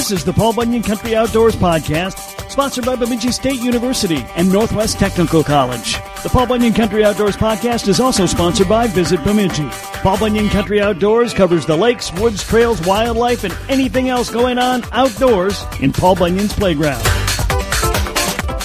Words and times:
This 0.00 0.12
is 0.12 0.24
the 0.24 0.32
Paul 0.32 0.54
Bunyan 0.54 0.82
Country 0.82 1.14
Outdoors 1.14 1.54
Podcast, 1.54 2.50
sponsored 2.50 2.86
by 2.86 2.96
Bemidji 2.96 3.32
State 3.32 3.60
University 3.60 4.24
and 4.34 4.50
Northwest 4.50 4.98
Technical 4.98 5.44
College. 5.44 5.92
The 6.22 6.30
Paul 6.32 6.46
Bunyan 6.46 6.72
Country 6.72 7.04
Outdoors 7.04 7.36
Podcast 7.36 7.86
is 7.86 8.00
also 8.00 8.24
sponsored 8.24 8.66
by 8.66 8.86
Visit 8.86 9.22
Bemidji. 9.24 9.68
Paul 10.00 10.16
Bunyan 10.16 10.48
Country 10.48 10.80
Outdoors 10.80 11.34
covers 11.34 11.66
the 11.66 11.76
lakes, 11.76 12.10
woods, 12.14 12.42
trails, 12.42 12.80
wildlife, 12.86 13.44
and 13.44 13.54
anything 13.68 14.08
else 14.08 14.30
going 14.30 14.56
on 14.56 14.84
outdoors 14.92 15.62
in 15.80 15.92
Paul 15.92 16.16
Bunyan's 16.16 16.54
playground. 16.54 17.04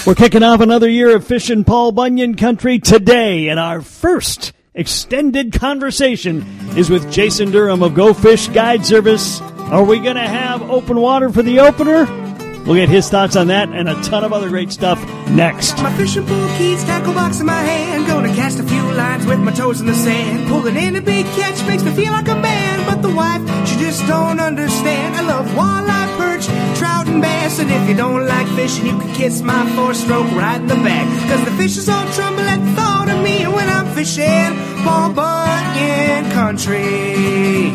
We're 0.06 0.14
kicking 0.14 0.42
off 0.42 0.62
another 0.62 0.88
year 0.88 1.14
of 1.14 1.26
fishing 1.26 1.64
Paul 1.64 1.92
Bunyan 1.92 2.36
Country 2.36 2.78
today, 2.78 3.48
in 3.48 3.58
our 3.58 3.82
first 3.82 4.55
extended 4.76 5.52
conversation 5.52 6.44
is 6.76 6.90
with 6.90 7.10
Jason 7.10 7.50
Durham 7.50 7.82
of 7.82 7.94
Go 7.94 8.14
Fish 8.14 8.48
Guide 8.48 8.86
Service. 8.86 9.40
Are 9.40 9.82
we 9.82 9.98
going 9.98 10.16
to 10.16 10.28
have 10.28 10.62
open 10.70 11.00
water 11.00 11.30
for 11.30 11.42
the 11.42 11.60
opener? 11.60 12.04
We'll 12.66 12.74
get 12.74 12.88
his 12.88 13.08
thoughts 13.08 13.36
on 13.36 13.46
that 13.46 13.68
and 13.68 13.88
a 13.88 13.94
ton 14.02 14.24
of 14.24 14.32
other 14.32 14.48
great 14.48 14.72
stuff 14.72 14.98
next. 15.30 15.76
My 15.78 15.96
fishing 15.96 16.26
keys, 16.58 16.82
tackle 16.84 17.14
box 17.14 17.38
in 17.38 17.46
my 17.46 17.62
hand. 17.62 18.08
Gonna 18.08 18.34
cast 18.34 18.58
a 18.58 18.64
few 18.64 18.82
lines 18.92 19.24
with 19.24 19.38
my 19.38 19.52
toes 19.52 19.80
in 19.80 19.86
the 19.86 19.94
sand. 19.94 20.48
Pulling 20.48 20.74
in 20.74 20.96
a 20.96 21.00
big 21.00 21.26
catch 21.26 21.64
makes 21.68 21.84
me 21.84 21.92
feel 21.92 22.12
like 22.12 22.26
a 22.26 22.34
man. 22.34 22.84
But 22.84 23.02
the 23.02 23.14
wife, 23.14 23.40
she 23.68 23.76
just 23.78 24.04
don't 24.08 24.40
understand. 24.40 25.14
I 25.14 25.20
love 25.22 25.46
walleye, 25.50 25.95
and 27.16 27.22
bass. 27.22 27.58
And 27.58 27.70
if 27.70 27.88
you 27.88 27.96
don't 27.96 28.26
like 28.26 28.46
fishing, 28.48 28.86
you 28.86 28.98
can 28.98 29.12
kiss 29.14 29.42
my 29.42 29.66
four 29.74 29.94
stroke 29.94 30.30
right 30.32 30.60
in 30.60 30.66
the 30.66 30.74
back. 30.76 31.06
Cause 31.28 31.44
the 31.44 31.50
fishes 31.52 31.88
all 31.88 32.06
tremble 32.12 32.42
at 32.42 32.58
the 32.58 32.72
thought 32.72 33.08
of 33.08 33.22
me 33.22 33.46
when 33.46 33.68
I'm 33.68 33.86
fishing 33.94 34.84
Paul 34.84 35.12
Bunyan 35.12 36.30
Country. 36.32 37.72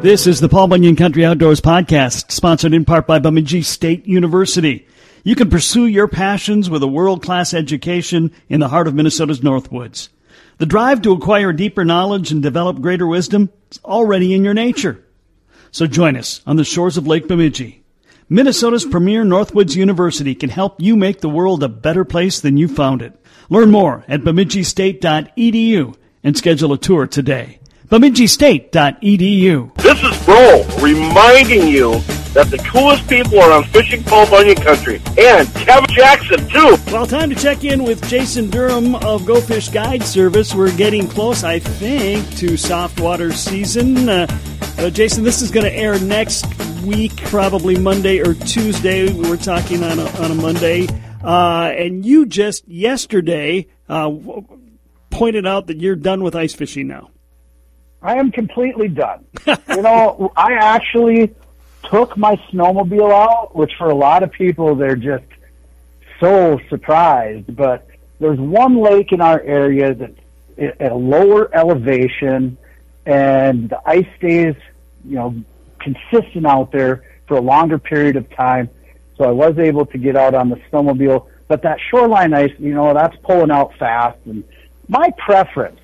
This 0.00 0.26
is 0.26 0.40
the 0.40 0.48
Paul 0.48 0.68
Bunyan 0.68 0.96
Country 0.96 1.24
Outdoors 1.26 1.60
Podcast, 1.60 2.30
sponsored 2.30 2.72
in 2.72 2.86
part 2.86 3.06
by 3.06 3.18
Bemidji 3.18 3.62
State 3.62 4.06
University. 4.06 4.86
You 5.24 5.34
can 5.36 5.50
pursue 5.50 5.86
your 5.86 6.08
passions 6.08 6.70
with 6.70 6.82
a 6.82 6.88
world 6.88 7.22
class 7.22 7.52
education 7.52 8.32
in 8.48 8.60
the 8.60 8.68
heart 8.68 8.88
of 8.88 8.94
Minnesota's 8.94 9.40
Northwoods. 9.40 10.08
The 10.56 10.64
drive 10.64 11.02
to 11.02 11.12
acquire 11.12 11.52
deeper 11.52 11.84
knowledge 11.84 12.32
and 12.32 12.42
develop 12.42 12.80
greater 12.80 13.06
wisdom 13.06 13.50
is 13.70 13.78
already 13.84 14.32
in 14.32 14.42
your 14.42 14.54
nature. 14.54 15.04
So 15.70 15.86
join 15.86 16.16
us 16.16 16.40
on 16.46 16.56
the 16.56 16.64
shores 16.64 16.96
of 16.96 17.06
Lake 17.06 17.28
Bemidji. 17.28 17.82
Minnesota's 18.28 18.84
premier 18.84 19.24
Northwoods 19.24 19.74
University 19.76 20.34
can 20.34 20.50
help 20.50 20.80
you 20.80 20.96
make 20.96 21.20
the 21.20 21.28
world 21.28 21.62
a 21.62 21.68
better 21.68 22.04
place 22.04 22.40
than 22.40 22.56
you 22.56 22.68
found 22.68 23.02
it. 23.02 23.12
Learn 23.48 23.70
more 23.70 24.04
at 24.06 24.20
bemidjistate.edu 24.20 25.96
and 26.22 26.36
schedule 26.36 26.72
a 26.72 26.78
tour 26.78 27.06
today. 27.06 27.58
bemidjistate.edu. 27.88 29.74
This 29.74 30.02
is 30.02 30.24
Bro 30.24 30.64
reminding 30.80 31.66
you 31.66 32.00
that 32.32 32.50
the 32.50 32.58
coolest 32.58 33.08
people 33.08 33.40
are 33.40 33.52
on 33.52 33.64
Fishing 33.64 34.02
Paul 34.04 34.28
Bunyan 34.30 34.56
Country 34.56 35.02
and 35.18 35.52
Kevin 35.54 35.90
Jackson 35.90 36.48
too. 36.48 36.76
Well, 36.86 37.06
time 37.06 37.30
to 37.30 37.36
check 37.36 37.64
in 37.64 37.82
with 37.82 38.06
Jason 38.08 38.50
Durham 38.50 38.94
of 38.96 39.26
Go 39.26 39.40
Fish 39.40 39.68
Guide 39.68 40.02
Service. 40.02 40.54
We're 40.54 40.74
getting 40.76 41.08
close, 41.08 41.42
I 41.42 41.58
think, 41.58 42.28
to 42.36 42.56
soft 42.56 43.00
water 43.00 43.32
season. 43.32 44.08
Uh, 44.08 44.26
uh, 44.78 44.90
Jason, 44.90 45.24
this 45.24 45.42
is 45.42 45.50
going 45.50 45.66
to 45.66 45.72
air 45.72 45.98
next 45.98 46.46
week, 46.82 47.16
probably 47.16 47.76
Monday 47.76 48.20
or 48.20 48.34
Tuesday. 48.34 49.12
We're 49.12 49.36
talking 49.36 49.82
on 49.82 49.98
a, 49.98 50.06
on 50.22 50.30
a 50.30 50.34
Monday. 50.34 50.86
Uh, 51.22 51.72
and 51.76 52.06
you 52.06 52.26
just 52.26 52.66
yesterday 52.66 53.66
uh, 53.88 54.04
w- 54.08 54.46
pointed 55.10 55.46
out 55.46 55.66
that 55.66 55.78
you're 55.78 55.96
done 55.96 56.22
with 56.22 56.34
ice 56.34 56.54
fishing 56.54 56.86
now. 56.86 57.10
I 58.02 58.14
am 58.16 58.30
completely 58.32 58.88
done. 58.88 59.26
you 59.46 59.82
know, 59.82 60.32
I 60.36 60.54
actually 60.54 61.34
took 61.84 62.16
my 62.16 62.36
snowmobile 62.50 63.12
out, 63.12 63.54
which 63.54 63.72
for 63.78 63.90
a 63.90 63.94
lot 63.94 64.22
of 64.22 64.30
people 64.32 64.74
they're 64.74 64.96
just 64.96 65.24
so 66.18 66.58
surprised. 66.68 67.54
But 67.56 67.86
there's 68.18 68.38
one 68.38 68.76
lake 68.78 69.12
in 69.12 69.20
our 69.20 69.40
area 69.40 69.94
that's 69.94 70.18
at 70.58 70.92
a 70.92 70.94
lower 70.94 71.54
elevation, 71.54 72.58
and 73.06 73.70
the 73.70 73.80
ice 73.88 74.06
stays, 74.18 74.54
you 75.04 75.16
know, 75.16 75.34
consistent 75.78 76.46
out 76.46 76.70
there 76.70 77.02
for 77.26 77.36
a 77.36 77.40
longer 77.40 77.78
period 77.78 78.16
of 78.16 78.28
time. 78.30 78.68
So 79.16 79.24
I 79.24 79.30
was 79.30 79.58
able 79.58 79.86
to 79.86 79.98
get 79.98 80.16
out 80.16 80.34
on 80.34 80.50
the 80.50 80.56
snowmobile, 80.70 81.26
but 81.48 81.62
that 81.62 81.78
shoreline 81.90 82.34
ice, 82.34 82.52
you 82.58 82.74
know, 82.74 82.92
that's 82.92 83.16
pulling 83.22 83.50
out 83.50 83.74
fast. 83.78 84.18
And 84.26 84.44
my 84.88 85.10
preference 85.18 85.80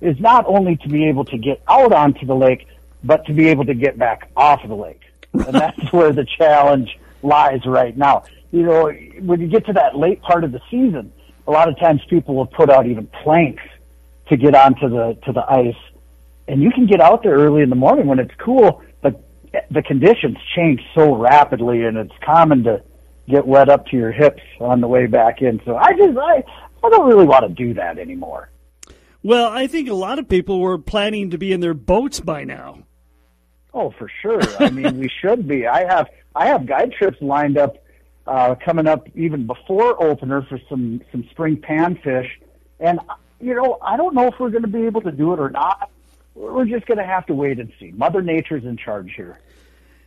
is 0.00 0.18
not 0.18 0.44
only 0.46 0.76
to 0.76 0.88
be 0.88 1.06
able 1.06 1.24
to 1.26 1.38
get 1.38 1.62
out 1.68 1.92
onto 1.92 2.26
the 2.26 2.34
lake, 2.34 2.66
but 3.04 3.26
to 3.26 3.32
be 3.32 3.48
able 3.48 3.64
to 3.66 3.74
get 3.74 3.98
back 3.98 4.28
off 4.36 4.62
of 4.62 4.68
the 4.68 4.76
lake. 4.76 5.02
And 5.32 5.54
that's 5.54 5.92
where 5.92 6.12
the 6.12 6.26
challenge 6.38 6.98
lies 7.22 7.64
right 7.66 7.96
now. 7.96 8.24
You 8.50 8.62
know, 8.62 8.92
when 9.20 9.40
you 9.40 9.46
get 9.46 9.66
to 9.66 9.72
that 9.74 9.96
late 9.96 10.20
part 10.22 10.44
of 10.44 10.52
the 10.52 10.60
season, 10.70 11.12
a 11.46 11.50
lot 11.50 11.68
of 11.68 11.78
times 11.78 12.00
people 12.08 12.34
will 12.34 12.46
put 12.46 12.70
out 12.70 12.86
even 12.86 13.06
planks 13.22 13.62
to 14.28 14.36
get 14.36 14.54
onto 14.54 14.88
the 14.88 15.18
to 15.24 15.32
the 15.32 15.44
ice. 15.50 15.74
And 16.48 16.62
you 16.62 16.70
can 16.70 16.86
get 16.86 17.00
out 17.00 17.22
there 17.22 17.34
early 17.34 17.62
in 17.62 17.70
the 17.70 17.76
morning 17.76 18.06
when 18.06 18.18
it's 18.18 18.34
cool, 18.38 18.82
but 19.02 19.22
the 19.70 19.82
conditions 19.82 20.36
change 20.56 20.80
so 20.94 21.14
rapidly 21.14 21.84
and 21.84 21.96
it's 21.96 22.12
common 22.24 22.64
to 22.64 22.82
get 23.28 23.46
wet 23.46 23.68
up 23.68 23.86
to 23.86 23.96
your 23.96 24.10
hips 24.10 24.42
on 24.60 24.80
the 24.80 24.88
way 24.88 25.06
back 25.06 25.42
in. 25.42 25.60
So 25.64 25.76
I 25.76 25.92
just 25.92 26.18
I 26.18 26.42
I 26.82 26.88
don't 26.88 27.08
really 27.08 27.26
want 27.26 27.46
to 27.46 27.54
do 27.54 27.74
that 27.74 27.98
anymore. 27.98 28.50
Well, 29.22 29.50
I 29.50 29.66
think 29.66 29.88
a 29.88 29.94
lot 29.94 30.18
of 30.18 30.28
people 30.28 30.60
were 30.60 30.78
planning 30.78 31.30
to 31.30 31.38
be 31.38 31.52
in 31.52 31.60
their 31.60 31.74
boats 31.74 32.20
by 32.20 32.44
now. 32.44 32.84
Oh, 33.72 33.90
for 33.90 34.10
sure. 34.20 34.40
I 34.58 34.70
mean, 34.70 34.98
we 34.98 35.08
should 35.08 35.46
be. 35.46 35.66
I 35.66 35.84
have 35.84 36.08
I 36.34 36.46
have 36.46 36.66
guide 36.66 36.92
trips 36.92 37.18
lined 37.20 37.58
up 37.58 37.76
uh, 38.26 38.54
coming 38.64 38.86
up 38.86 39.08
even 39.14 39.46
before 39.46 40.02
opener 40.02 40.42
for 40.42 40.60
some 40.68 41.00
some 41.12 41.24
spring 41.30 41.56
panfish, 41.56 42.28
and 42.78 43.00
you 43.40 43.54
know 43.54 43.78
I 43.82 43.96
don't 43.96 44.14
know 44.14 44.28
if 44.28 44.34
we're 44.38 44.50
going 44.50 44.62
to 44.62 44.68
be 44.68 44.86
able 44.86 45.02
to 45.02 45.12
do 45.12 45.32
it 45.32 45.40
or 45.40 45.50
not. 45.50 45.90
We're 46.34 46.64
just 46.64 46.86
going 46.86 46.98
to 46.98 47.04
have 47.04 47.26
to 47.26 47.34
wait 47.34 47.58
and 47.58 47.72
see. 47.78 47.90
Mother 47.90 48.22
Nature's 48.22 48.64
in 48.64 48.76
charge 48.76 49.12
here. 49.14 49.38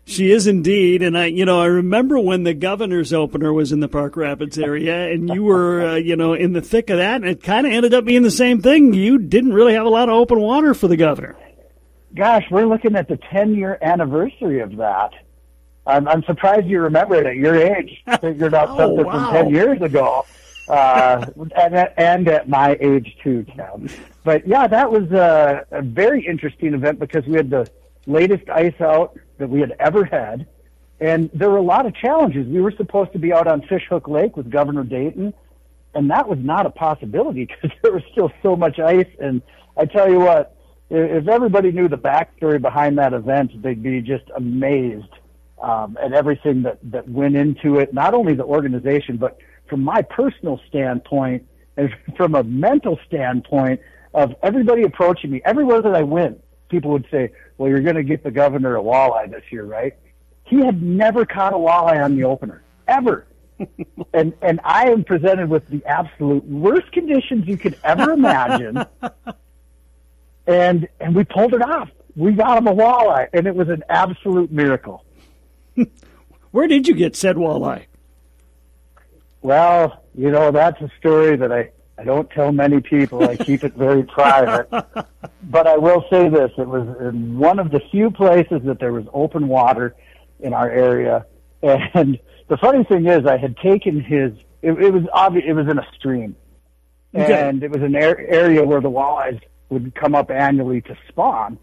She 0.06 0.32
is 0.32 0.48
indeed, 0.48 1.02
and 1.02 1.18
I, 1.18 1.28
you 1.28 1.46
know, 1.46 1.62
I 1.62 1.66
remember 1.68 2.20
when 2.20 2.44
the 2.44 2.54
governor's 2.54 3.14
opener 3.14 3.54
was 3.54 3.72
in 3.72 3.80
the 3.80 3.88
Park 3.88 4.18
Rapids 4.18 4.58
area, 4.58 5.10
and 5.10 5.30
you 5.34 5.44
were, 5.44 5.82
uh, 5.82 5.96
you 5.96 6.18
know, 6.18 6.34
in 6.34 6.52
the 6.52 6.62
thick 6.62 6.90
of 6.90 6.98
that, 6.98 7.22
and 7.22 7.26
it 7.26 7.42
kind 7.42 7.66
of 7.66 7.72
ended 7.72 7.94
up 7.94 8.04
being 8.04 8.22
the 8.22 8.32
same 8.32 8.62
thing. 8.62 8.94
You 8.94 9.18
didn't 9.18 9.54
really 9.54 9.74
have 9.76 9.86
a 9.86 9.90
lot 9.90 10.10
of 10.10 10.16
open 10.16 10.42
water 10.42 10.74
for 10.74 10.90
the 10.90 10.98
governor. 10.98 11.38
Gosh, 12.16 12.46
we're 12.52 12.66
looking 12.66 12.96
at 12.96 13.08
the 13.08 13.18
10 13.18 13.56
year 13.56 13.78
anniversary 13.82 14.60
of 14.60 14.78
that. 14.78 15.12
I'm, 15.86 16.08
I'm 16.08 16.24
surprised 16.24 16.68
you 16.68 16.82
remember 16.82 17.16
it 17.16 17.26
at 17.26 17.36
your 17.36 17.56
age. 17.56 18.04
Figured 18.22 18.54
out 18.54 18.70
Oh, 18.72 18.78
something 18.78 19.06
wow. 19.06 19.32
from 19.32 19.46
10 19.46 19.54
years 19.54 19.82
ago. 19.82 20.26
Uh, 20.70 21.26
and, 21.60 21.76
and 21.98 22.28
at 22.30 22.48
my 22.48 22.78
age 22.80 23.18
too, 23.22 23.46
Tim. 23.56 23.90
But 24.24 24.48
yeah, 24.48 24.66
that 24.68 24.90
was 24.92 25.12
a, 25.12 25.66
a 25.72 25.82
very 25.82 26.26
interesting 26.26 26.74
event 26.74 27.00
because 27.00 27.26
we 27.26 27.36
had 27.36 27.50
the 27.50 27.70
latest 28.06 28.50
ice 28.50 28.80
out 28.80 29.18
that 29.40 29.50
we 29.50 29.60
had 29.60 29.74
ever 29.80 30.06
had. 30.06 30.48
And 31.02 31.30
there 31.34 31.50
were 31.50 31.58
a 31.58 31.62
lot 31.64 31.86
of 31.86 31.94
challenges. 31.96 32.48
We 32.48 32.62
were 32.62 32.72
supposed 32.72 33.12
to 33.12 33.20
be 33.20 33.34
out 33.34 33.46
on 33.48 33.62
Fishhook 33.64 34.08
Lake 34.08 34.38
with 34.38 34.50
Governor 34.50 34.86
Dayton, 34.86 35.34
and 35.94 36.10
that 36.12 36.30
was 36.30 36.40
not 36.40 36.66
a 36.66 36.70
possibility 36.70 37.46
because 37.62 37.76
there 37.82 37.92
was 37.92 38.04
still 38.14 38.32
so 38.42 38.56
much 38.56 38.80
ice. 38.80 39.10
And 39.20 39.42
I 39.76 39.86
tell 39.86 40.10
you 40.10 40.20
what, 40.20 40.56
if 40.96 41.28
everybody 41.28 41.72
knew 41.72 41.88
the 41.88 41.98
backstory 41.98 42.62
behind 42.62 42.98
that 43.00 43.14
event, 43.14 43.62
they'd 43.62 43.82
be 43.82 44.02
just 44.02 44.26
amazed 44.36 45.10
um, 45.62 45.98
at 46.02 46.14
everything 46.14 46.62
that, 46.64 46.78
that 46.92 47.10
went 47.10 47.36
into 47.36 47.80
it. 47.80 47.94
Not 47.94 48.14
only 48.14 48.36
the 48.36 48.44
organization, 48.44 49.18
but 49.18 49.38
from 49.70 49.84
my 49.84 50.04
personal 50.04 50.60
standpoint 50.68 51.48
and 51.78 51.90
from 52.18 52.36
a 52.36 52.44
mental 52.44 53.00
standpoint 53.08 53.82
of 54.14 54.36
everybody 54.44 54.84
approaching 54.84 55.32
me, 55.32 55.42
everywhere 55.46 55.82
that 55.82 55.96
I 55.96 56.04
went, 56.04 56.44
people 56.70 56.92
would 56.92 57.08
say, 57.10 57.32
"Well, 57.58 57.70
you're 57.70 57.82
going 57.82 57.96
to 57.96 58.04
get 58.04 58.24
the 58.24 58.32
governor 58.32 58.78
a 58.78 58.82
walleye 58.82 59.32
this 59.32 59.44
year, 59.52 59.66
right?" 59.66 59.96
He 60.46 60.58
had 60.64 60.84
never 60.84 61.26
caught 61.26 61.54
a 61.54 61.58
walleye 61.58 62.04
on 62.04 62.16
the 62.16 62.26
opener 62.26 62.62
ever. 62.88 63.26
and 64.14 64.34
and 64.42 64.60
I 64.64 64.90
am 64.92 65.04
presented 65.04 65.50
with 65.50 65.68
the 65.70 65.84
absolute 65.86 66.44
worst 66.46 66.92
conditions 66.92 67.48
you 67.48 67.58
could 67.58 67.78
ever 67.84 68.12
imagine. 68.12 68.86
and 70.48 70.88
and 71.00 71.16
we 71.16 71.24
pulled 71.24 71.54
it 71.54 71.62
off. 71.62 71.90
We 72.16 72.34
got 72.34 72.58
him 72.58 72.68
a 72.68 72.74
walleye, 72.74 73.28
and 73.34 73.48
it 73.48 73.56
was 73.56 73.70
an 73.70 73.84
absolute 73.90 74.52
miracle. 74.52 75.04
Where 76.52 76.68
did 76.68 76.88
you 76.88 76.94
get 76.94 77.16
said 77.16 77.36
walleye? 77.38 77.86
Well, 79.42 80.04
you 80.16 80.32
know 80.32 80.52
that's 80.52 80.80
a 80.82 80.90
story 81.00 81.36
that 81.38 81.52
I 81.52 81.72
I 81.98 82.04
don't 82.04 82.30
tell 82.32 82.52
many 82.52 82.82
people. 82.82 83.24
I 83.28 83.36
keep 83.36 83.64
it 83.64 83.74
very 83.74 84.04
private. 84.18 84.68
But 85.44 85.68
I 85.68 85.78
will 85.78 86.06
say 86.10 86.30
this: 86.30 86.52
it 86.58 86.68
was 86.68 86.88
in 87.02 87.38
one 87.38 87.60
of 87.60 87.72
the 87.72 87.82
few 87.92 88.12
places 88.12 88.62
that 88.66 88.80
there 88.80 88.94
was 88.94 89.06
open 89.14 89.48
water 89.48 89.96
in 90.40 90.54
our 90.54 90.70
area. 90.70 91.26
And 91.62 92.20
the 92.48 92.58
funny 92.58 92.84
thing 92.84 93.08
is, 93.08 93.26
I 93.26 93.38
had 93.38 93.58
taken 93.58 94.00
his. 94.02 94.34
It, 94.62 94.72
it 94.74 94.94
was 94.94 95.04
obvious. 95.12 95.46
It 95.48 95.54
was 95.54 95.68
in 95.68 95.78
a 95.78 95.86
stream, 95.98 96.36
Okay. 97.14 97.48
and 97.50 97.64
it 97.64 97.72
was 97.72 97.82
an 97.82 97.96
ar- 97.96 98.18
area 98.20 98.64
where 98.64 98.80
the 98.80 98.90
walleyes 98.90 99.42
would 99.74 99.96
come 99.96 100.16
up 100.16 100.32
annually 100.32 100.82
to 100.82 100.98
spawn. 101.10 101.58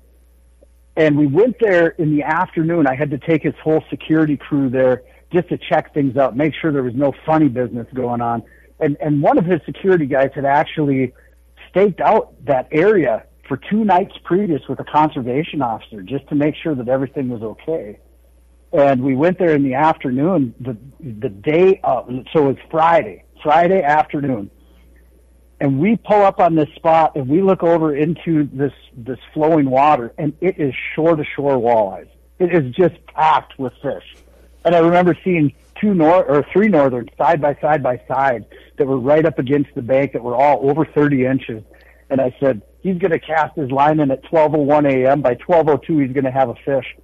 And 0.97 1.17
we 1.17 1.27
went 1.27 1.57
there 1.61 1.89
in 1.89 2.15
the 2.15 2.25
afternoon. 2.25 2.87
I 2.87 2.95
had 2.95 3.11
to 3.11 3.19
take 3.19 3.43
his 3.43 3.55
whole 3.63 3.83
security 3.89 4.37
crew 4.37 4.69
there 4.69 5.03
just 5.33 5.49
to 5.49 5.59
check 5.59 5.95
things 5.95 6.17
out, 6.17 6.37
make 6.37 6.53
sure 6.61 6.73
there 6.73 6.83
was 6.83 6.95
no 6.95 7.13
funny 7.25 7.49
business 7.49 7.87
going 7.95 8.21
on. 8.21 8.43
And 8.81 8.97
and 9.01 9.23
one 9.23 9.39
of 9.39 9.45
his 9.45 9.61
security 9.65 10.07
guys 10.07 10.31
had 10.35 10.45
actually 10.45 11.13
staked 11.71 12.01
out 12.01 12.35
that 12.47 12.69
area 12.73 13.25
for 13.47 13.57
two 13.57 13.85
nights 13.85 14.15
previous 14.25 14.63
with 14.69 14.81
a 14.81 14.85
conservation 14.85 15.63
officer 15.63 16.03
just 16.03 16.29
to 16.29 16.35
make 16.35 16.55
sure 16.57 16.75
that 16.75 16.89
everything 16.89 17.29
was 17.29 17.43
okay. 17.43 17.99
And 18.73 19.03
we 19.03 19.17
went 19.17 19.39
there 19.39 19.55
in 19.55 19.65
the 19.65 19.75
afternoon, 19.75 20.55
the 20.61 20.77
the 21.01 21.29
day 21.29 21.81
of, 21.83 22.09
so 22.33 22.45
it 22.45 22.47
was 22.47 22.57
Friday, 22.71 23.25
Friday 23.43 23.83
afternoon. 23.83 24.51
And 25.61 25.79
we 25.79 25.97
pull 25.97 26.23
up 26.23 26.41
on 26.41 26.55
this 26.55 26.71
spot 26.75 27.17
and 27.17 27.29
we 27.29 27.43
look 27.43 27.63
over 27.63 27.95
into 27.95 28.49
this 28.53 28.73
this 28.97 29.19
flowing 29.35 29.69
water 29.69 30.13
and 30.17 30.33
it 30.41 30.59
is 30.59 30.75
shore 30.95 31.17
to 31.17 31.25
shore 31.25 31.59
walleyes. 31.59 32.09
It 32.39 32.55
is 32.55 32.75
just 32.75 32.95
packed 33.07 33.59
with 33.59 33.75
fish. 33.83 34.17
And 34.65 34.75
I 34.75 34.79
remember 34.79 35.17
seeing 35.23 35.53
two 35.79 35.95
nor 35.95 36.25
or 36.25 36.47
three 36.53 36.69
northern 36.69 37.09
side 37.19 37.41
by 37.41 37.55
side 37.61 37.83
by 37.83 38.01
side 38.09 38.47
that 38.79 38.87
were 38.87 38.99
right 38.99 39.25
up 39.27 39.39
against 39.39 39.75
the 39.75 39.83
bank 39.83 40.13
that 40.15 40.23
were 40.23 40.35
all 40.35 40.69
over 40.69 40.87
30 40.87 41.27
inches. 41.27 41.63
And 42.09 42.21
I 42.21 42.35
said, 42.41 42.63
he's 42.81 42.99
going 42.99 43.13
to 43.13 43.19
cast 43.19 43.57
his 43.57 43.71
line 43.71 44.01
in 44.01 44.11
at 44.11 44.23
12:01 44.25 44.91
a.m. 44.91 45.21
By 45.21 45.35
12:02, 45.35 46.03
he's 46.03 46.13
going 46.13 46.25
to 46.25 46.31
have 46.31 46.49
a 46.49 46.55
fish. 46.65 46.97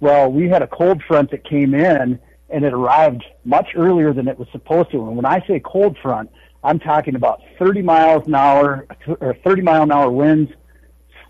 Well, 0.00 0.30
we 0.30 0.48
had 0.48 0.62
a 0.62 0.66
cold 0.66 1.02
front 1.06 1.30
that 1.30 1.44
came 1.44 1.74
in, 1.74 2.18
and 2.50 2.64
it 2.64 2.72
arrived 2.72 3.24
much 3.44 3.68
earlier 3.76 4.12
than 4.12 4.26
it 4.26 4.38
was 4.38 4.48
supposed 4.50 4.90
to. 4.90 4.98
And 5.06 5.16
when 5.16 5.24
I 5.24 5.44
say 5.46 5.60
cold 5.60 5.96
front, 6.02 6.30
I'm 6.64 6.78
talking 6.78 7.16
about 7.16 7.42
30 7.58 7.82
miles 7.82 8.26
an 8.26 8.34
hour 8.34 8.86
or 9.20 9.34
30 9.44 9.62
mile 9.62 9.82
an 9.82 9.92
hour 9.92 10.10
winds, 10.10 10.52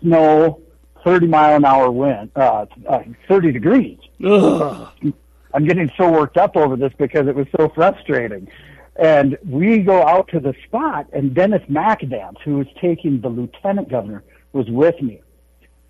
snow, 0.01 0.61
30 1.03 1.27
mile 1.27 1.55
an 1.55 1.65
hour 1.65 1.91
wind, 1.91 2.31
uh, 2.35 2.65
uh, 2.87 3.03
30 3.27 3.51
degrees. 3.51 3.97
Ugh. 4.23 4.89
I'm 5.53 5.65
getting 5.65 5.91
so 5.97 6.11
worked 6.11 6.37
up 6.37 6.55
over 6.55 6.75
this 6.75 6.93
because 6.97 7.27
it 7.27 7.35
was 7.35 7.47
so 7.57 7.69
frustrating. 7.69 8.47
And 8.95 9.37
we 9.47 9.79
go 9.79 10.03
out 10.03 10.27
to 10.29 10.39
the 10.39 10.53
spot, 10.65 11.07
and 11.13 11.33
Dennis 11.33 11.63
McAdams, 11.69 12.39
who 12.43 12.57
was 12.57 12.67
taking 12.79 13.21
the 13.21 13.29
lieutenant 13.29 13.89
governor, 13.89 14.23
was 14.51 14.69
with 14.69 15.01
me. 15.01 15.21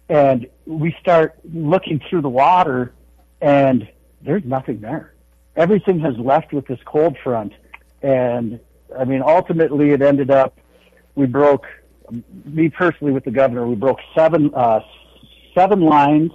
And 0.10 0.48
we 0.66 0.96
start 1.00 1.36
looking 1.54 2.02
through 2.10 2.22
the 2.22 2.30
water, 2.30 2.94
and 3.42 3.90
there's 4.22 4.44
nothing 4.46 4.80
there. 4.80 5.14
Everything 5.56 6.00
has 6.00 6.18
left 6.18 6.54
with 6.54 6.66
this 6.68 6.80
cold 6.86 7.18
front. 7.24 7.54
And 8.02 8.60
I 8.98 9.06
mean, 9.06 9.22
ultimately, 9.26 9.92
it 9.92 10.02
ended 10.02 10.32
up, 10.32 10.58
we 11.16 11.26
broke, 11.26 11.66
me 12.46 12.70
personally 12.70 13.14
with 13.14 13.24
the 13.24 13.32
governor, 13.32 13.68
we 13.68 13.76
broke 13.76 14.00
seven, 14.16 14.54
uh, 14.54 14.80
seven 15.56 15.82
lines. 15.82 16.32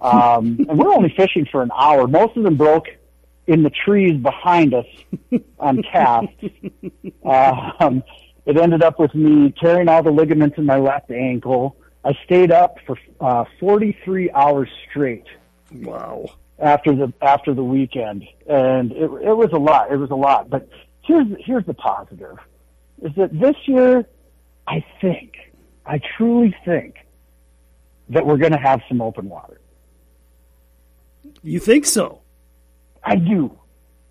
Um, 0.00 0.64
and 0.68 0.78
we're 0.78 0.92
only 0.92 1.12
fishing 1.16 1.46
for 1.50 1.62
an 1.62 1.70
hour. 1.76 2.06
Most 2.06 2.36
of 2.36 2.44
them 2.44 2.56
broke 2.56 2.86
in 3.46 3.62
the 3.62 3.70
trees 3.70 4.20
behind 4.20 4.74
us 4.74 4.86
on 5.58 5.82
casts. 5.82 6.32
Um, 7.24 8.02
it 8.46 8.56
ended 8.58 8.82
up 8.82 8.98
with 8.98 9.14
me 9.14 9.52
tearing 9.60 9.88
all 9.88 10.02
the 10.02 10.10
ligaments 10.10 10.58
in 10.58 10.66
my 10.66 10.76
left 10.76 11.10
ankle. 11.10 11.76
I 12.04 12.12
stayed 12.24 12.52
up 12.52 12.76
for 12.86 12.98
uh, 13.20 13.44
43 13.60 14.30
hours 14.32 14.68
straight 14.90 15.24
Wow. 15.74 16.26
after 16.58 16.94
the 16.94 17.12
after 17.22 17.54
the 17.54 17.64
weekend, 17.64 18.24
and 18.46 18.92
it 18.92 19.10
it 19.22 19.34
was 19.36 19.50
a 19.52 19.58
lot. 19.58 19.90
It 19.90 19.96
was 19.96 20.10
a 20.10 20.14
lot. 20.14 20.50
But 20.50 20.68
here's 21.04 21.26
here's 21.40 21.64
the 21.66 21.74
positive: 21.74 22.38
is 23.02 23.12
that 23.16 23.38
this 23.38 23.56
year, 23.66 24.06
I 24.66 24.84
think, 25.00 25.34
I 25.86 26.00
truly 26.16 26.54
think 26.64 26.96
that 28.08 28.26
we're 28.26 28.36
going 28.36 28.52
to 28.52 28.58
have 28.58 28.82
some 28.88 29.00
open 29.00 29.28
water. 29.28 29.60
You 31.42 31.58
think 31.58 31.86
so? 31.86 32.20
I 33.02 33.16
do. 33.16 33.58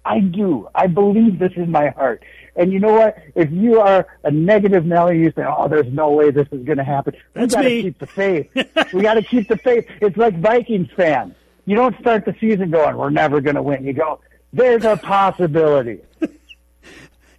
I 0.05 0.19
do. 0.19 0.67
I 0.75 0.87
believe 0.87 1.39
this 1.39 1.53
in 1.55 1.71
my 1.71 1.89
heart. 1.89 2.23
And 2.55 2.71
you 2.71 2.79
know 2.79 2.93
what? 2.93 3.17
If 3.35 3.51
you 3.51 3.79
are 3.79 4.05
a 4.23 4.29
negative 4.29 4.85
Nelly, 4.85 5.17
you 5.19 5.31
say, 5.35 5.43
"Oh, 5.47 5.67
there's 5.67 5.91
no 5.91 6.11
way 6.11 6.29
this 6.29 6.47
is 6.51 6.63
going 6.63 6.77
to 6.77 6.83
happen." 6.83 7.15
That's 7.33 7.55
we 7.55 7.61
got 7.61 7.67
to 7.67 7.81
keep 7.81 7.99
the 7.99 8.07
faith. 8.07 8.49
we 8.93 9.01
got 9.01 9.13
to 9.15 9.23
keep 9.23 9.47
the 9.47 9.57
faith. 9.57 9.87
It's 10.01 10.17
like 10.17 10.39
Vikings 10.39 10.89
fans. 10.95 11.33
You 11.65 11.75
don't 11.75 11.97
start 11.99 12.25
the 12.25 12.35
season 12.39 12.69
going, 12.69 12.95
"We're 12.95 13.09
never 13.09 13.41
going 13.41 13.55
to 13.55 13.63
win." 13.63 13.83
You 13.85 13.93
go, 13.93 14.19
"There's 14.51 14.85
a 14.85 14.97
possibility." 14.97 16.01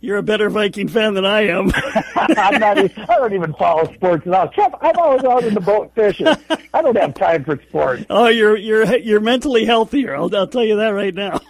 You're 0.05 0.19
a 0.19 0.23
better 0.23 0.51
Viking 0.51 0.89
fan 0.89 1.15
than 1.15 1.25
I 1.25 1.47
am. 1.47 1.73
I'm 2.15 2.61
not. 2.61 2.77
Even, 2.77 3.05
I 3.09 3.17
don't 3.17 3.33
even 3.33 3.55
follow 3.55 3.91
sports 3.95 4.27
at 4.27 4.35
all. 4.35 4.49
Kev, 4.49 4.79
I'm 4.83 4.99
always 4.99 5.25
out 5.25 5.45
in 5.45 5.55
the 5.55 5.63
boat 5.63 5.93
fishing. 5.95 6.27
I 6.27 6.83
don't 6.83 6.97
have 6.99 7.15
time 7.15 7.43
for 7.43 7.59
sports. 7.69 8.05
oh, 8.11 8.29
you're 8.29 8.55
you're 8.55 8.97
you're 8.99 9.21
mentally 9.21 9.65
healthier. 9.65 10.15
I'll, 10.15 10.35
I'll 10.37 10.47
tell 10.47 10.63
you 10.63 10.77
that 10.77 10.91
right 10.91 11.15
now. 11.15 11.41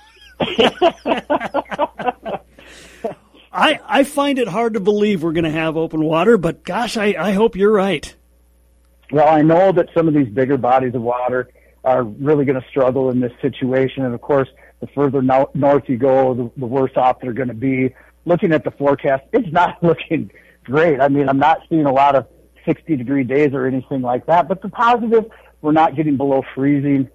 I 3.52 3.80
I 3.84 4.04
find 4.04 4.38
it 4.38 4.46
hard 4.46 4.74
to 4.74 4.80
believe 4.80 5.24
we're 5.24 5.32
going 5.32 5.44
to 5.44 5.50
have 5.50 5.76
open 5.76 6.04
water, 6.04 6.38
but 6.38 6.62
gosh, 6.62 6.96
I, 6.96 7.16
I 7.18 7.32
hope 7.32 7.56
you're 7.56 7.72
right. 7.72 8.14
Well, 9.10 9.28
I 9.28 9.42
know 9.42 9.72
that 9.72 9.88
some 9.94 10.06
of 10.06 10.14
these 10.14 10.28
bigger 10.28 10.56
bodies 10.58 10.94
of 10.94 11.02
water 11.02 11.50
are 11.82 12.04
really 12.04 12.44
going 12.44 12.60
to 12.60 12.68
struggle 12.68 13.10
in 13.10 13.18
this 13.18 13.32
situation. 13.42 14.04
And 14.04 14.14
of 14.14 14.20
course, 14.20 14.48
the 14.80 14.86
further 14.94 15.22
no- 15.22 15.50
north 15.54 15.88
you 15.88 15.98
go, 15.98 16.34
the, 16.34 16.50
the 16.56 16.66
worse 16.66 16.92
off 16.96 17.20
they're 17.20 17.32
going 17.32 17.48
to 17.48 17.54
be. 17.54 17.92
Looking 18.26 18.52
at 18.52 18.64
the 18.64 18.70
forecast, 18.70 19.24
it's 19.32 19.52
not 19.52 19.76
looking 19.82 20.30
great. 20.64 21.00
I 21.00 21.08
mean, 21.08 21.28
I'm 21.28 21.38
not 21.38 21.60
seeing 21.68 21.86
a 21.86 21.92
lot 21.92 22.14
of 22.14 22.26
60 22.64 22.96
degree 22.96 23.24
days 23.24 23.52
or 23.52 23.66
anything 23.66 24.02
like 24.02 24.26
that. 24.26 24.48
But 24.48 24.62
the 24.62 24.68
positive, 24.68 25.26
we're 25.60 25.72
not 25.72 25.96
getting 25.96 26.16
below 26.16 26.42
freezing 26.54 27.08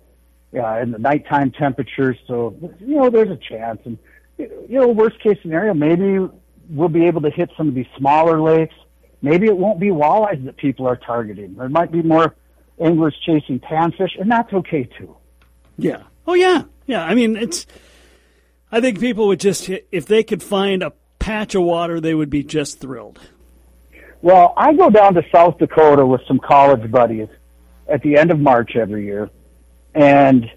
uh, 0.53 0.79
in 0.79 0.91
the 0.91 1.00
nighttime 1.00 1.51
temperatures. 1.51 2.17
So, 2.27 2.56
you 2.79 2.95
know, 2.95 3.09
there's 3.09 3.29
a 3.29 3.38
chance. 3.38 3.79
And, 3.85 3.97
you 4.38 4.79
know, 4.79 4.88
worst 4.88 5.19
case 5.21 5.38
scenario, 5.41 5.73
maybe 5.73 6.27
we'll 6.69 6.89
be 6.89 7.06
able 7.06 7.21
to 7.21 7.29
hit 7.29 7.50
some 7.57 7.67
of 7.67 7.75
these 7.75 7.88
smaller 7.97 8.41
lakes. 8.41 8.75
Maybe 9.21 9.47
it 9.47 9.57
won't 9.57 9.79
be 9.79 9.88
walleyes 9.88 10.44
that 10.45 10.57
people 10.57 10.88
are 10.88 10.95
targeting. 10.95 11.56
There 11.56 11.69
might 11.69 11.91
be 11.91 12.01
more 12.01 12.35
anglers 12.79 13.15
chasing 13.25 13.59
panfish, 13.59 14.19
and 14.19 14.31
that's 14.31 14.53
okay 14.53 14.89
too. 14.97 15.15
Yeah. 15.77 16.03
Oh 16.25 16.35
yeah. 16.35 16.63
Yeah. 16.88 17.03
I 17.03 17.15
mean, 17.15 17.35
it's. 17.35 17.65
I 18.71 18.81
think 18.81 19.00
people 19.00 19.27
would 19.27 19.39
just 19.39 19.69
if 19.91 20.06
they 20.06 20.23
could 20.23 20.44
find 20.44 20.83
a 20.83 20.94
patch 21.19 21.56
of 21.56 21.63
water, 21.63 22.00
they 22.00 22.16
would 22.16 22.30
be 22.30 22.44
just 22.44 22.80
thrilled. 22.80 23.19
Well, 24.21 24.54
I 24.57 24.74
go 24.74 24.89
down 24.89 25.13
to 25.13 25.24
South 25.33 25.57
Dakota 25.60 26.06
with 26.06 26.21
some 26.27 26.39
college 26.39 26.89
buddies 26.92 27.27
at 27.88 28.01
the 28.01 28.18
end 28.18 28.31
of 28.31 28.39
March 28.39 28.75
every 28.75 29.06
year, 29.06 29.30
and, 29.94 30.50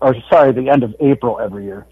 or 0.00 0.14
sorry, 0.30 0.52
the 0.52 0.68
end 0.68 0.82
of 0.82 0.94
April 1.00 1.38
every 1.40 1.64
year. 1.64 1.86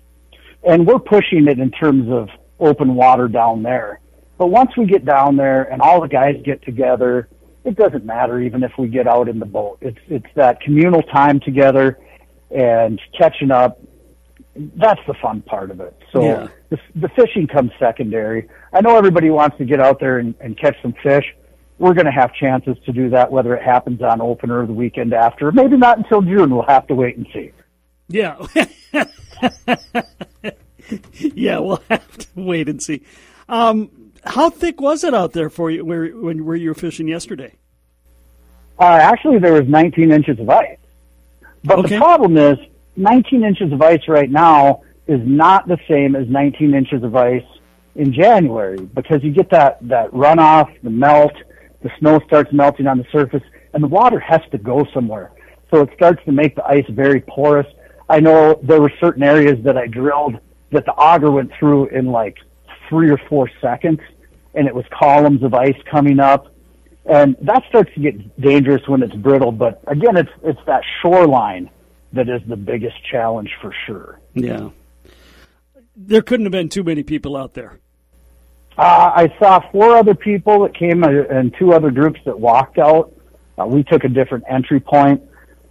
And 0.62 0.86
we're 0.86 0.98
pushing 0.98 1.48
it 1.48 1.58
in 1.58 1.70
terms 1.70 2.10
of 2.10 2.28
open 2.58 2.94
water 2.94 3.28
down 3.28 3.62
there. 3.62 4.00
But 4.38 4.46
once 4.46 4.76
we 4.76 4.86
get 4.86 5.04
down 5.04 5.36
there 5.36 5.64
and 5.64 5.82
all 5.82 6.00
the 6.00 6.08
guys 6.08 6.36
get 6.44 6.62
together, 6.64 7.28
it 7.64 7.76
doesn't 7.76 8.04
matter 8.04 8.40
even 8.40 8.62
if 8.62 8.72
we 8.78 8.88
get 8.88 9.06
out 9.06 9.28
in 9.28 9.38
the 9.38 9.46
boat. 9.46 9.78
It's, 9.80 9.98
it's 10.08 10.26
that 10.34 10.60
communal 10.60 11.02
time 11.02 11.38
together 11.40 11.98
and 12.50 13.00
catching 13.16 13.50
up. 13.50 13.80
That's 14.54 15.00
the 15.06 15.14
fun 15.14 15.40
part 15.42 15.70
of 15.70 15.80
it. 15.80 15.96
So 16.12 16.22
Yeah. 16.22 16.48
the, 16.68 16.78
the 16.94 17.08
fishing 17.10 17.46
comes 17.46 17.70
secondary. 17.78 18.48
I 18.72 18.80
know 18.82 18.96
everybody 18.96 19.30
wants 19.30 19.56
to 19.58 19.64
get 19.64 19.80
out 19.80 19.98
there 20.00 20.18
and, 20.18 20.34
and 20.40 20.58
catch 20.58 20.76
some 20.82 20.94
fish. 21.02 21.24
We're 21.78 21.94
going 21.94 22.06
to 22.06 22.12
have 22.12 22.34
chances 22.34 22.76
to 22.84 22.92
do 22.92 23.08
that, 23.10 23.32
whether 23.32 23.54
it 23.54 23.62
happens 23.62 24.02
on 24.02 24.20
opener 24.20 24.62
or 24.62 24.66
the 24.66 24.72
weekend 24.74 25.14
after. 25.14 25.50
Maybe 25.52 25.76
not 25.76 25.98
until 25.98 26.20
June. 26.22 26.50
We'll 26.54 26.66
have 26.68 26.86
to 26.88 26.94
wait 26.94 27.16
and 27.16 27.26
see. 27.32 27.50
Yeah. 28.08 28.36
yeah, 31.14 31.58
we'll 31.58 31.82
have 31.88 32.18
to 32.18 32.26
wait 32.36 32.68
and 32.68 32.82
see. 32.82 33.02
Um, 33.48 33.90
how 34.24 34.50
thick 34.50 34.80
was 34.80 35.02
it 35.02 35.14
out 35.14 35.32
there 35.32 35.50
for 35.50 35.70
you 35.70 35.84
where 35.84 36.06
when 36.08 36.44
where 36.44 36.56
you 36.56 36.68
were 36.68 36.74
fishing 36.74 37.08
yesterday? 37.08 37.54
Uh, 38.78 38.84
actually, 38.84 39.38
there 39.38 39.52
was 39.52 39.66
19 39.68 40.10
inches 40.12 40.38
of 40.38 40.48
ice. 40.48 40.76
But 41.64 41.80
Okay. 41.80 41.90
the 41.90 41.98
problem 41.98 42.36
is, 42.36 42.58
19 42.96 43.44
inches 43.44 43.72
of 43.72 43.80
ice 43.82 44.06
right 44.08 44.30
now 44.30 44.82
is 45.06 45.20
not 45.24 45.66
the 45.66 45.78
same 45.88 46.14
as 46.14 46.28
19 46.28 46.74
inches 46.74 47.02
of 47.02 47.16
ice 47.16 47.44
in 47.94 48.12
January 48.12 48.78
because 48.78 49.22
you 49.22 49.32
get 49.32 49.50
that, 49.50 49.78
that 49.82 50.10
runoff, 50.10 50.68
the 50.82 50.90
melt, 50.90 51.32
the 51.82 51.90
snow 51.98 52.20
starts 52.26 52.52
melting 52.52 52.86
on 52.86 52.98
the 52.98 53.06
surface, 53.10 53.42
and 53.74 53.82
the 53.82 53.88
water 53.88 54.20
has 54.20 54.40
to 54.50 54.58
go 54.58 54.86
somewhere. 54.94 55.32
So 55.70 55.82
it 55.82 55.90
starts 55.94 56.22
to 56.26 56.32
make 56.32 56.54
the 56.54 56.64
ice 56.64 56.84
very 56.90 57.20
porous. 57.20 57.66
I 58.08 58.20
know 58.20 58.60
there 58.62 58.80
were 58.80 58.92
certain 59.00 59.22
areas 59.22 59.58
that 59.64 59.76
I 59.76 59.86
drilled 59.86 60.38
that 60.70 60.84
the 60.84 60.92
auger 60.92 61.30
went 61.30 61.50
through 61.58 61.88
in 61.88 62.06
like 62.06 62.36
three 62.88 63.10
or 63.10 63.18
four 63.28 63.50
seconds, 63.60 64.00
and 64.54 64.68
it 64.68 64.74
was 64.74 64.84
columns 64.98 65.42
of 65.42 65.54
ice 65.54 65.76
coming 65.90 66.20
up 66.20 66.52
and 67.04 67.36
that 67.40 67.62
starts 67.68 67.92
to 67.94 68.00
get 68.00 68.40
dangerous 68.40 68.86
when 68.86 69.02
it's 69.02 69.14
brittle. 69.16 69.52
But 69.52 69.82
again, 69.86 70.16
it's 70.16 70.30
it's 70.42 70.60
that 70.66 70.82
shoreline 71.00 71.70
that 72.12 72.28
is 72.28 72.40
the 72.46 72.56
biggest 72.56 72.96
challenge 73.10 73.50
for 73.60 73.74
sure. 73.86 74.20
Yeah. 74.34 74.70
There 75.96 76.22
couldn't 76.22 76.46
have 76.46 76.52
been 76.52 76.68
too 76.68 76.84
many 76.84 77.02
people 77.02 77.36
out 77.36 77.54
there. 77.54 77.78
Uh, 78.76 79.12
I 79.14 79.34
saw 79.38 79.60
four 79.70 79.96
other 79.96 80.14
people 80.14 80.62
that 80.62 80.74
came 80.74 81.04
and 81.04 81.54
two 81.58 81.72
other 81.72 81.90
groups 81.90 82.20
that 82.24 82.38
walked 82.38 82.78
out. 82.78 83.12
Uh, 83.58 83.66
we 83.66 83.82
took 83.82 84.04
a 84.04 84.08
different 84.08 84.44
entry 84.48 84.80
point. 84.80 85.22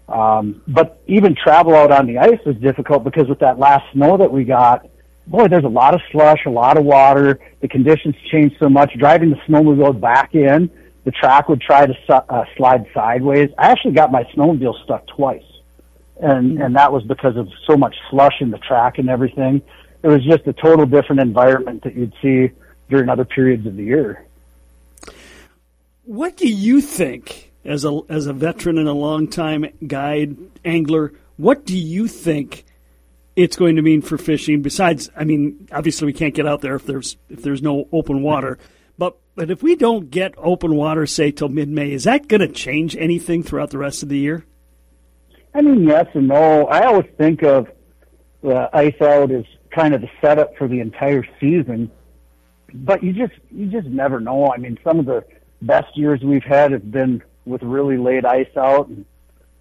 Um, 0.08 0.62
but 0.68 1.02
even 1.08 1.36
travel 1.36 1.76
out 1.76 1.92
on 1.92 2.06
the 2.06 2.18
ice 2.18 2.40
was 2.46 2.56
difficult 2.58 3.04
because 3.04 3.28
with 3.28 3.40
that 3.40 3.58
last 3.58 3.86
snow 3.94 4.18
that 4.18 4.32
we 4.32 4.44
got, 4.44 4.88
boy, 5.26 5.48
there's 5.48 5.64
a 5.64 5.70
lot 5.70 5.94
of 5.94 6.02
slush, 6.12 6.40
a 6.46 6.50
lot 6.50 6.78
of 6.78 6.84
water. 6.84 7.40
The 7.62 7.68
conditions 7.68 8.16
changed 8.30 8.58
so 8.60 8.70
much. 8.70 8.92
Driving 9.00 9.30
the 9.30 9.38
snowmobile 9.48 10.00
back 10.00 10.36
in, 10.36 10.70
the 11.06 11.12
track 11.12 11.50
would 11.50 11.62
try 11.62 11.86
to 11.86 11.94
uh, 12.10 12.44
slide 12.58 12.86
sideways. 12.94 13.50
I 13.58 13.72
actually 13.72 13.94
got 13.94 14.12
my 14.12 14.24
snowmobile 14.36 14.84
stuck 14.84 15.08
twice, 15.08 15.44
and 16.22 16.58
hmm. 16.58 16.62
and 16.62 16.76
that 16.76 16.92
was 16.94 17.04
because 17.04 17.36
of 17.36 17.50
so 17.68 17.76
much 17.76 17.96
slush 18.10 18.36
in 18.40 18.52
the 18.52 18.60
track 18.60 18.98
and 18.98 19.10
everything. 19.10 19.62
It 20.04 20.08
was 20.08 20.24
just 20.24 20.48
a 20.48 20.54
total 20.54 20.86
different 20.86 21.22
environment 21.22 21.84
that 21.84 21.96
you'd 21.96 22.14
see 22.22 22.52
during 22.90 23.10
other 23.10 23.26
periods 23.26 23.66
of 23.68 23.76
the 23.76 23.84
year. 23.84 24.26
What 26.04 26.38
do 26.38 26.48
you 26.48 26.82
think, 26.82 27.52
as 27.64 27.86
a 27.86 28.00
as 28.10 28.28
a 28.28 28.34
veteran 28.34 28.78
and 28.78 28.88
a 28.88 28.94
longtime 28.94 29.66
guide 29.86 30.38
angler? 30.66 31.14
What 31.38 31.66
do 31.66 31.78
you 31.78 32.08
think 32.08 32.66
it's 33.36 33.56
going 33.56 33.76
to 33.76 33.82
mean 33.82 34.02
for 34.02 34.18
fishing? 34.18 34.62
Besides, 34.62 35.10
I 35.16 35.24
mean, 35.24 35.68
obviously 35.72 36.06
we 36.06 36.14
can't 36.14 36.34
get 36.34 36.48
out 36.48 36.62
there 36.62 36.76
if 36.76 36.86
there's 36.86 37.18
if 37.30 37.42
there's 37.44 37.62
no 37.62 37.88
open 37.92 38.22
water. 38.22 38.58
But 38.98 39.18
but 39.36 39.50
if 39.50 39.64
we 39.64 39.76
don't 39.76 40.12
get 40.12 40.34
open 40.38 40.76
water, 40.76 41.06
say 41.06 41.32
till 41.32 41.50
mid 41.50 41.70
May, 41.70 41.92
is 41.92 42.04
that 42.04 42.28
going 42.28 42.42
to 42.42 42.48
change 42.48 42.96
anything 42.96 43.44
throughout 43.44 43.70
the 43.70 43.78
rest 43.78 44.04
of 44.04 44.10
the 44.10 44.18
year? 44.18 44.46
I 45.54 45.62
mean, 45.62 45.84
yes 45.84 46.08
and 46.14 46.28
no. 46.28 46.68
I 46.68 46.86
always 46.86 47.10
think 47.18 47.44
of 47.44 47.68
the 48.42 48.70
ice 48.74 49.00
out 49.02 49.32
as 49.32 49.46
kind 49.70 49.94
of 49.94 50.02
the 50.02 50.10
setup 50.22 50.56
for 50.58 50.68
the 50.68 50.80
entire 50.80 51.26
season, 51.40 51.92
but 52.74 53.04
you 53.04 53.14
just 53.14 53.34
you 53.52 53.68
just 53.68 53.88
never 53.88 54.20
know. 54.20 54.52
I 54.54 54.58
mean, 54.58 54.78
some 54.84 55.00
of 55.00 55.06
the 55.06 55.26
best 55.62 55.98
years 55.98 56.22
we've 56.24 56.44
had 56.44 56.72
have 56.72 56.90
been 56.90 57.22
with 57.46 57.64
really 57.64 57.98
late 57.98 58.26
ice 58.26 58.56
out, 58.56 58.88
and 58.88 59.06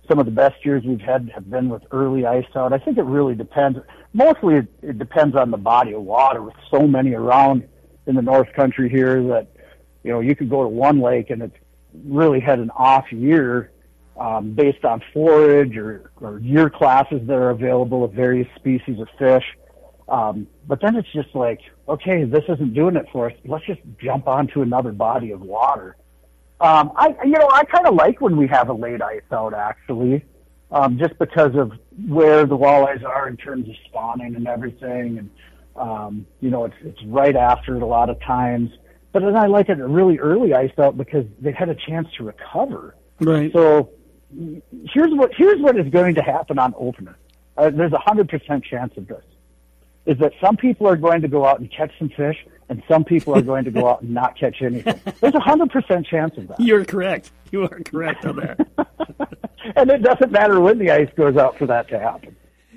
some 0.09 0.19
of 0.19 0.27
the 0.27 0.33
best 0.33 0.65
years 0.65 0.85
we've 0.85 1.01
had 1.01 1.31
have 1.35 1.51
been 1.51 1.69
with 1.69 1.83
early 1.91 2.25
ice 2.25 2.47
out. 2.55 2.73
I 2.73 2.79
think 2.79 2.99
it 2.99 3.05
really 3.05 3.35
depends. 3.35 3.79
Mostly, 4.13 4.57
it, 4.57 4.69
it 4.83 4.99
depends 4.99 5.37
on 5.37 5.51
the 5.51 5.57
body 5.57 5.93
of 5.93 6.03
water. 6.03 6.43
With 6.43 6.57
so 6.71 6.87
many 6.87 7.15
around 7.15 7.69
in 8.07 8.15
the 8.15 8.23
North 8.23 8.53
Country 8.53 8.89
here, 8.89 9.23
that 9.25 9.49
you 10.05 10.13
know 10.13 10.21
you 10.21 10.37
could 10.37 10.51
go 10.51 10.63
to 10.63 10.69
one 10.69 11.01
lake 11.01 11.31
and 11.31 11.43
it's 11.43 11.57
really 12.05 12.39
had 12.39 12.61
an 12.61 12.71
off 12.71 13.11
year 13.11 13.73
um, 14.21 14.53
based 14.53 14.85
on 14.85 15.03
forage 15.15 15.77
or, 15.79 16.13
or 16.21 16.39
year 16.41 16.69
classes 16.69 17.23
that 17.27 17.35
are 17.35 17.51
available 17.51 18.05
of 18.05 18.13
various 18.13 18.47
species 18.55 19.01
of 19.01 19.09
fish. 19.19 19.45
Um, 20.09 20.47
but 20.69 20.81
then 20.83 20.95
it's 20.97 21.11
just 21.13 21.35
like, 21.35 21.61
okay, 21.89 22.25
this 22.25 22.45
isn't 22.49 22.75
doing 22.75 22.97
it 22.97 23.07
for 23.13 23.31
us. 23.31 23.37
Let's 23.47 23.65
just 23.65 23.81
jump 23.99 24.29
onto 24.29 24.61
another 24.61 24.93
body 24.93 25.31
of 25.31 25.41
water. 25.41 25.97
Um, 26.61 26.93
I, 26.97 27.15
you 27.25 27.31
know, 27.31 27.49
I 27.51 27.65
kind 27.65 27.87
of 27.87 27.95
like 27.95 28.21
when 28.21 28.37
we 28.37 28.47
have 28.49 28.69
a 28.69 28.75
late 28.75 29.01
ice 29.01 29.23
out 29.33 29.55
actually, 29.55 30.23
um, 30.71 30.99
just 30.99 31.19
because 31.19 31.55
of 31.55 31.73
where 32.07 32.45
the 32.45 32.59
walleyes 32.59 33.03
are 33.03 33.27
in 33.27 33.39
terms 33.39 33.69
of 33.69 33.75
spawning 33.87 34.37
and 34.37 34.47
everything. 34.47 35.19
And, 35.19 35.31
um, 35.77 36.27
you 36.41 36.51
know, 36.51 36.67
it's, 36.67 36.77
it's 36.83 37.03
right 37.07 37.35
after 37.35 37.77
it 37.77 37.83
a 37.83 37.87
lot 37.87 38.11
of 38.11 38.21
times. 38.21 38.71
But 39.13 39.23
then 39.23 39.35
I 39.35 39.47
like 39.47 39.71
it 39.71 39.79
really 39.79 40.19
early 40.19 40.53
ice 40.53 40.77
out 40.79 40.99
because 40.99 41.25
they've 41.41 41.55
had 41.55 41.71
a 41.71 41.75
chance 41.75 42.09
to 42.19 42.25
recover. 42.25 42.97
Right. 43.21 43.51
So 43.53 43.91
here's 44.93 45.13
what, 45.13 45.33
here's 45.37 45.61
what 45.61 45.79
is 45.79 45.91
going 45.91 46.15
to 46.17 46.23
happen 46.23 46.59
on 46.59 46.75
opener. 46.77 47.17
Uh, 47.57 47.71
there's 47.71 47.93
a 47.93 47.99
hundred 47.99 48.29
percent 48.29 48.65
chance 48.65 48.97
of 48.97 49.07
this 49.07 49.23
is 50.07 50.19
that 50.19 50.33
some 50.41 50.57
people 50.57 50.89
are 50.89 50.97
going 50.97 51.23
to 51.23 51.29
go 51.29 51.47
out 51.47 51.61
and 51.61 51.71
catch 51.71 51.93
some 51.99 52.09
fish 52.09 52.37
and 52.69 52.83
some 52.89 53.05
people 53.05 53.37
are 53.37 53.43
going 53.43 53.65
to 53.65 53.71
go 53.71 53.89
out 53.89 54.03
and 54.03 54.11
not 54.11 54.39
catch 54.39 54.63
anything. 54.63 54.99
There's 55.21 55.35
a 55.35 55.41
hundred 55.41 55.71
percent 55.71 56.07
chance 56.07 56.37
of 56.39 56.49
that. 56.49 56.61
You're 56.61 56.85
correct. 56.85 57.33
You 57.51 57.65
are 57.65 57.69
correct 57.69 58.25
on 58.25 58.37
that. 58.37 58.67
and 59.77 59.91
it 59.91 60.03
doesn't 60.03 60.31
matter 60.31 60.61
when 60.61 60.79
the 60.79 60.91
ice 60.91 61.11
goes 61.17 61.37
out 61.37 61.59
for 61.59 61.67
that 61.67 61.89
to 61.89 61.99
happen. 61.99 62.37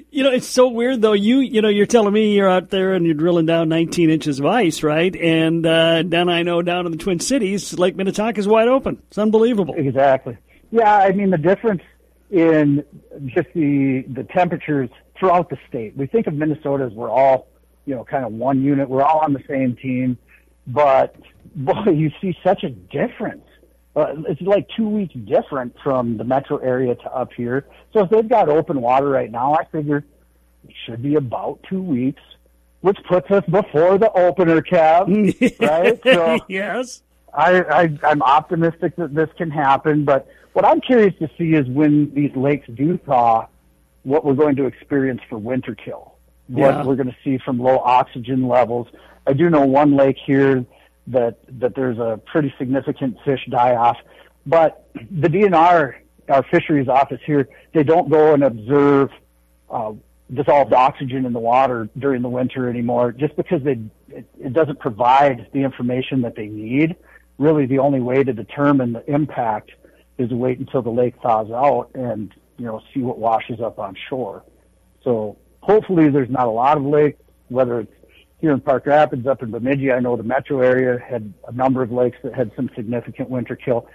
You 0.10 0.24
know, 0.24 0.32
it's 0.32 0.48
so 0.48 0.68
weird 0.68 1.02
though. 1.02 1.14
You, 1.14 1.40
you 1.40 1.62
know, 1.62 1.70
you're 1.70 1.86
telling 1.86 2.14
me 2.14 2.36
you're 2.36 2.50
out 2.50 2.70
there 2.70 2.94
and 2.94 3.06
you're 3.06 3.16
drilling 3.16 3.46
down 3.46 3.70
19 3.70 4.10
inches 4.10 4.40
of 4.40 4.46
ice, 4.46 4.84
right? 4.84 5.16
And 5.16 5.66
uh, 5.66 6.04
then 6.06 6.30
I 6.30 6.44
know 6.44 6.62
down 6.62 6.86
in 6.86 6.92
the 6.92 6.98
Twin 6.98 7.20
Cities, 7.20 7.78
Lake 7.78 7.96
Minnetonka 7.96 8.40
is 8.40 8.48
wide 8.48 8.68
open. 8.68 9.02
It's 9.08 9.18
unbelievable. 9.18 9.76
Exactly. 9.78 10.38
Yeah, 10.74 10.98
I 10.98 11.12
mean 11.12 11.30
the 11.30 11.38
difference 11.38 11.84
in 12.32 12.84
just 13.28 13.48
the 13.54 14.04
the 14.12 14.24
temperatures 14.24 14.90
throughout 15.20 15.52
the 15.52 15.58
state. 15.70 15.96
We 15.96 16.08
think 16.08 16.26
of 16.26 16.34
Minnesota 16.34 16.86
as 16.86 16.94
we're 16.94 17.12
all, 17.12 17.48
you 17.86 17.94
know, 17.94 18.04
kind 18.04 18.26
of 18.26 18.34
one 18.34 18.64
unit. 18.64 18.90
We're 18.90 19.04
all 19.04 19.20
on 19.20 19.34
the 19.34 19.44
same 19.48 19.76
team, 19.76 20.18
but 20.66 21.16
boy, 21.56 21.92
you 21.92 22.10
see 22.20 22.36
such 22.44 22.64
a 22.64 22.72
difference. 22.72 23.46
Uh, 23.96 24.16
it's 24.28 24.42
like 24.42 24.68
two 24.76 24.90
weeks 24.90 25.14
different 25.14 25.76
from 25.84 26.18
the 26.18 26.24
metro 26.24 26.58
area 26.58 26.96
to 26.96 27.16
up 27.16 27.32
here. 27.34 27.68
So 27.94 28.06
if 28.06 28.10
they've 28.10 28.28
got 28.28 28.50
open 28.50 28.82
water 28.82 29.10
right 29.10 29.30
now, 29.30 29.54
I 29.54 29.66
figure 29.66 30.04
it 30.68 30.74
should 30.88 31.04
be 31.04 31.14
about 31.14 31.60
two 31.70 31.84
weeks, 31.84 32.24
which 32.82 32.98
puts 33.08 33.30
us 33.30 33.46
before 33.46 34.00
the 34.00 34.12
opener, 34.12 34.60
Kev. 34.64 35.60
right? 35.60 36.00
So 36.04 36.40
yes. 36.48 37.04
I, 37.32 37.62
I 37.62 38.00
I'm 38.04 38.24
optimistic 38.24 38.96
that 38.96 39.14
this 39.14 39.30
can 39.38 39.52
happen, 39.52 40.04
but 40.04 40.28
what 40.54 40.66
I'm 40.66 40.82
curious 40.82 41.14
to 41.20 41.30
see 41.38 41.54
is 41.54 41.68
when 41.68 42.14
these 42.14 42.32
lakes 42.36 42.68
do 42.74 42.98
thaw, 43.06 43.48
what 44.04 44.24
we're 44.26 44.34
going 44.36 44.56
to 44.58 44.66
experience 44.66 45.22
for 45.30 45.38
winter 45.38 45.76
kill, 45.76 46.16
what 46.48 46.74
Yeah. 46.76 46.84
we're 46.86 46.96
going 46.96 47.10
to 47.10 47.18
see 47.24 47.38
from 47.40 47.60
low 47.60 47.80
oxygen 47.80 48.48
levels. 48.48 48.88
I 49.26 49.34
do 49.34 49.50
know 49.50 49.66
one 49.66 49.96
lake 49.96 50.18
here 50.26 50.66
that 51.08 51.38
that 51.60 51.76
there's 51.76 51.98
a 51.98 52.20
pretty 52.26 52.54
significant 52.58 53.18
fish 53.26 53.42
die 53.50 53.76
off, 53.76 53.98
but 54.46 54.88
the 54.94 55.28
DNR, 55.28 55.96
our 56.30 56.44
fisheries 56.52 56.88
office 56.88 57.20
here, 57.26 57.50
they 57.74 57.84
don't 57.84 58.10
go 58.10 58.34
and 58.34 58.44
observe 58.44 59.10
uh, 59.70 59.94
dissolved 60.34 60.74
oxygen 60.74 61.26
in 61.26 61.34
the 61.34 61.40
water 61.40 61.90
during 61.98 62.22
the 62.22 62.30
winter 62.30 62.70
anymore, 62.70 63.12
just 63.12 63.36
because 63.36 63.62
they 63.64 63.80
it, 64.10 64.26
it 64.40 64.54
doesn't 64.54 64.80
provide 64.80 65.48
the 65.54 65.60
information 65.64 66.22
that 66.22 66.36
they 66.36 66.48
need. 66.48 66.96
Really, 67.38 67.66
the 67.66 67.80
only 67.80 68.00
way 68.00 68.24
to 68.24 68.32
determine 68.34 68.94
the 68.94 69.10
impact 69.12 69.72
is 70.18 70.30
wait 70.32 70.60
until 70.60 70.82
the 70.82 70.90
lake 70.90 71.16
thaws 71.22 71.50
out 71.52 71.90
and 71.96 72.34
you 72.58 72.66
know 72.66 72.82
see 72.94 73.02
what 73.02 73.18
washes 73.18 73.60
up 73.60 73.80
on 73.80 73.96
shore. 74.10 74.44
So 75.04 75.38
hopefully 75.62 76.10
there's 76.10 76.30
not 76.30 76.48
a 76.48 76.52
lot 76.52 76.78
of 76.78 76.84
lakes, 76.84 77.22
whether 77.50 77.82
it's 77.82 77.92
here 78.40 78.52
in 78.52 78.60
Park 78.60 78.86
Rapids, 78.86 79.26
up 79.26 79.42
in 79.42 79.52
Bemidji. 79.52 79.92
I 79.92 80.00
know 80.00 80.16
the 80.18 80.24
metro 80.24 80.62
area 80.62 81.00
had 81.00 81.34
a 81.48 81.52
number 81.52 81.82
of 81.82 81.92
lakes 81.92 82.18
that 82.24 82.34
had 82.34 82.52
some 82.56 82.70
significant 82.76 83.30
winter 83.30 83.56
kill. 83.56 83.88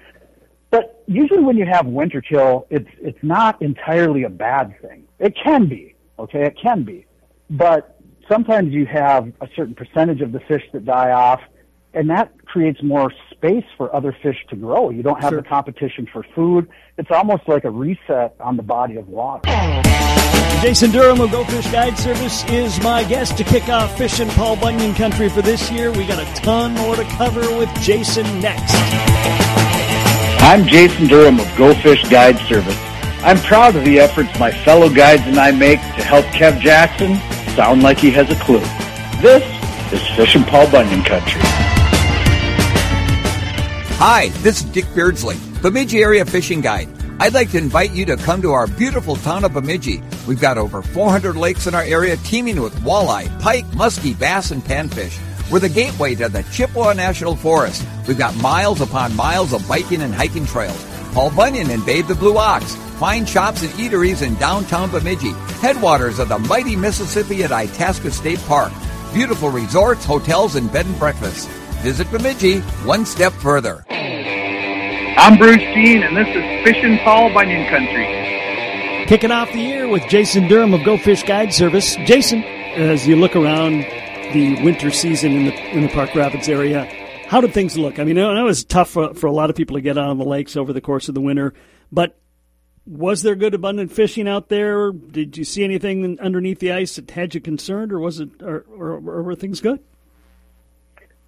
But 0.71 1.03
usually 1.07 1.43
when 1.43 1.57
you 1.57 1.67
have 1.67 1.87
winter 1.87 2.21
kill, 2.21 2.67
it's 2.71 2.89
it's 3.01 3.19
not 3.23 3.61
entirely 3.63 4.25
a 4.25 4.31
bad 4.31 4.81
thing. 4.81 5.05
It 5.19 5.35
can 5.43 5.67
be, 5.67 5.95
okay, 6.19 6.45
it 6.45 6.57
can 6.61 6.83
be. 6.83 7.07
But 7.51 7.99
sometimes 8.29 8.73
you 8.73 8.87
have 8.87 9.33
a 9.41 9.49
certain 9.57 9.75
percentage 9.75 10.21
of 10.21 10.33
the 10.33 10.41
fish 10.41 10.63
that 10.73 10.85
die 10.85 11.13
off, 11.13 11.41
and 11.95 12.11
that 12.11 12.33
creates 12.47 12.83
more 12.83 13.13
space 13.31 13.65
for 13.77 13.95
other 13.95 14.15
fish 14.23 14.37
to 14.51 14.57
grow. 14.57 14.91
You 14.91 15.03
don't 15.03 15.21
have 15.21 15.31
Sure. 15.31 15.41
the 15.43 15.49
competition 15.49 16.07
for 16.13 16.23
food. 16.35 16.69
It's 16.97 17.11
almost 17.11 17.49
like 17.49 17.65
a 17.65 17.71
reset 17.71 18.35
on 18.41 18.57
the 18.57 18.63
body 18.63 18.97
of 18.97 19.09
water. 19.09 19.49
Jason 20.61 20.91
Durham 20.91 21.21
of 21.21 21.31
Go 21.31 21.45
Fish 21.45 21.71
Guide 21.71 21.97
Service 21.97 22.45
is 22.51 22.83
my 22.83 23.05
guest 23.05 23.37
to 23.39 23.45
kick 23.45 23.69
off 23.69 23.97
Fishin' 23.97 24.29
Paul 24.31 24.57
Bunyan 24.57 24.93
Country 24.95 25.29
for 25.29 25.41
this 25.41 25.71
year. 25.71 25.93
We 25.93 26.05
got 26.07 26.19
a 26.19 26.41
ton 26.41 26.75
more 26.75 26.97
to 26.97 27.05
cover 27.05 27.41
with 27.57 27.73
Jason 27.81 28.25
next. 28.41 28.75
I'm 30.41 30.67
Jason 30.67 31.07
Durham 31.07 31.39
of 31.39 31.47
Go 31.57 31.75
Fish 31.75 32.03
Guide 32.09 32.39
Service. 32.49 32.77
I'm 33.23 33.39
proud 33.39 33.77
of 33.77 33.85
the 33.85 33.99
efforts 34.01 34.37
my 34.39 34.51
fellow 34.51 34.89
guides 34.89 35.23
and 35.27 35.39
I 35.39 35.51
make 35.53 35.81
to 35.81 36.03
help 36.03 36.25
Kev 36.27 36.61
Jackson 36.61 37.17
sound 37.55 37.83
like 37.83 37.99
he 37.99 38.11
has 38.13 38.31
a 38.31 38.37
clue. 38.37 38.61
This 39.21 39.43
is 39.93 40.07
Fishin' 40.17 40.45
Paul 40.45 40.71
Bunyan 40.71 41.03
Country. 41.05 41.41
Hi, 44.01 44.29
this 44.45 44.63
is 44.63 44.71
Dick 44.71 44.85
Beardsley, 44.95 45.37
Bemidji 45.61 46.05
Area 46.05 46.25
Fishing 46.25 46.61
Guide. 46.61 46.89
I'd 47.19 47.35
like 47.35 47.51
to 47.51 47.59
invite 47.59 47.91
you 47.91 48.07
to 48.07 48.17
come 48.17 48.41
to 48.43 48.53
our 48.53 48.69
beautiful 48.69 49.17
town 49.17 49.43
of 49.43 49.55
Bemidji. 49.55 50.05
We've 50.25 50.41
got 50.41 50.57
over 50.57 50.83
400 50.83 51.35
lakes 51.37 51.67
in 51.67 51.75
our 51.75 51.83
area 51.83 52.17
teeming 52.19 52.61
with 52.61 52.77
walleye, 52.83 53.41
pike, 53.41 53.65
muskie, 53.73 54.17
bass, 54.17 54.53
and 54.53 54.63
panfish. 54.63 55.19
We're 55.51 55.59
the 55.59 55.69
gateway 55.69 56.15
to 56.15 56.29
the 56.29 56.45
Chippewa 56.45 56.93
National 56.93 57.35
Forest. 57.35 57.85
We've 58.07 58.17
got 58.17 58.37
miles 58.37 58.81
upon 58.81 59.17
miles 59.17 59.53
of 59.53 59.67
biking 59.67 60.03
and 60.03 60.15
hiking 60.15 60.47
trails. 60.47 60.87
Paul 61.13 61.33
Bunyan 61.33 61.69
and 61.69 61.85
Babe 61.85 62.07
the 62.07 62.15
Blue 62.15 62.39
Ox. 62.39 62.77
Fine 63.01 63.27
shops 63.27 63.63
and 63.63 63.73
eateries 63.73 64.25
in 64.25 64.37
downtown 64.37 64.93
Bemidji. 64.93 65.33
Headwaters 65.61 66.21
of 66.21 66.29
the 66.29 66.39
mighty 66.39 66.77
Mississippi 66.77 67.43
at 67.43 67.51
Itasca 67.51 68.13
State 68.13 68.39
Park. 68.47 68.73
Beautiful 69.13 69.51
resorts, 69.51 70.05
hotels, 70.05 70.55
and 70.55 70.73
bed 70.73 70.87
and 70.87 70.97
breakfasts. 71.01 71.49
Visit 71.83 72.11
Bemidji 72.11 72.61
one 72.85 73.07
step 73.07 73.33
further. 73.35 73.85
I'm 73.91 75.39
Bruce 75.39 75.59
Dean, 75.59 76.03
and 76.03 76.17
this 76.17 76.29
is 76.29 76.65
Fishing 76.65 76.99
Paul 76.99 77.33
Bunyan 77.33 77.69
Country. 77.71 79.07
Kicking 79.07 79.31
off 79.31 79.51
the 79.53 79.61
year 79.61 79.89
with 79.89 80.03
Jason 80.09 80.49
Durham 80.49 80.75
of 80.75 80.85
Go 80.85 80.99
Fish 80.99 81.23
Guide 81.23 81.53
Service. 81.53 81.97
Jason, 82.05 82.43
as 82.45 83.07
you 83.07 83.17
look 83.17 83.35
around 83.35 83.81
the 84.33 84.61
winter 84.63 84.91
season 84.91 85.33
in 85.33 85.45
the 85.47 85.55
in 85.71 85.83
the 85.83 85.89
Park 85.89 86.15
Rapids 86.15 86.49
area, 86.49 86.85
How 87.29 87.43
did 87.43 87.53
things 87.53 87.77
look? 87.77 87.99
I 87.99 88.05
mean, 88.05 88.17
I 88.17 88.33
know 88.33 88.41
it 88.41 88.45
was 88.45 88.65
tough 88.65 88.89
for, 88.89 89.13
for 89.13 89.27
a 89.27 89.33
lot 89.33 89.51
of 89.51 89.57
people 89.57 89.77
to 89.77 89.83
get 89.83 89.99
out 89.99 90.09
on 90.09 90.17
the 90.17 90.25
lakes 90.25 90.57
over 90.57 90.73
the 90.73 90.81
course 90.81 91.11
of 91.11 91.15
the 91.15 91.21
winter, 91.21 91.53
but 91.93 92.19
was 92.87 93.21
there 93.21 93.35
good 93.35 93.53
abundant 93.53 93.93
fishing 93.93 94.27
out 94.27 94.49
there? 94.49 94.93
Did 94.93 95.37
you 95.37 95.45
see 95.45 95.63
anything 95.63 96.19
underneath 96.21 96.59
the 96.59 96.73
ice 96.73 96.97
that 96.97 97.11
had 97.11 97.35
you 97.35 97.43
concerned, 97.43 97.93
or 97.93 98.01
was 98.01 98.19
it, 98.19 98.31
or, 98.43 98.65
or, 98.75 98.93
or 98.93 99.23
were 99.23 99.35
things 99.35 99.61
good? 99.61 99.81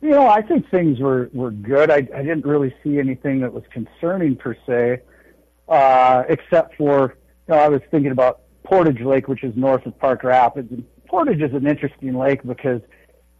You 0.00 0.10
know, 0.10 0.26
I 0.26 0.40
think 0.40 0.70
things 0.70 0.98
were 0.98 1.30
were 1.32 1.50
good. 1.50 1.90
I, 1.90 1.96
I 1.96 2.22
didn't 2.22 2.46
really 2.46 2.74
see 2.82 2.98
anything 2.98 3.40
that 3.40 3.52
was 3.52 3.64
concerning 3.70 4.36
per 4.36 4.56
se, 4.66 5.00
uh, 5.68 6.22
except 6.28 6.76
for 6.76 7.16
you 7.48 7.54
know 7.54 7.60
I 7.60 7.68
was 7.68 7.82
thinking 7.90 8.10
about 8.10 8.40
Portage 8.64 9.00
Lake, 9.00 9.28
which 9.28 9.44
is 9.44 9.54
north 9.56 9.84
of 9.84 9.98
Park 9.98 10.24
Rapids. 10.24 10.70
And 10.72 10.84
Portage 11.06 11.42
is 11.42 11.52
an 11.52 11.66
interesting 11.66 12.16
lake 12.16 12.42
because 12.44 12.80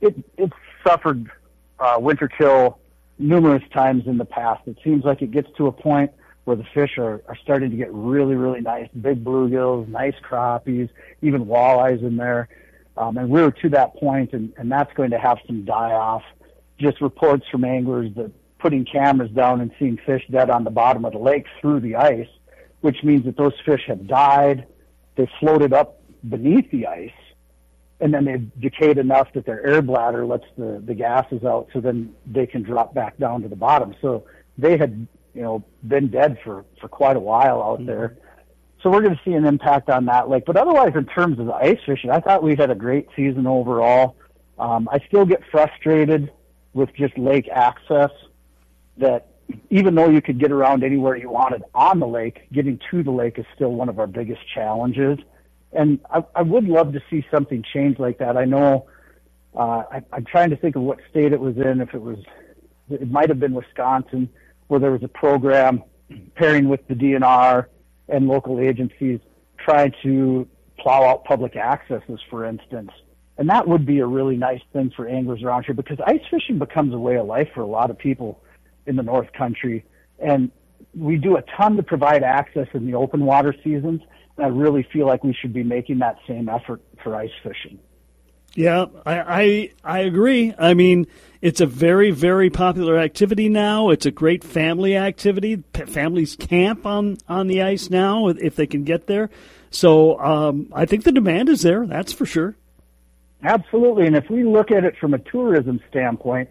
it 0.03 0.15
it 0.37 0.53
suffered 0.87 1.31
uh, 1.79 1.97
winter 1.99 2.29
kill 2.29 2.79
numerous 3.19 3.63
times 3.73 4.07
in 4.07 4.19
the 4.19 4.25
past. 4.25 4.63
It 4.67 4.77
seems 4.85 5.05
like 5.05 5.23
it 5.23 5.31
gets 5.31 5.49
to 5.57 5.67
a 5.67 5.73
point 5.73 6.11
where 6.45 6.57
the 6.57 6.65
fish 6.75 6.99
are, 6.99 7.23
are 7.29 7.37
starting 7.43 7.71
to 7.71 7.77
get 7.77 7.93
really, 7.93 8.35
really 8.35 8.61
nice, 8.61 8.89
big 9.01 9.23
bluegills, 9.23 9.87
nice 9.89 10.15
crappies, 10.29 10.89
even 11.23 11.45
walleyes 11.45 12.03
in 12.03 12.17
there. 12.17 12.49
Um, 12.97 13.17
and 13.19 13.31
we're 13.31 13.51
to 13.51 13.69
that 13.71 13.95
point, 13.97 14.33
and, 14.33 14.53
and 14.57 14.73
that's 14.73 14.93
going 14.95 15.11
to 15.11 15.19
have 15.19 15.39
some 15.47 15.65
die 15.65 15.93
off. 15.93 16.23
Just 16.81 17.01
reports 17.01 17.47
from 17.51 17.65
anglers 17.65 18.11
that 18.17 18.33
putting 18.59 18.85
cameras 18.85 19.31
down 19.31 19.61
and 19.61 19.71
seeing 19.79 19.99
fish 20.07 20.23
dead 20.31 20.51
on 20.51 20.65
the 20.65 20.71
bottom 20.71 21.05
of 21.05 21.13
the 21.13 21.19
lake 21.19 21.47
through 21.61 21.81
the 21.81 21.97
ice, 21.97 22.29
which 22.81 23.03
means 23.03 23.25
that 23.25 23.37
those 23.37 23.53
fish 23.65 23.83
have 23.87 24.07
died. 24.07 24.67
They 25.17 25.29
floated 25.41 25.73
up 25.73 26.01
beneath 26.29 26.71
the 26.71 26.87
ice, 26.87 27.11
and 28.01 28.13
then 28.13 28.25
they've 28.25 28.61
decayed 28.61 28.99
enough 28.99 29.29
that 29.35 29.47
their 29.47 29.67
air 29.67 29.83
bladder 29.83 30.25
lets 30.25 30.45
the, 30.57 30.83
the 30.85 30.95
gases 30.95 31.45
out, 31.45 31.69
so 31.73 31.81
then 31.81 32.15
they 32.27 32.47
can 32.47 32.63
drop 32.63 32.95
back 32.95 33.19
down 33.19 33.43
to 33.43 33.49
the 33.49 33.57
bottom. 33.57 33.95
So 34.01 34.25
they 34.57 34.77
had 34.77 35.07
you 35.35 35.43
know, 35.43 35.65
been 35.87 36.09
dead 36.09 36.39
for, 36.45 36.65
for 36.81 36.89
quite 36.89 37.17
a 37.17 37.21
while 37.21 37.63
out 37.63 37.79
mm-hmm. 37.79 37.87
there. 37.87 38.17
So 38.83 38.91
we're 38.91 39.03
going 39.03 39.15
to 39.15 39.21
see 39.25 39.33
an 39.33 39.45
impact 39.45 39.91
on 39.91 40.07
that 40.07 40.31
lake. 40.31 40.45
But 40.47 40.57
otherwise, 40.57 40.93
in 40.95 41.05
terms 41.05 41.39
of 41.39 41.47
the 41.47 41.53
ice 41.53 41.79
fishing, 41.85 42.11
I 42.11 42.21
thought 42.21 42.43
we 42.43 42.57
had 42.57 42.71
a 42.71 42.75
great 42.75 43.09
season 43.15 43.47
overall. 43.47 44.17
Um, 44.59 44.89
I 44.91 45.01
still 45.07 45.27
get 45.27 45.43
frustrated 45.51 46.33
with 46.73 46.95
just 46.95 47.17
lake 47.19 47.49
access 47.49 48.11
that 48.99 49.27
even 49.71 49.95
though 49.95 50.09
you 50.09 50.23
could 50.23 50.39
get 50.39 50.53
around 50.53 50.85
anywhere 50.85 51.17
you 51.17 51.31
wanted 51.31 51.63
on 51.75 51.99
the 51.99 52.07
lake, 52.07 52.47
getting 52.53 52.79
to 52.91 53.03
the 53.03 53.11
lake 53.11 53.39
is 53.39 53.47
still 53.55 53.73
one 53.73 53.89
of 53.89 53.99
our 53.99 54.07
biggest 54.07 54.41
challenges. 54.55 55.19
And 55.73 56.01
I, 56.11 56.25
I 56.35 56.43
would 56.43 56.65
love 56.65 56.93
to 56.93 57.03
see 57.11 57.25
something 57.31 57.65
change 57.73 57.99
like 57.99 58.19
that. 58.19 58.37
I 58.37 58.45
know 58.45 58.87
uh, 59.57 59.83
I, 59.91 60.03
I'm 60.13 60.25
trying 60.25 60.51
to 60.51 60.57
think 60.57 60.77
of 60.77 60.83
what 60.83 60.99
state 61.11 61.33
it 61.33 61.41
was 61.41 61.57
in. 61.57 61.81
If 61.81 61.95
it 61.95 62.03
was, 62.03 62.19
it 62.89 63.11
might 63.11 63.29
have 63.29 63.41
been 63.41 63.55
Wisconsin 63.55 64.29
where 64.69 64.79
there 64.79 64.93
was 64.93 65.03
a 65.03 65.09
program 65.09 65.83
pairing 66.37 66.69
with 66.69 66.87
the 66.89 66.95
DNR 66.95 67.67
and 68.09 68.29
local 68.29 68.61
agencies 68.61 69.21
trying 69.59 69.93
to 70.03 70.47
plow 70.79 71.05
out 71.05 71.25
public 71.25 71.57
accesses, 71.57 72.21
for 72.31 72.45
instance. 72.45 72.91
And 73.41 73.49
that 73.49 73.67
would 73.67 73.87
be 73.87 74.01
a 74.01 74.07
really 74.07 74.37
nice 74.37 74.61
thing 74.75 74.93
for 74.95 75.09
anglers 75.09 75.43
around 75.43 75.65
here 75.65 75.75
because 75.75 75.99
ice 76.07 76.21
fishing 76.31 76.59
becomes 76.59 76.93
a 76.93 76.99
way 76.99 77.17
of 77.17 77.25
life 77.27 77.49
for 77.55 77.63
a 77.63 77.67
lot 77.67 77.89
of 77.89 77.97
people 77.97 78.45
in 78.85 78.97
the 78.97 79.03
North 79.03 79.33
Country. 79.33 79.83
And 80.19 80.51
we 80.95 81.17
do 81.17 81.39
a 81.39 81.43
ton 81.57 81.79
to 81.79 81.83
provide 81.83 82.23
access 82.23 82.69
in 82.75 82.85
the 82.85 82.97
open 82.97 83.25
water 83.25 83.55
seasons. 83.65 84.03
And 84.37 84.45
I 84.45 84.51
really 84.51 84.87
feel 84.93 85.07
like 85.07 85.25
we 85.25 85.33
should 85.33 85.55
be 85.55 85.63
making 85.63 86.01
that 86.01 86.19
same 86.29 86.51
effort 86.51 86.83
for 87.03 87.17
ice 87.17 87.31
fishing. 87.43 87.79
Yeah, 88.57 88.87
I, 89.07 89.21
I, 89.21 89.71
I 89.85 89.99
agree. 90.01 90.53
I 90.59 90.75
mean, 90.75 91.07
it's 91.41 91.63
a 91.63 91.67
very 91.67 92.11
very 92.11 92.51
popular 92.51 92.99
activity 92.99 93.49
now. 93.49 93.89
It's 93.89 94.05
a 94.05 94.11
great 94.11 94.45
family 94.45 94.99
activity. 94.99 95.57
P- 95.57 95.87
families 95.87 96.37
camp 96.37 96.85
on 96.85 97.17
on 97.27 97.47
the 97.47 97.63
ice 97.63 97.89
now 97.89 98.29
if 98.29 98.55
they 98.57 98.67
can 98.67 98.85
get 98.85 99.07
there. 99.07 99.31
So 99.71 100.21
um, 100.21 100.69
I 100.75 100.85
think 100.85 101.05
the 101.05 101.13
demand 101.13 101.49
is 101.49 101.63
there. 101.63 101.87
That's 101.87 102.13
for 102.13 102.27
sure. 102.27 102.57
Absolutely, 103.43 104.07
and 104.07 104.17
if 104.17 104.29
we 104.29 104.45
look 104.45 104.71
at 104.71 104.85
it 104.85 104.97
from 104.99 105.15
a 105.15 105.19
tourism 105.19 105.81
standpoint, 105.89 106.49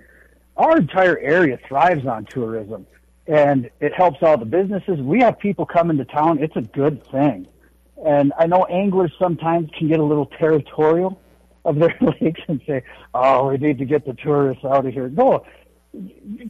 our 0.57 0.77
entire 0.77 1.17
area 1.19 1.59
thrives 1.67 2.05
on 2.05 2.25
tourism, 2.25 2.87
and 3.27 3.69
it 3.79 3.93
helps 3.93 4.17
all 4.21 4.37
the 4.37 4.45
businesses. 4.45 4.99
We 4.99 5.19
have 5.21 5.37
people 5.37 5.65
coming 5.65 5.97
to 5.97 6.05
town. 6.05 6.39
It's 6.41 6.55
a 6.55 6.61
good 6.61 7.05
thing, 7.11 7.47
and 8.03 8.33
I 8.39 8.47
know 8.47 8.65
anglers 8.65 9.13
sometimes 9.19 9.69
can 9.77 9.87
get 9.87 9.99
a 9.99 10.03
little 10.03 10.25
territorial 10.25 11.21
of 11.63 11.77
their 11.77 11.95
lakes 12.21 12.41
and 12.47 12.59
say, 12.65 12.83
"Oh, 13.13 13.49
we 13.49 13.57
need 13.57 13.77
to 13.77 13.85
get 13.85 14.05
the 14.05 14.13
tourists 14.13 14.65
out 14.65 14.85
of 14.85 14.93
here." 14.93 15.09
No, 15.09 15.45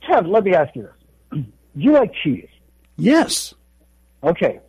Ted, 0.08 0.26
let 0.26 0.46
me 0.46 0.54
ask 0.54 0.74
you 0.76 0.84
this: 0.84 0.92
Do 1.32 1.44
you 1.74 1.92
like 1.92 2.14
cheese? 2.14 2.50
Yes. 2.98 3.54
Okay. 4.24 4.60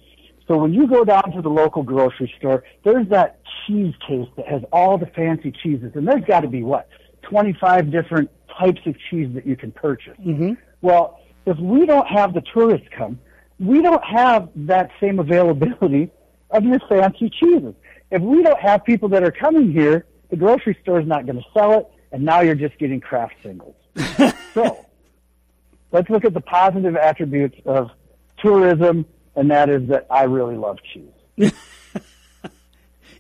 So 0.50 0.56
when 0.56 0.74
you 0.74 0.88
go 0.88 1.04
down 1.04 1.30
to 1.36 1.42
the 1.42 1.48
local 1.48 1.84
grocery 1.84 2.32
store, 2.38 2.64
there's 2.82 3.06
that 3.10 3.40
cheese 3.66 3.94
case 4.08 4.26
that 4.36 4.48
has 4.48 4.62
all 4.72 4.98
the 4.98 5.06
fancy 5.06 5.52
cheeses, 5.52 5.92
and 5.94 6.08
there's 6.08 6.24
got 6.24 6.40
to 6.40 6.48
be 6.48 6.64
what 6.64 6.88
25 7.22 7.92
different 7.92 8.28
types 8.58 8.80
of 8.84 8.96
cheese 9.08 9.32
that 9.34 9.46
you 9.46 9.54
can 9.54 9.70
purchase. 9.70 10.16
Mm-hmm. 10.18 10.54
Well, 10.82 11.20
if 11.46 11.56
we 11.58 11.86
don't 11.86 12.08
have 12.08 12.34
the 12.34 12.42
tourists 12.52 12.88
come, 12.96 13.20
we 13.60 13.80
don't 13.80 14.02
have 14.02 14.48
that 14.56 14.90
same 15.00 15.20
availability 15.20 16.10
of 16.50 16.64
your 16.64 16.80
fancy 16.88 17.30
cheeses. 17.30 17.74
If 18.10 18.20
we 18.20 18.42
don't 18.42 18.58
have 18.58 18.84
people 18.84 19.08
that 19.10 19.22
are 19.22 19.30
coming 19.30 19.70
here 19.70 20.04
the 20.30 20.36
grocery 20.36 20.78
store 20.82 21.00
is 21.00 21.06
not 21.06 21.26
going 21.26 21.38
to 21.38 21.44
sell 21.52 21.72
it, 21.72 21.86
and 22.12 22.24
now 22.24 22.40
you're 22.40 22.54
just 22.54 22.78
getting 22.78 23.00
Kraft 23.00 23.34
singles. 23.42 23.74
so 24.54 24.86
let's 25.92 26.08
look 26.08 26.24
at 26.24 26.34
the 26.34 26.40
positive 26.40 26.96
attributes 26.96 27.56
of 27.66 27.90
tourism, 28.38 29.04
and 29.36 29.50
that 29.50 29.68
is 29.68 29.88
that 29.88 30.06
I 30.10 30.24
really 30.24 30.56
love 30.56 30.78
cheese. 30.92 31.52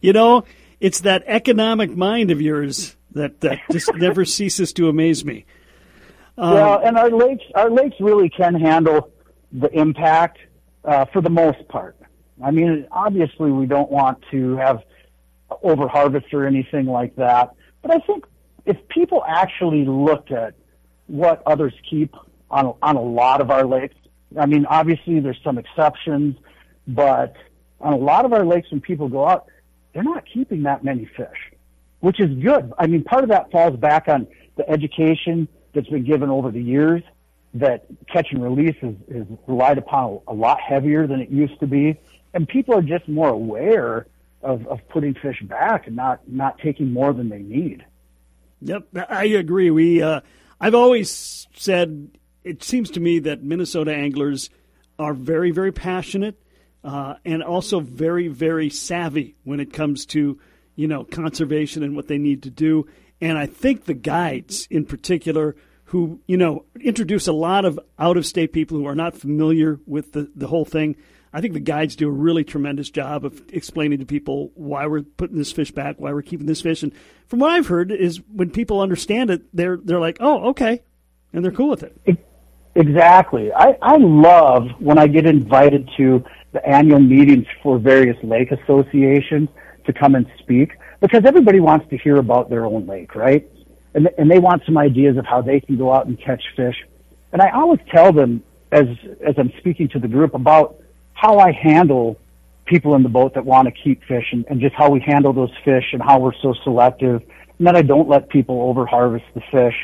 you 0.00 0.12
know, 0.12 0.44
it's 0.80 1.00
that 1.00 1.24
economic 1.26 1.96
mind 1.96 2.30
of 2.30 2.40
yours 2.40 2.96
that, 3.12 3.40
that 3.40 3.58
just 3.70 3.92
never 3.96 4.24
ceases 4.24 4.72
to 4.74 4.88
amaze 4.88 5.24
me. 5.24 5.44
Um, 6.38 6.54
well, 6.54 6.80
and 6.82 6.96
our 6.96 7.10
lakes, 7.10 7.44
our 7.54 7.70
lakes 7.70 7.96
really 8.00 8.30
can 8.30 8.54
handle 8.54 9.12
the 9.52 9.68
impact 9.70 10.38
uh, 10.84 11.04
for 11.12 11.20
the 11.20 11.30
most 11.30 11.66
part. 11.68 11.96
I 12.42 12.50
mean, 12.50 12.86
obviously, 12.90 13.50
we 13.50 13.66
don't 13.66 13.90
want 13.90 14.24
to 14.30 14.56
have 14.56 14.82
over 15.62 15.88
harvest 15.88 16.32
or 16.32 16.46
anything 16.46 16.86
like 16.86 17.14
that. 17.16 17.54
But 17.82 17.90
I 17.90 17.98
think 18.00 18.24
if 18.64 18.76
people 18.88 19.22
actually 19.26 19.84
looked 19.84 20.30
at 20.30 20.54
what 21.06 21.42
others 21.46 21.74
keep 21.88 22.14
on 22.50 22.74
on 22.82 22.96
a 22.96 23.02
lot 23.02 23.40
of 23.40 23.50
our 23.50 23.66
lakes, 23.66 23.96
I 24.38 24.46
mean, 24.46 24.66
obviously 24.66 25.20
there's 25.20 25.40
some 25.42 25.58
exceptions, 25.58 26.36
but 26.86 27.36
on 27.80 27.92
a 27.92 27.96
lot 27.96 28.24
of 28.24 28.32
our 28.32 28.44
lakes, 28.44 28.70
when 28.70 28.80
people 28.80 29.08
go 29.08 29.26
out, 29.26 29.46
they're 29.92 30.02
not 30.02 30.24
keeping 30.32 30.62
that 30.64 30.84
many 30.84 31.04
fish, 31.16 31.52
which 32.00 32.20
is 32.20 32.30
good. 32.42 32.72
I 32.78 32.86
mean, 32.86 33.02
part 33.02 33.24
of 33.24 33.30
that 33.30 33.50
falls 33.50 33.76
back 33.76 34.08
on 34.08 34.26
the 34.56 34.68
education 34.68 35.48
that's 35.74 35.88
been 35.88 36.04
given 36.04 36.30
over 36.30 36.50
the 36.50 36.62
years 36.62 37.02
that 37.54 37.86
catch 38.06 38.28
and 38.30 38.42
release 38.42 38.76
is, 38.82 38.94
is 39.08 39.26
relied 39.46 39.78
upon 39.78 40.20
a, 40.28 40.34
lot 40.34 40.60
heavier 40.60 41.06
than 41.06 41.20
it 41.20 41.30
used 41.30 41.58
to 41.60 41.66
be. 41.66 41.98
And 42.32 42.46
people 42.46 42.76
are 42.76 42.82
just 42.82 43.08
more 43.08 43.28
aware 43.28 44.06
of, 44.42 44.66
of 44.68 44.86
putting 44.88 45.14
fish 45.14 45.42
back 45.42 45.88
and 45.88 45.96
not, 45.96 46.20
not 46.28 46.58
taking 46.58 46.92
more 46.92 47.12
than 47.12 47.28
they 47.28 47.40
need. 47.40 47.84
Yep, 48.62 48.86
I 49.08 49.24
agree. 49.24 49.70
We 49.70 50.02
uh, 50.02 50.20
I've 50.60 50.74
always 50.74 51.48
said 51.54 52.10
it 52.44 52.62
seems 52.62 52.90
to 52.90 53.00
me 53.00 53.18
that 53.20 53.42
Minnesota 53.42 53.94
anglers 53.94 54.50
are 54.98 55.14
very 55.14 55.50
very 55.50 55.72
passionate 55.72 56.40
uh, 56.84 57.14
and 57.24 57.42
also 57.42 57.80
very 57.80 58.28
very 58.28 58.70
savvy 58.70 59.36
when 59.44 59.60
it 59.60 59.72
comes 59.72 60.06
to 60.06 60.38
you 60.74 60.88
know 60.88 61.04
conservation 61.04 61.82
and 61.82 61.96
what 61.96 62.08
they 62.08 62.18
need 62.18 62.42
to 62.44 62.50
do. 62.50 62.86
And 63.20 63.36
I 63.36 63.46
think 63.46 63.84
the 63.84 63.94
guides 63.94 64.66
in 64.70 64.84
particular 64.84 65.56
who 65.84 66.20
you 66.26 66.36
know 66.36 66.64
introduce 66.80 67.26
a 67.26 67.32
lot 67.32 67.64
of 67.64 67.78
out 67.98 68.16
of 68.16 68.26
state 68.26 68.52
people 68.52 68.78
who 68.78 68.86
are 68.86 68.94
not 68.94 69.16
familiar 69.16 69.78
with 69.86 70.12
the, 70.12 70.30
the 70.34 70.46
whole 70.46 70.64
thing 70.64 70.96
I 71.32 71.40
think 71.40 71.54
the 71.54 71.60
guides 71.60 71.94
do 71.94 72.08
a 72.08 72.12
really 72.12 72.42
tremendous 72.42 72.90
job 72.90 73.24
of 73.24 73.40
explaining 73.52 74.00
to 74.00 74.06
people 74.06 74.50
why 74.54 74.86
we're 74.86 75.02
putting 75.02 75.38
this 75.38 75.52
fish 75.52 75.70
back, 75.70 75.96
why 75.98 76.12
we're 76.12 76.22
keeping 76.22 76.46
this 76.46 76.60
fish. 76.60 76.82
And 76.82 76.92
from 77.28 77.38
what 77.38 77.50
I've 77.50 77.68
heard 77.68 77.92
is 77.92 78.20
when 78.34 78.50
people 78.50 78.80
understand 78.80 79.30
it, 79.30 79.42
they're 79.54 79.76
they're 79.76 80.00
like, 80.00 80.16
oh, 80.20 80.50
okay, 80.50 80.82
and 81.32 81.44
they're 81.44 81.52
cool 81.52 81.70
with 81.70 81.84
it. 81.84 82.26
Exactly. 82.74 83.52
I, 83.52 83.76
I 83.82 83.96
love 83.96 84.68
when 84.78 84.98
I 84.98 85.06
get 85.06 85.26
invited 85.26 85.88
to 85.96 86.24
the 86.52 86.64
annual 86.66 87.00
meetings 87.00 87.46
for 87.62 87.78
various 87.78 88.16
lake 88.22 88.52
associations 88.52 89.48
to 89.86 89.92
come 89.92 90.14
and 90.14 90.26
speak 90.38 90.72
because 91.00 91.24
everybody 91.24 91.60
wants 91.60 91.88
to 91.90 91.98
hear 91.98 92.16
about 92.16 92.50
their 92.50 92.66
own 92.66 92.86
lake, 92.86 93.14
right? 93.14 93.48
And, 93.94 94.08
and 94.18 94.30
they 94.30 94.38
want 94.38 94.62
some 94.66 94.78
ideas 94.78 95.16
of 95.16 95.26
how 95.26 95.42
they 95.42 95.60
can 95.60 95.76
go 95.76 95.92
out 95.92 96.06
and 96.06 96.20
catch 96.20 96.42
fish. 96.54 96.76
And 97.32 97.42
I 97.42 97.50
always 97.50 97.80
tell 97.90 98.12
them 98.12 98.42
as, 98.70 98.86
as 99.26 99.34
I'm 99.38 99.52
speaking 99.58 99.88
to 99.90 99.98
the 99.98 100.08
group 100.08 100.34
about 100.34 100.76
how 101.14 101.38
I 101.38 101.52
handle 101.52 102.18
people 102.66 102.94
in 102.94 103.02
the 103.02 103.08
boat 103.08 103.34
that 103.34 103.44
want 103.44 103.66
to 103.66 103.72
keep 103.72 104.02
fish 104.04 104.26
and, 104.32 104.44
and 104.48 104.60
just 104.60 104.74
how 104.76 104.90
we 104.90 105.00
handle 105.00 105.32
those 105.32 105.50
fish 105.64 105.86
and 105.92 106.00
how 106.00 106.20
we're 106.20 106.34
so 106.40 106.54
selective 106.62 107.22
and 107.58 107.66
that 107.66 107.74
I 107.74 107.82
don't 107.82 108.08
let 108.08 108.28
people 108.28 108.62
over 108.62 108.86
harvest 108.86 109.24
the 109.34 109.42
fish. 109.50 109.74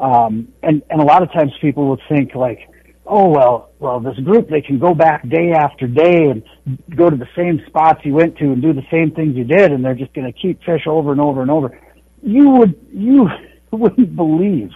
Um, 0.00 0.48
and, 0.62 0.82
and 0.90 1.00
a 1.00 1.04
lot 1.04 1.22
of 1.22 1.32
times 1.32 1.52
people 1.60 1.88
would 1.88 2.00
think 2.08 2.34
like, 2.34 2.60
oh, 3.06 3.28
well, 3.28 3.70
well, 3.78 4.00
this 4.00 4.18
group, 4.18 4.48
they 4.48 4.60
can 4.60 4.78
go 4.78 4.94
back 4.94 5.28
day 5.28 5.52
after 5.52 5.86
day 5.86 6.26
and 6.26 6.42
go 6.94 7.08
to 7.10 7.16
the 7.16 7.28
same 7.36 7.62
spots 7.66 8.00
you 8.04 8.14
went 8.14 8.36
to 8.38 8.44
and 8.52 8.62
do 8.62 8.72
the 8.72 8.86
same 8.90 9.10
things 9.12 9.34
you 9.36 9.44
did. 9.44 9.72
And 9.72 9.84
they're 9.84 9.94
just 9.94 10.12
going 10.14 10.30
to 10.30 10.38
keep 10.38 10.62
fish 10.64 10.86
over 10.86 11.10
and 11.12 11.20
over 11.20 11.42
and 11.42 11.50
over. 11.50 11.78
You 12.22 12.50
would, 12.50 12.74
you 12.92 13.28
wouldn't 13.70 14.14
believe 14.14 14.70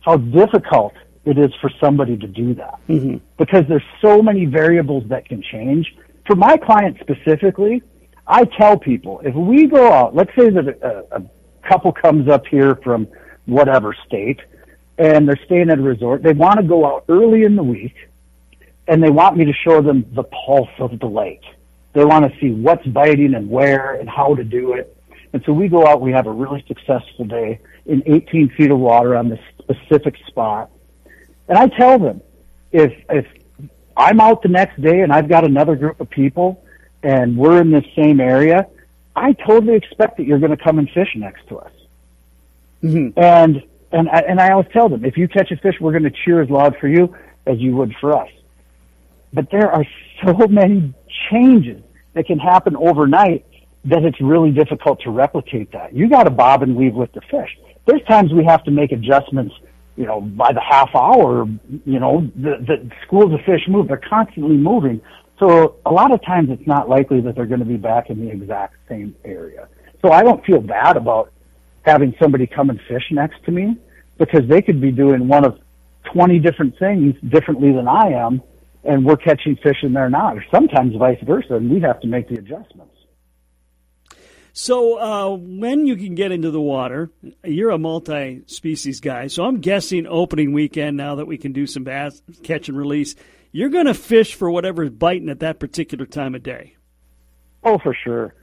how 0.00 0.16
difficult 0.16 0.94
it 1.24 1.38
is 1.38 1.50
for 1.60 1.70
somebody 1.80 2.16
to 2.18 2.26
do 2.26 2.54
that 2.54 2.78
Mm-hmm. 2.88 3.16
because 3.38 3.64
there's 3.68 3.82
so 4.02 4.22
many 4.22 4.44
variables 4.44 5.04
that 5.08 5.26
can 5.26 5.42
change. 5.42 5.94
For 6.26 6.36
my 6.36 6.56
client 6.58 6.98
specifically, 7.00 7.82
I 8.26 8.44
tell 8.44 8.78
people 8.78 9.20
if 9.24 9.34
we 9.34 9.66
go 9.66 9.90
out, 9.90 10.14
let's 10.14 10.30
say 10.38 10.50
that 10.50 10.68
a, 10.82 11.16
a 11.16 11.22
couple 11.68 11.92
comes 11.92 12.28
up 12.28 12.46
here 12.46 12.76
from 12.84 13.08
whatever 13.46 13.96
state 14.06 14.40
and 14.98 15.28
they're 15.28 15.40
staying 15.46 15.70
at 15.70 15.78
a 15.78 15.82
resort, 15.82 16.22
they 16.22 16.32
want 16.32 16.60
to 16.60 16.66
go 16.66 16.86
out 16.86 17.04
early 17.08 17.44
in 17.44 17.56
the 17.56 17.62
week 17.62 17.94
and 18.86 19.02
they 19.02 19.10
want 19.10 19.36
me 19.36 19.44
to 19.46 19.52
show 19.52 19.80
them 19.80 20.06
the 20.14 20.24
pulse 20.24 20.68
of 20.78 20.98
the 20.98 21.06
lake. 21.06 21.42
They 21.94 22.04
want 22.04 22.30
to 22.30 22.40
see 22.40 22.50
what's 22.50 22.86
biting 22.86 23.34
and 23.34 23.48
where 23.48 23.94
and 23.94 24.08
how 24.08 24.34
to 24.34 24.44
do 24.44 24.74
it. 24.74 24.96
And 25.32 25.42
so 25.44 25.52
we 25.52 25.68
go 25.68 25.86
out, 25.86 26.00
we 26.00 26.12
have 26.12 26.26
a 26.26 26.32
really 26.32 26.64
successful 26.68 27.24
day 27.24 27.60
in 27.86 28.02
18 28.06 28.50
feet 28.50 28.70
of 28.70 28.78
water 28.78 29.16
on 29.16 29.28
this 29.28 29.40
specific 29.58 30.16
spot. 30.26 30.70
And 31.48 31.58
I 31.58 31.68
tell 31.68 31.98
them, 31.98 32.20
if, 32.72 32.92
if 33.10 33.26
I'm 33.96 34.20
out 34.20 34.42
the 34.42 34.48
next 34.48 34.80
day 34.80 35.00
and 35.00 35.12
I've 35.12 35.28
got 35.28 35.44
another 35.44 35.76
group 35.76 36.00
of 36.00 36.10
people 36.10 36.64
and 37.02 37.36
we're 37.36 37.60
in 37.60 37.70
this 37.70 37.84
same 37.96 38.20
area, 38.20 38.68
I 39.16 39.32
totally 39.32 39.74
expect 39.74 40.16
that 40.18 40.24
you're 40.24 40.38
going 40.38 40.56
to 40.56 40.62
come 40.62 40.78
and 40.78 40.90
fish 40.90 41.14
next 41.16 41.46
to 41.48 41.58
us. 41.58 41.72
Mm-hmm. 42.82 43.18
And, 43.18 43.62
and 43.94 44.08
I, 44.10 44.18
and 44.20 44.40
I 44.40 44.50
always 44.50 44.68
tell 44.72 44.88
them, 44.88 45.04
if 45.04 45.16
you 45.16 45.28
catch 45.28 45.50
a 45.50 45.56
fish, 45.56 45.76
we're 45.80 45.92
going 45.92 46.04
to 46.04 46.12
cheer 46.24 46.42
as 46.42 46.50
loud 46.50 46.76
for 46.80 46.88
you 46.88 47.14
as 47.46 47.58
you 47.58 47.76
would 47.76 47.94
for 48.00 48.16
us. 48.16 48.28
But 49.32 49.50
there 49.50 49.70
are 49.70 49.84
so 50.24 50.46
many 50.48 50.94
changes 51.30 51.82
that 52.14 52.26
can 52.26 52.38
happen 52.38 52.76
overnight 52.76 53.46
that 53.84 54.02
it's 54.02 54.20
really 54.20 54.50
difficult 54.50 55.00
to 55.02 55.10
replicate 55.10 55.70
that. 55.72 55.94
You 55.94 56.08
got 56.08 56.24
to 56.24 56.30
bob 56.30 56.62
and 56.62 56.74
weave 56.74 56.94
with 56.94 57.12
the 57.12 57.20
fish. 57.30 57.50
There's 57.86 58.02
times 58.08 58.32
we 58.32 58.44
have 58.44 58.64
to 58.64 58.70
make 58.70 58.92
adjustments, 58.92 59.54
you 59.96 60.06
know, 60.06 60.20
by 60.20 60.52
the 60.52 60.60
half 60.60 60.90
hour, 60.94 61.46
you 61.84 62.00
know, 62.00 62.28
the, 62.34 62.56
the 62.66 62.90
schools 63.06 63.32
of 63.32 63.40
fish 63.44 63.62
move. 63.68 63.88
They're 63.88 64.00
constantly 64.08 64.56
moving. 64.56 65.02
So 65.38 65.76
a 65.84 65.90
lot 65.92 66.12
of 66.12 66.24
times 66.24 66.48
it's 66.50 66.66
not 66.66 66.88
likely 66.88 67.20
that 67.20 67.34
they're 67.34 67.46
going 67.46 67.60
to 67.60 67.66
be 67.66 67.76
back 67.76 68.08
in 68.08 68.24
the 68.24 68.30
exact 68.30 68.76
same 68.88 69.14
area. 69.24 69.68
So 70.02 70.12
I 70.12 70.22
don't 70.22 70.44
feel 70.44 70.60
bad 70.60 70.96
about 70.96 71.32
having 71.84 72.14
somebody 72.20 72.46
come 72.46 72.70
and 72.70 72.80
fish 72.88 73.04
next 73.10 73.44
to 73.44 73.52
me 73.52 73.76
because 74.18 74.42
they 74.48 74.62
could 74.62 74.80
be 74.80 74.90
doing 74.90 75.28
one 75.28 75.44
of 75.44 75.58
20 76.12 76.38
different 76.38 76.78
things 76.78 77.14
differently 77.28 77.72
than 77.72 77.88
I 77.88 78.08
am 78.12 78.42
and 78.84 79.04
we're 79.04 79.16
catching 79.16 79.56
fish 79.56 79.78
and 79.82 79.96
they're 79.96 80.10
not, 80.10 80.36
or 80.36 80.44
sometimes 80.52 80.94
vice 80.96 81.18
versa, 81.24 81.54
and 81.54 81.70
we 81.70 81.80
have 81.80 82.00
to 82.00 82.06
make 82.06 82.28
the 82.28 82.34
adjustments. 82.36 82.92
So 84.52 85.00
uh, 85.00 85.36
when 85.36 85.84
you 85.86 85.96
can 85.96 86.14
get 86.14 86.30
into 86.30 86.50
the 86.50 86.60
water, 86.60 87.10
you're 87.42 87.70
a 87.70 87.78
multi-species 87.78 89.00
guy. 89.00 89.26
So 89.26 89.44
I'm 89.44 89.60
guessing 89.60 90.06
opening 90.06 90.52
weekend 90.52 90.96
now 90.96 91.16
that 91.16 91.26
we 91.26 91.38
can 91.38 91.52
do 91.52 91.66
some 91.66 91.82
bass 91.82 92.22
catch 92.44 92.68
and 92.68 92.78
release, 92.78 93.16
you're 93.50 93.70
going 93.70 93.86
to 93.86 93.94
fish 93.94 94.34
for 94.34 94.50
whatever's 94.50 94.90
biting 94.90 95.28
at 95.28 95.40
that 95.40 95.58
particular 95.58 96.06
time 96.06 96.36
of 96.36 96.44
day. 96.44 96.76
Oh, 97.64 97.78
for 97.78 97.96
sure. 98.04 98.34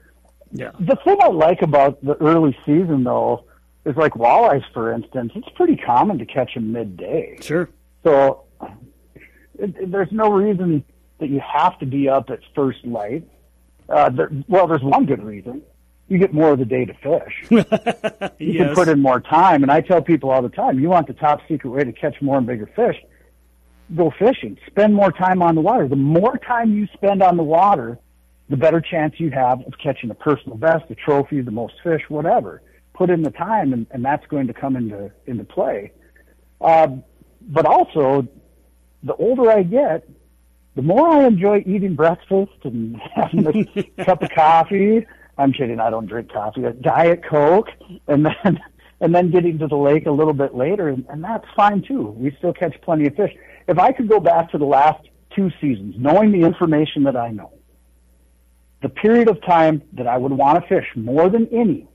Yeah. 0.52 0.72
The 0.80 0.98
thing 1.04 1.18
I 1.22 1.28
like 1.28 1.62
about 1.62 2.04
the 2.04 2.16
early 2.16 2.58
season, 2.66 3.04
though, 3.04 3.46
is 3.86 3.96
like 3.96 4.14
walleyes, 4.14 4.64
for 4.74 4.92
instance. 4.92 5.32
It's 5.36 5.50
pretty 5.56 5.76
common 5.76 6.18
to 6.20 6.26
catch 6.26 6.54
them 6.54 6.72
midday. 6.72 7.38
Sure. 7.42 7.70
So 8.04 8.44
it, 9.56 9.76
it, 9.76 9.92
there's 9.92 10.12
no 10.12 10.32
reason 10.32 10.84
that 11.20 11.30
you 11.30 11.40
have 11.40 11.78
to 11.80 11.86
be 11.86 12.10
up 12.10 12.30
at 12.30 12.40
first 12.56 12.86
light. 12.86 13.28
Uh, 13.88 14.10
there, 14.10 14.32
well, 14.48 14.68
there's 14.68 14.84
one 14.84 15.06
good 15.06 15.24
reason. 15.24 15.62
You 16.08 16.18
get 16.18 16.34
more 16.34 16.52
of 16.52 16.60
the 16.60 16.66
day 16.66 16.86
to 16.86 16.94
fish. 16.94 17.48
You 18.40 18.54
yes. 18.54 18.66
can 18.68 18.76
put 18.76 18.88
in 18.88 19.00
more 19.00 19.22
time. 19.22 19.62
And 19.62 19.72
I 19.72 19.82
tell 19.82 20.02
people 20.02 20.32
all 20.32 20.42
the 20.42 20.50
time, 20.50 20.80
you 20.80 20.90
want 20.90 21.06
the 21.06 21.14
top 21.14 21.42
secret 21.48 21.70
way 21.70 21.84
to 21.84 21.92
catch 21.92 22.20
more 22.22 22.40
and 22.40 22.48
bigger 22.48 22.66
fish, 22.76 22.96
go 23.96 24.12
fishing. 24.18 24.58
Spend 24.66 24.96
more 24.96 25.12
time 25.12 25.44
on 25.44 25.54
the 25.54 25.62
water. 25.62 25.88
The 25.88 25.96
more 25.96 26.38
time 26.38 26.74
you 26.74 26.88
spend 26.94 27.22
on 27.22 27.38
the 27.38 27.44
water, 27.44 28.00
the 28.52 28.58
better 28.58 28.82
chance 28.82 29.16
you 29.18 29.32
have 29.32 29.62
of 29.62 29.74
catching 29.82 30.12
a 30.12 30.14
personal 30.14 30.58
best, 30.58 30.84
a 30.90 30.96
trophy, 30.96 31.40
the 31.42 31.52
most 31.52 31.74
fish, 31.82 32.02
whatever. 32.10 32.62
Put 32.94 33.10
in 33.10 33.24
the 33.24 33.32
time, 33.32 33.72
and, 33.72 33.88
and 33.92 34.04
that's 34.04 34.28
going 34.28 34.48
to 34.48 34.54
come 34.54 34.76
into 34.76 35.10
into 35.26 35.46
play. 35.46 35.94
Uh, 36.60 36.88
but 37.42 37.66
also, 37.66 38.28
the 39.04 39.16
older 39.16 39.50
I 39.50 39.64
get, 39.64 40.08
the 40.76 40.82
more 40.82 41.08
I 41.08 41.26
enjoy 41.26 41.64
eating 41.66 41.96
breakfast 41.96 42.52
and 42.66 42.98
having 43.16 43.48
a 43.48 43.84
cup 44.06 44.22
of 44.22 44.30
coffee. 44.32 45.08
I'm 45.38 45.54
kidding. 45.54 45.80
I 45.80 45.90
don't 45.90 46.06
drink 46.06 46.32
coffee. 46.32 46.66
A 46.66 46.74
diet 46.74 47.24
coke, 47.28 47.70
and 48.08 48.26
then 48.26 48.60
and 49.00 49.16
then 49.16 49.32
getting 49.32 49.60
to 49.60 49.68
the 49.68 49.78
lake 49.78 50.08
a 50.08 50.12
little 50.12 50.34
bit 50.34 50.54
later, 50.54 50.90
and, 50.90 51.06
and 51.08 51.24
that's 51.24 51.46
fine 51.56 51.82
too. 51.82 52.14
We 52.18 52.36
still 52.38 52.54
catch 52.54 52.76
plenty 52.82 53.08
of 53.08 53.16
fish. 53.16 53.34
If 53.70 53.80
I 53.80 53.94
could 53.94 54.10
go 54.10 54.20
back 54.20 54.52
to 54.52 54.58
the 54.58 54.66
last 54.66 55.08
two 55.34 55.50
seasons, 55.62 55.96
knowing 55.98 56.34
the 56.34 56.46
information 56.46 57.04
that 57.04 57.16
I 57.16 57.30
know, 57.32 57.54
the 58.82 58.89
period 58.89 59.30
of 59.30 59.41
time 59.44 59.82
that 59.94 60.08
I 60.08 60.17
would 60.17 60.32
want 60.32 60.62
to 60.62 60.67
fish 60.67 60.88
more 60.96 61.30
than 61.30 61.48
any 61.52 61.88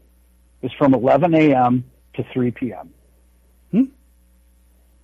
is 0.62 0.72
from 0.78 0.94
11 0.94 1.34
a.m. 1.34 1.84
to 2.14 2.24
3 2.32 2.50
p.m. 2.52 2.90
Hmm. 3.72 3.82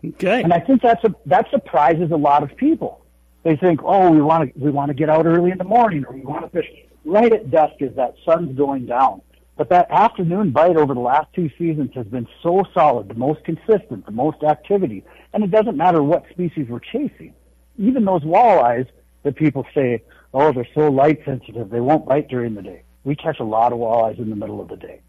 Okay. 0.05 0.43
And 0.43 0.53
I 0.53 0.61
think 0.61 0.83
that's 0.83 1.03
a 1.05 1.15
that 1.27 1.51
surprises 1.51 2.11
a 2.11 2.17
lot 2.17 2.43
of 2.43 2.57
people. 2.57 3.05
They 3.43 3.57
think, 3.57 3.81
oh, 3.83 4.11
we 4.11 4.21
want 4.21 4.53
to 4.53 4.61
we 4.61 4.71
want 4.71 4.89
to 4.89 4.95
get 4.95 5.09
out 5.11 5.27
early 5.27 5.51
in 5.51 5.59
the 5.59 5.65
morning, 5.65 6.05
or 6.07 6.15
we 6.15 6.21
want 6.21 6.45
to 6.45 6.51
fish 6.51 6.71
right 7.05 7.33
at 7.33 7.51
dusk 7.51 7.83
as 7.83 7.95
that 7.97 8.15
sun's 8.25 8.57
going 8.57 8.87
down. 8.87 9.23
But 9.57 9.69
that 9.71 9.91
afternoon 9.91 10.51
bite 10.51 10.77
over 10.77 10.95
the 10.95 11.01
last 11.01 11.29
two 11.35 11.51
seasons 11.59 11.91
has 11.95 12.07
been 12.07 12.27
so 12.43 12.65
solid, 12.73 13.09
the 13.09 13.15
most 13.15 13.45
consistent, 13.45 14.07
the 14.07 14.13
most 14.13 14.43
activity, 14.43 15.05
and 15.33 15.45
it 15.45 15.51
doesn't 15.51 15.77
matter 15.77 16.03
what 16.03 16.25
species 16.31 16.67
we're 16.69 16.81
chasing. 16.81 17.35
Even 17.79 18.05
those 18.05 18.23
walleyes 18.23 18.87
that 19.25 19.37
people 19.37 19.67
say, 19.75 20.03
oh, 20.35 20.53
they're 20.53 20.69
so 20.75 20.89
light 20.91 21.21
sensitive, 21.25 21.71
they 21.71 21.81
won't 21.81 22.07
bite 22.07 22.29
during 22.29 22.55
the 22.55 22.63
day. 22.63 22.83
We 23.05 23.17
catch 23.17 23.41
a 23.41 23.45
lot 23.45 23.73
of 23.73 23.79
walleyes 23.79 24.19
in 24.19 24.31
the 24.31 24.37
middle 24.37 24.61
of 24.61 24.69
the 24.69 24.77
day. 24.77 25.01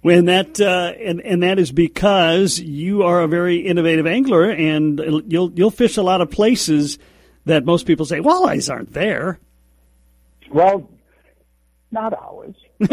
When 0.00 0.24
that 0.24 0.60
uh, 0.60 0.94
and 0.98 1.20
and 1.20 1.42
that 1.44 1.58
is 1.60 1.70
because 1.70 2.58
you 2.58 3.04
are 3.04 3.20
a 3.22 3.28
very 3.28 3.58
innovative 3.58 4.06
angler, 4.06 4.50
and 4.50 5.00
you'll 5.28 5.52
you'll 5.52 5.70
fish 5.70 5.96
a 5.96 6.02
lot 6.02 6.20
of 6.20 6.30
places 6.30 6.98
that 7.44 7.64
most 7.64 7.86
people 7.86 8.04
say 8.04 8.18
walleyes 8.18 8.72
aren't 8.72 8.92
there. 8.94 9.38
Well, 10.50 10.90
not 11.92 12.14
always. 12.14 12.54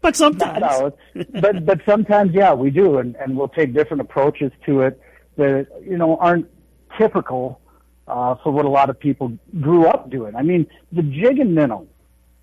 But 0.00 0.16
sometimes, 0.16 0.60
Not 0.60 0.72
always. 0.72 0.92
but 1.40 1.66
but 1.66 1.80
sometimes, 1.84 2.32
yeah, 2.32 2.54
we 2.54 2.70
do, 2.70 2.98
and 2.98 3.14
and 3.16 3.36
we'll 3.36 3.48
take 3.48 3.74
different 3.74 4.00
approaches 4.00 4.52
to 4.64 4.80
it 4.82 4.98
that 5.36 5.66
you 5.82 5.98
know 5.98 6.16
aren't 6.16 6.46
typical 6.96 7.60
uh, 8.08 8.34
for 8.42 8.50
what 8.50 8.64
a 8.64 8.68
lot 8.68 8.90
of 8.90 8.98
people 8.98 9.32
grew 9.60 9.86
up 9.86 10.10
doing. 10.10 10.34
I 10.34 10.42
mean, 10.42 10.66
the 10.92 11.02
jig 11.02 11.38
and 11.38 11.54
minnow 11.54 11.86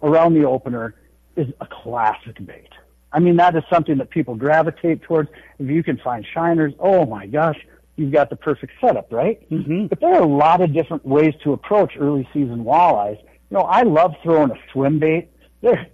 around 0.02 0.34
the 0.34 0.46
opener 0.46 0.96
is 1.36 1.48
a 1.62 1.68
classic 1.68 2.46
bait. 2.46 2.70
I 3.12 3.20
mean, 3.20 3.38
that 3.38 3.56
is 3.56 3.64
something 3.70 3.98
that 3.98 4.10
people 4.10 4.36
gravitate 4.36 5.02
towards. 5.04 5.30
If 5.60 5.70
you 5.70 5.84
can 5.84 5.98
find 5.98 6.26
shiners, 6.34 6.74
oh 6.80 7.06
my 7.06 7.28
gosh, 7.28 7.58
you've 7.96 8.12
got 8.12 8.30
the 8.30 8.36
perfect 8.36 8.74
setup, 8.82 9.12
right? 9.12 9.50
Mhm. 9.50 9.90
But 9.90 10.00
there 10.02 10.14
are 10.14 10.22
a 10.22 10.28
lot 10.28 10.62
of 10.62 10.74
different 10.74 11.06
ways 11.06 11.34
to 11.44 11.54
approach 11.54 11.94
early 11.98 12.28
season 12.34 12.64
walleyes. 12.66 13.18
You 13.50 13.58
know, 13.58 13.62
I 13.62 13.84
love 13.84 14.16
throwing 14.22 14.52
a 14.52 14.58
swim 14.72 15.00
bait. 15.00 15.30
There, 15.62 15.88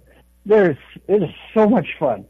there's, 0.44 0.76
it 1.06 1.22
is 1.22 1.30
so 1.54 1.68
much 1.68 1.86
fun 1.98 2.24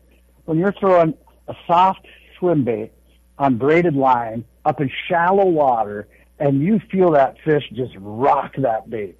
when 0.44 0.58
you're 0.58 0.72
throwing 0.72 1.14
a 1.48 1.54
soft 1.66 2.06
swim 2.38 2.64
bait 2.64 2.92
on 3.38 3.56
braided 3.56 3.94
line 3.94 4.44
up 4.64 4.80
in 4.80 4.90
shallow 5.08 5.46
water 5.46 6.06
and 6.42 6.60
you 6.60 6.80
feel 6.90 7.12
that 7.12 7.36
fish 7.44 7.62
just 7.72 7.92
rock 7.98 8.54
that 8.58 8.90
bait. 8.90 9.16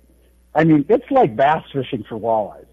I 0.57 0.65
mean, 0.65 0.85
it's 0.89 1.09
like 1.09 1.37
bass 1.37 1.63
fishing 1.73 2.05
for 2.09 2.19
walleyes. 2.19 2.67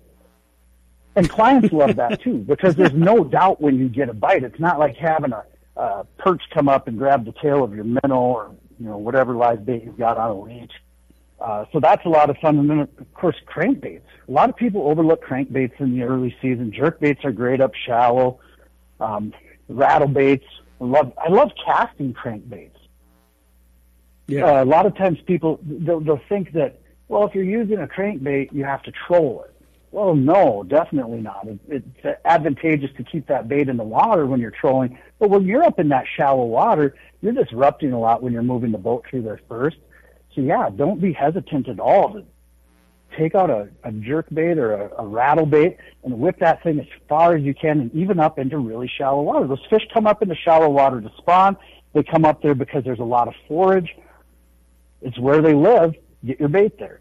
And 1.16 1.30
clients 1.30 1.72
love 1.72 1.98
that 1.98 2.22
too 2.22 2.38
because 2.48 2.76
there's 2.76 2.94
no 2.94 3.24
doubt 3.24 3.62
when 3.62 3.78
you 3.78 3.90
get 3.90 4.10
a 4.10 4.14
bite. 4.14 4.44
It's 4.44 4.60
not 4.60 4.80
like 4.80 4.96
having 4.96 5.34
a, 5.34 5.44
a 5.78 6.04
perch 6.18 6.42
come 6.52 6.68
up 6.68 6.88
and 6.88 6.98
grab 6.98 7.26
the 7.26 7.34
tail 7.34 7.64
of 7.64 7.76
your 7.76 7.84
minnow 7.84 8.22
or 8.22 8.56
you 8.80 8.88
know 8.88 8.98
whatever 8.98 9.36
live 9.36 9.68
bait 9.68 9.84
you've 9.84 10.00
got 10.00 10.18
on 10.18 10.32
a 10.32 10.42
leech. 10.42 10.72
Uh, 11.40 11.66
so 11.72 11.80
that's 11.80 12.04
a 12.06 12.10
lot 12.10 12.32
of 12.32 12.38
fun. 12.38 12.58
And 12.58 12.70
then 12.70 12.80
of 12.80 13.14
course 13.14 13.36
crankbaits. 13.48 14.02
A 14.28 14.32
lot 14.32 14.50
of 14.50 14.56
people 14.56 14.88
overlook 14.88 15.24
crankbaits 15.24 15.80
in 15.80 15.94
the 15.94 16.04
early 16.04 16.36
season. 16.42 16.72
Jerkbaits 16.72 17.24
are 17.24 17.32
great 17.32 17.62
up 17.62 17.74
shallow. 17.86 18.40
Um, 19.00 19.32
rattle 19.68 20.08
baits. 20.08 20.46
I 20.82 20.86
love 20.86 21.14
I 21.24 21.30
love 21.30 21.52
casting 21.64 22.16
crankbaits. 22.16 22.79
Yeah, 24.30 24.46
Uh, 24.46 24.64
a 24.64 24.66
lot 24.66 24.86
of 24.86 24.96
times 24.96 25.18
people 25.26 25.60
they'll, 25.64 26.00
they'll 26.00 26.22
think 26.30 26.54
that 26.54 26.80
well 27.08 27.26
if 27.26 27.36
you're 27.36 27.44
using 27.44 27.80
a 27.80 27.88
crankbait 27.88 28.52
you 28.52 28.64
have 28.64 28.84
to 28.84 28.92
troll 29.08 29.44
it. 29.46 29.54
Well, 29.92 30.14
no, 30.14 30.64
definitely 30.68 31.20
not. 31.22 31.48
It, 31.48 31.60
it's 31.68 32.20
advantageous 32.24 32.92
to 32.98 33.04
keep 33.04 33.26
that 33.28 33.48
bait 33.48 33.70
in 33.70 33.78
the 33.78 33.84
water 33.84 34.28
when 34.28 34.40
you're 34.40 34.52
trolling, 34.52 35.00
but 35.18 35.32
when 35.32 35.46
you're 35.46 35.64
up 35.64 35.80
in 35.80 35.90
that 35.90 36.06
shallow 36.16 36.46
water, 36.46 36.96
you're 37.22 37.34
disrupting 37.34 37.92
a 37.92 38.00
lot 38.00 38.22
when 38.22 38.32
you're 38.32 38.44
moving 38.44 38.72
the 38.72 38.78
boat 38.78 39.06
through 39.10 39.24
there 39.24 39.42
first. 39.50 39.78
So 40.36 40.42
yeah, 40.42 40.70
don't 40.70 41.02
be 41.02 41.12
hesitant 41.12 41.68
at 41.68 41.80
all 41.80 42.14
to 42.14 42.24
take 43.18 43.34
out 43.34 43.50
a, 43.50 43.68
a 43.84 43.92
jerk 43.92 44.28
bait 44.32 44.60
or 44.60 44.74
a, 44.74 45.04
a 45.04 45.08
rattle 45.08 45.48
bait 45.48 45.78
and 46.04 46.20
whip 46.20 46.38
that 46.40 46.62
thing 46.62 46.80
as 46.80 46.86
far 47.08 47.36
as 47.36 47.42
you 47.44 47.56
can 47.56 47.80
and 47.80 47.96
even 47.96 48.20
up 48.20 48.38
into 48.38 48.60
really 48.60 48.88
shallow 48.88 49.24
water. 49.24 49.48
Those 49.48 49.66
fish 49.70 49.82
come 49.92 50.06
up 50.06 50.22
into 50.22 50.36
shallow 50.36 50.70
water 50.70 51.02
to 51.02 51.12
spawn. 51.18 51.58
They 51.94 52.04
come 52.04 52.26
up 52.26 52.44
there 52.44 52.54
because 52.54 52.84
there's 52.84 53.00
a 53.00 53.04
lot 53.04 53.28
of 53.28 53.34
forage. 53.48 53.96
It's 55.02 55.18
where 55.18 55.42
they 55.42 55.54
live. 55.54 55.96
Get 56.26 56.40
your 56.40 56.50
bait 56.50 56.78
there. 56.78 57.00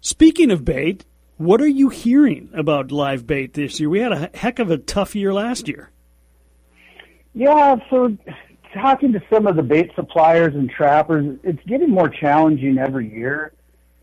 Speaking 0.00 0.50
of 0.50 0.64
bait, 0.64 1.04
what 1.36 1.60
are 1.60 1.68
you 1.68 1.88
hearing 1.88 2.50
about 2.54 2.90
live 2.90 3.26
bait 3.26 3.54
this 3.54 3.78
year? 3.78 3.88
We 3.88 4.00
had 4.00 4.12
a 4.12 4.30
heck 4.34 4.58
of 4.58 4.70
a 4.70 4.78
tough 4.78 5.14
year 5.14 5.32
last 5.32 5.68
year. 5.68 5.90
Yeah, 7.34 7.76
so 7.88 8.16
talking 8.74 9.12
to 9.12 9.20
some 9.32 9.46
of 9.46 9.56
the 9.56 9.62
bait 9.62 9.90
suppliers 9.94 10.54
and 10.54 10.70
trappers, 10.70 11.38
it's 11.42 11.62
getting 11.66 11.90
more 11.90 12.08
challenging 12.08 12.78
every 12.78 13.12
year. 13.12 13.52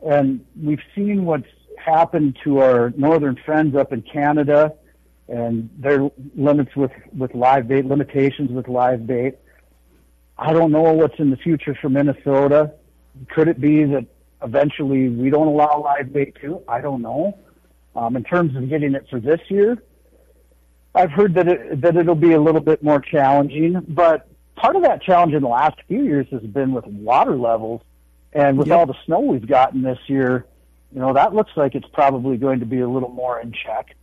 And 0.05 0.45
we've 0.61 0.81
seen 0.95 1.25
what's 1.25 1.47
happened 1.77 2.37
to 2.43 2.59
our 2.59 2.91
northern 2.97 3.37
friends 3.45 3.75
up 3.75 3.91
in 3.93 4.01
Canada 4.01 4.73
and 5.27 5.69
their 5.77 6.09
limits 6.35 6.75
with, 6.75 6.91
with 7.15 7.33
live 7.35 7.67
bait, 7.67 7.85
limitations 7.85 8.51
with 8.51 8.67
live 8.67 9.05
bait. 9.05 9.35
I 10.39 10.54
don't 10.54 10.71
know 10.71 10.93
what's 10.93 11.19
in 11.19 11.30
the 11.30 11.38
future 11.38 11.78
for 11.82 11.89
Minnesota. 11.89 12.71
Could 13.36 13.49
it 13.49 13.60
be 13.60 13.84
that 13.84 14.06
eventually 14.41 15.10
we 15.10 15.30
don't 15.30 15.47
allow 15.47 15.82
live 15.84 16.13
bait 16.13 16.36
too? 16.39 16.62
I 16.67 16.80
don't 16.80 17.02
know. 17.02 17.38
Um, 17.93 18.15
in 18.15 18.23
terms 18.23 18.56
of 18.56 18.69
getting 18.69 18.95
it 18.95 19.06
for 19.10 19.19
this 19.19 19.41
year, 19.49 19.78
I've 20.95 21.12
heard 21.12 21.34
that 21.34 21.47
it, 21.47 21.82
that 21.82 21.97
it'll 21.97 22.15
be 22.15 22.32
a 22.32 22.39
little 22.41 22.62
bit 22.62 22.82
more 22.82 23.02
challenging, 23.02 23.82
but 23.89 24.28
part 24.56 24.78
of 24.78 24.84
that 24.84 25.02
challenge 25.02 25.34
in 25.34 25.41
the 25.41 25.49
last 25.49 25.78
few 25.89 26.04
years 26.04 26.25
has 26.32 26.41
been 26.41 26.71
with 26.71 26.86
water 26.88 27.36
levels 27.36 27.82
and 28.32 28.58
with 28.58 28.67
Yep. 28.67 28.78
all 28.78 28.86
the 28.86 28.95
snow 29.06 29.19
we've 29.19 29.47
gotten 29.47 29.82
this 29.82 29.99
year, 30.08 30.45
you 30.93 30.99
know, 31.02 31.13
that 31.13 31.34
looks 31.36 31.52
like 31.58 31.75
it's 31.75 31.88
probably 31.91 32.38
going 32.38 32.62
to 32.62 32.65
be 32.65 32.80
a 32.80 32.88
little 32.88 33.10
more 33.10 33.41
in 33.41 33.52
check. 33.52 33.95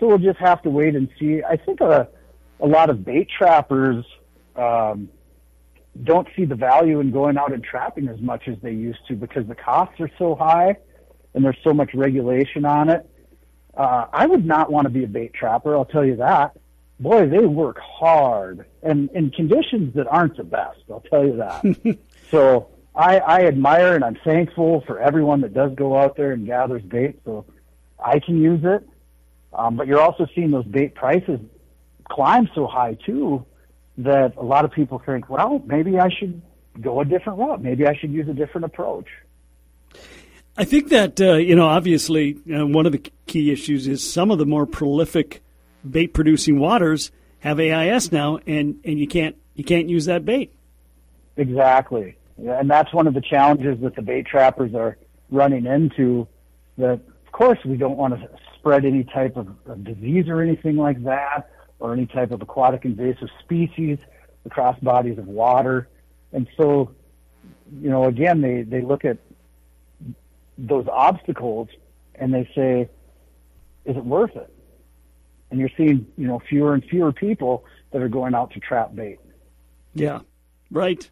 So 0.00 0.08
we'll 0.08 0.18
just 0.18 0.38
have 0.40 0.62
to 0.62 0.70
wait 0.70 0.96
and 0.96 1.08
see. 1.18 1.42
I 1.44 1.56
think 1.56 1.80
a, 1.80 2.08
a 2.60 2.66
lot 2.66 2.90
of 2.90 3.04
bait 3.04 3.28
trappers 3.30 4.04
um, 4.56 5.08
don't 6.04 6.28
see 6.36 6.44
the 6.44 6.54
value 6.54 7.00
in 7.00 7.10
going 7.10 7.36
out 7.36 7.52
and 7.52 7.62
trapping 7.62 8.08
as 8.08 8.20
much 8.20 8.48
as 8.48 8.56
they 8.62 8.72
used 8.72 9.00
to 9.08 9.14
because 9.14 9.46
the 9.46 9.54
costs 9.54 10.00
are 10.00 10.10
so 10.18 10.34
high 10.34 10.76
and 11.34 11.44
there's 11.44 11.58
so 11.62 11.72
much 11.72 11.94
regulation 11.94 12.64
on 12.64 12.88
it. 12.88 13.08
Uh, 13.76 14.06
I 14.12 14.26
would 14.26 14.46
not 14.46 14.70
want 14.70 14.86
to 14.86 14.90
be 14.90 15.04
a 15.04 15.06
bait 15.06 15.34
trapper, 15.34 15.76
I'll 15.76 15.84
tell 15.84 16.04
you 16.04 16.16
that. 16.16 16.56
Boy, 16.98 17.28
they 17.28 17.44
work 17.44 17.78
hard 17.78 18.66
and 18.82 19.10
in 19.10 19.30
conditions 19.30 19.94
that 19.96 20.06
aren't 20.08 20.36
the 20.36 20.44
best, 20.44 20.80
I'll 20.90 21.04
tell 21.10 21.24
you 21.24 21.36
that. 21.36 21.98
so 22.30 22.68
I, 22.94 23.18
I 23.18 23.40
admire 23.42 23.94
and 23.94 24.04
I'm 24.04 24.16
thankful 24.24 24.82
for 24.86 24.98
everyone 24.98 25.42
that 25.42 25.52
does 25.52 25.74
go 25.74 25.96
out 25.96 26.16
there 26.16 26.32
and 26.32 26.46
gathers 26.46 26.82
bait 26.82 27.20
so 27.24 27.44
I 28.02 28.18
can 28.18 28.40
use 28.40 28.60
it. 28.64 28.88
Um, 29.52 29.76
but 29.76 29.86
you're 29.86 30.00
also 30.00 30.26
seeing 30.34 30.50
those 30.50 30.66
bait 30.66 30.94
prices 30.94 31.40
climb 32.08 32.48
so 32.54 32.66
high 32.66 32.96
too 33.04 33.44
that 33.98 34.36
a 34.36 34.42
lot 34.42 34.64
of 34.64 34.72
people 34.72 35.00
think, 35.04 35.28
well, 35.28 35.62
maybe 35.66 35.98
I 35.98 36.08
should 36.10 36.40
go 36.80 37.00
a 37.00 37.04
different 37.04 37.38
route. 37.38 37.62
Maybe 37.62 37.86
I 37.86 37.96
should 37.96 38.12
use 38.12 38.28
a 38.28 38.34
different 38.34 38.66
approach. 38.66 39.08
I 40.58 40.64
think 40.64 40.88
that 40.88 41.20
uh, 41.20 41.34
you 41.34 41.54
know, 41.54 41.66
obviously, 41.66 42.38
uh, 42.54 42.66
one 42.66 42.86
of 42.86 42.92
the 42.92 43.10
key 43.26 43.50
issues 43.50 43.86
is 43.86 44.08
some 44.08 44.30
of 44.30 44.38
the 44.38 44.46
more 44.46 44.66
prolific 44.66 45.42
bait 45.88 46.08
producing 46.08 46.58
waters 46.58 47.10
have 47.40 47.60
AIS 47.60 48.10
now, 48.10 48.38
and, 48.46 48.80
and 48.84 48.98
you 48.98 49.06
can't 49.06 49.36
you 49.54 49.64
can't 49.64 49.88
use 49.88 50.06
that 50.06 50.24
bait. 50.24 50.52
Exactly. 51.36 52.16
Yeah, 52.38 52.58
and 52.58 52.70
that's 52.70 52.92
one 52.92 53.06
of 53.06 53.14
the 53.14 53.20
challenges 53.20 53.80
that 53.82 53.96
the 53.96 54.02
bait 54.02 54.26
trappers 54.26 54.74
are 54.74 54.96
running 55.30 55.66
into. 55.66 56.26
That, 56.78 57.00
of 57.26 57.32
course, 57.32 57.58
we 57.64 57.76
don't 57.76 57.96
want 57.96 58.14
to 58.14 58.28
spread 58.58 58.84
any 58.84 59.04
type 59.04 59.36
of, 59.36 59.48
of 59.66 59.84
disease 59.84 60.26
or 60.28 60.42
anything 60.42 60.76
like 60.76 61.02
that, 61.04 61.50
or 61.78 61.92
any 61.92 62.06
type 62.06 62.30
of 62.30 62.42
aquatic 62.42 62.84
invasive 62.84 63.28
species 63.40 63.98
across 64.44 64.78
bodies 64.80 65.18
of 65.18 65.26
water. 65.26 65.88
And 66.32 66.48
so, 66.56 66.94
you 67.80 67.90
know, 67.90 68.04
again, 68.04 68.40
they, 68.40 68.62
they 68.62 68.80
look 68.80 69.04
at 69.04 69.18
those 70.56 70.86
obstacles 70.90 71.68
and 72.14 72.32
they 72.32 72.48
say, 72.54 72.88
is 73.84 73.96
it 73.96 74.04
worth 74.04 74.34
it? 74.36 74.52
And 75.50 75.60
you're 75.60 75.70
seeing, 75.76 76.06
you 76.16 76.26
know, 76.26 76.40
fewer 76.48 76.74
and 76.74 76.84
fewer 76.84 77.12
people 77.12 77.64
that 77.92 78.02
are 78.02 78.08
going 78.08 78.34
out 78.34 78.52
to 78.52 78.60
trap 78.60 78.94
bait. 78.94 79.18
Yeah, 79.94 80.20
right. 80.70 81.08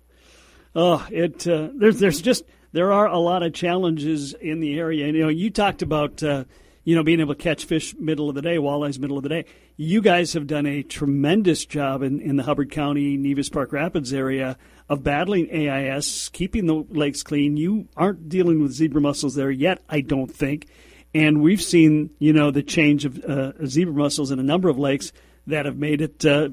Oh, 0.75 1.07
it 1.11 1.47
uh, 1.47 1.69
there's 1.73 2.01
there's 2.01 2.21
just 2.21 2.45
there 2.73 2.93
are 2.93 3.07
a 3.07 3.19
lot 3.19 3.45
of 3.45 3.53
challenges 3.53 4.35
in 4.35 4.59
the 4.59 4.79
area. 4.79 5.07
You 5.07 5.23
know, 5.23 5.29
you 5.29 5.51
talked 5.51 5.83
about 5.83 6.21
uh, 6.23 6.45
you 6.85 6.95
know 6.95 7.03
being 7.03 7.21
able 7.21 7.35
to 7.35 7.43
catch 7.43 7.65
fish 7.65 7.95
middle 7.99 8.29
of 8.29 8.35
the 8.35 8.43
day, 8.43 8.57
walleyes 8.57 8.99
middle 8.99 9.17
of 9.17 9.23
the 9.23 9.29
day. 9.29 9.45
You 9.77 10.01
guys 10.03 10.35
have 10.35 10.47
done 10.47 10.67
a 10.67 10.83
tremendous 10.83 11.65
job 11.65 12.03
in, 12.03 12.21
in 12.21 12.37
the 12.37 12.43
Hubbard 12.43 12.71
County, 12.71 13.17
Nevis 13.17 13.49
Park 13.49 13.73
Rapids 13.73 14.13
area 14.13 14.57
of 14.89 15.03
battling 15.03 15.51
AIS, 15.51 16.29
keeping 16.29 16.67
the 16.67 16.85
lakes 16.91 17.23
clean. 17.23 17.57
You 17.57 17.89
aren't 17.97 18.29
dealing 18.29 18.63
with 18.63 18.73
zebra 18.73 19.01
mussels 19.01 19.35
there 19.35 19.51
yet, 19.51 19.83
I 19.89 20.01
don't 20.03 20.31
think. 20.31 20.69
And 21.15 21.41
we've 21.43 21.63
seen, 21.63 22.11
you 22.19 22.33
know, 22.33 22.51
the 22.51 22.63
change 22.63 23.05
of 23.05 23.25
uh, 23.25 23.53
zebra 23.67 23.95
mussels 23.95 24.31
in 24.31 24.39
a 24.39 24.43
number 24.43 24.69
of 24.69 24.79
lakes 24.79 25.13
that 25.47 25.65
have 25.67 25.77
made 25.77 26.01
it 26.01 26.25
uh, 26.25 26.49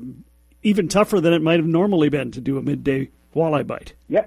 even 0.63 0.87
tougher 0.87 1.19
than 1.19 1.33
it 1.33 1.41
might 1.41 1.59
have 1.59 1.67
normally 1.67 2.09
been 2.09 2.31
to 2.31 2.41
do 2.41 2.57
a 2.57 2.61
midday 2.61 3.09
walleye 3.35 3.65
bite. 3.65 3.93
Yeah, 4.07 4.25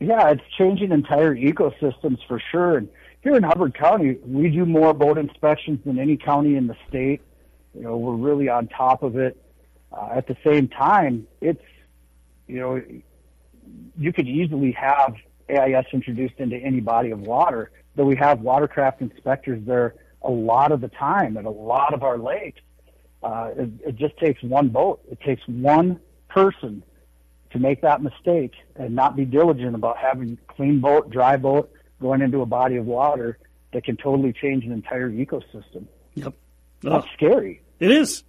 yeah, 0.00 0.30
it's 0.30 0.42
changing 0.58 0.92
entire 0.92 1.34
ecosystems 1.34 2.18
for 2.26 2.40
sure. 2.50 2.78
And 2.78 2.88
here 3.26 3.34
in 3.34 3.42
Hubbard 3.42 3.74
County, 3.74 4.18
we 4.24 4.50
do 4.50 4.64
more 4.64 4.94
boat 4.94 5.18
inspections 5.18 5.80
than 5.84 5.98
any 5.98 6.16
county 6.16 6.54
in 6.54 6.68
the 6.68 6.76
state. 6.88 7.20
You 7.74 7.82
know, 7.82 7.96
we're 7.96 8.14
really 8.14 8.48
on 8.48 8.68
top 8.68 9.02
of 9.02 9.16
it. 9.16 9.36
Uh, 9.90 10.10
at 10.14 10.28
the 10.28 10.36
same 10.44 10.68
time, 10.68 11.26
it's 11.40 11.62
you 12.46 12.60
know, 12.60 12.80
you 13.98 14.12
could 14.12 14.28
easily 14.28 14.70
have 14.72 15.16
AIS 15.50 15.86
introduced 15.92 16.34
into 16.38 16.54
any 16.54 16.78
body 16.78 17.10
of 17.10 17.18
water. 17.18 17.72
Though 17.96 18.04
we 18.04 18.14
have 18.14 18.42
watercraft 18.42 19.00
inspectors 19.00 19.60
there 19.66 19.96
a 20.22 20.30
lot 20.30 20.70
of 20.70 20.80
the 20.80 20.88
time 20.88 21.36
at 21.36 21.46
a 21.46 21.50
lot 21.50 21.94
of 21.94 22.04
our 22.04 22.18
lakes. 22.18 22.60
Uh, 23.24 23.50
it, 23.56 23.70
it 23.88 23.96
just 23.96 24.16
takes 24.18 24.40
one 24.44 24.68
boat. 24.68 25.00
It 25.10 25.20
takes 25.20 25.42
one 25.48 25.98
person 26.28 26.84
to 27.50 27.58
make 27.58 27.82
that 27.82 28.02
mistake 28.02 28.52
and 28.76 28.94
not 28.94 29.16
be 29.16 29.24
diligent 29.24 29.74
about 29.74 29.96
having 29.96 30.38
clean 30.46 30.78
boat, 30.80 31.10
dry 31.10 31.36
boat 31.36 31.72
going 32.00 32.22
into 32.22 32.40
a 32.40 32.46
body 32.46 32.76
of 32.76 32.86
water 32.86 33.38
that 33.72 33.84
can 33.84 33.96
totally 33.96 34.32
change 34.32 34.64
an 34.64 34.72
entire 34.72 35.10
ecosystem. 35.10 35.86
Yep. 36.14 36.34
That's 36.82 37.06
scary. 37.14 37.62
It 37.80 37.90
is. 37.90 38.22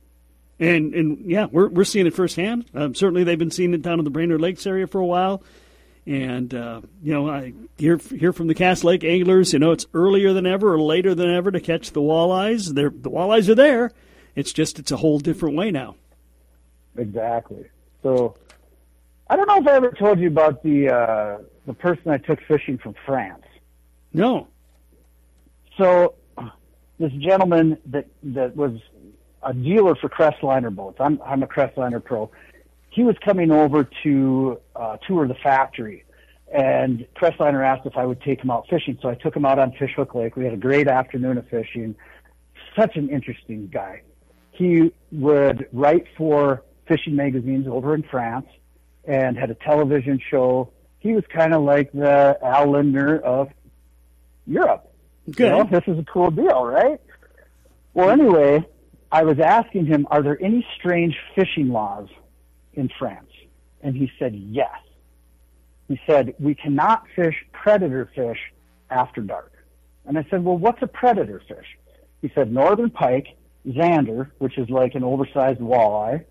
And 0.59 0.93
and 0.95 1.29
yeah, 1.29 1.45
we're 1.51 1.67
we're 1.67 1.83
seeing 1.83 2.07
it 2.07 2.15
firsthand. 2.15 2.65
Um, 2.73 2.95
certainly, 2.95 3.23
they've 3.23 3.37
been 3.37 3.51
seeing 3.51 3.73
it 3.73 3.83
down 3.83 3.99
in 3.99 4.05
the 4.05 4.11
Brainerd 4.11 4.41
Lakes 4.41 4.65
area 4.65 4.87
for 4.87 4.99
a 4.99 5.05
while. 5.05 5.43
And 6.07 6.53
uh, 6.53 6.81
you 7.03 7.13
know, 7.13 7.29
I 7.29 7.53
hear 7.77 7.97
hear 7.97 8.33
from 8.33 8.47
the 8.47 8.55
Cass 8.55 8.83
Lake 8.83 9.03
anglers. 9.03 9.53
You 9.53 9.59
know, 9.59 9.71
it's 9.71 9.85
earlier 9.93 10.33
than 10.33 10.47
ever 10.47 10.73
or 10.73 10.81
later 10.81 11.13
than 11.13 11.29
ever 11.29 11.51
to 11.51 11.59
catch 11.59 11.91
the 11.91 12.01
walleyes. 12.01 12.73
They're, 12.73 12.89
the 12.89 13.11
walleyes 13.11 13.49
are 13.49 13.55
there. 13.55 13.91
It's 14.33 14.51
just 14.51 14.79
it's 14.79 14.91
a 14.91 14.97
whole 14.97 15.19
different 15.19 15.55
way 15.57 15.69
now. 15.69 15.95
Exactly. 16.97 17.65
So, 18.01 18.35
I 19.29 19.35
don't 19.35 19.47
know 19.47 19.57
if 19.57 19.67
I 19.67 19.75
ever 19.75 19.91
told 19.91 20.19
you 20.19 20.27
about 20.27 20.63
the 20.63 20.89
uh, 20.89 21.37
the 21.67 21.73
person 21.73 22.09
I 22.09 22.17
took 22.17 22.39
fishing 22.47 22.77
from 22.77 22.95
France. 23.05 23.43
No. 24.13 24.47
So, 25.77 26.15
this 26.99 27.11
gentleman 27.13 27.77
that 27.87 28.07
that 28.23 28.55
was 28.55 28.79
a 29.43 29.53
dealer 29.53 29.95
for 29.95 30.09
Crestliner 30.09 30.73
boats. 30.73 30.97
I'm 30.99 31.21
I'm 31.23 31.43
a 31.43 31.47
Crestliner 31.47 32.03
pro. 32.03 32.31
He 32.89 33.03
was 33.03 33.15
coming 33.23 33.51
over 33.51 33.87
to 34.03 34.59
uh, 34.75 34.97
tour 35.07 35.27
the 35.27 35.35
factory, 35.35 36.03
and 36.51 37.05
Crestliner 37.15 37.63
asked 37.63 37.85
if 37.85 37.95
I 37.95 38.05
would 38.05 38.21
take 38.21 38.41
him 38.41 38.49
out 38.49 38.67
fishing. 38.69 38.97
So 39.01 39.09
I 39.09 39.15
took 39.15 39.35
him 39.35 39.45
out 39.45 39.59
on 39.59 39.73
Fishhook 39.73 40.15
Lake. 40.15 40.35
We 40.35 40.45
had 40.45 40.53
a 40.53 40.57
great 40.57 40.87
afternoon 40.87 41.37
of 41.37 41.47
fishing. 41.47 41.95
Such 42.75 42.95
an 42.95 43.09
interesting 43.09 43.67
guy. 43.67 44.01
He 44.51 44.91
would 45.11 45.67
write 45.71 46.05
for 46.17 46.63
fishing 46.87 47.15
magazines 47.15 47.67
over 47.67 47.93
in 47.93 48.03
France, 48.03 48.47
and 49.05 49.37
had 49.37 49.51
a 49.51 49.55
television 49.55 50.19
show. 50.29 50.71
He 50.99 51.13
was 51.13 51.23
kind 51.29 51.53
of 51.53 51.61
like 51.61 51.91
the 51.91 52.37
Al 52.43 52.71
Lindner 52.71 53.19
of 53.19 53.49
Europe. 54.47 54.91
Good. 55.29 55.39
You 55.39 55.49
know, 55.49 55.63
this 55.69 55.83
is 55.87 55.99
a 55.99 56.05
cool 56.05 56.31
deal, 56.31 56.65
right? 56.65 57.01
Well, 57.93 58.09
anyway, 58.09 58.65
I 59.11 59.23
was 59.23 59.39
asking 59.39 59.87
him, 59.87 60.07
are 60.09 60.21
there 60.21 60.41
any 60.41 60.65
strange 60.77 61.15
fishing 61.35 61.69
laws 61.69 62.07
in 62.73 62.89
France? 62.97 63.31
And 63.81 63.95
he 63.95 64.11
said, 64.17 64.35
yes. 64.35 64.69
He 65.87 65.99
said, 66.07 66.33
we 66.39 66.55
cannot 66.55 67.03
fish 67.15 67.35
predator 67.51 68.09
fish 68.13 68.39
after 68.89 69.21
dark. 69.21 69.51
And 70.05 70.17
I 70.17 70.25
said, 70.29 70.43
well, 70.43 70.57
what's 70.57 70.81
a 70.81 70.87
predator 70.87 71.41
fish? 71.47 71.77
He 72.21 72.31
said 72.33 72.51
northern 72.51 72.89
pike, 72.89 73.27
zander, 73.65 74.31
which 74.37 74.57
is 74.57 74.69
like 74.69 74.95
an 74.95 75.03
oversized 75.03 75.59
walleye, 75.59 76.25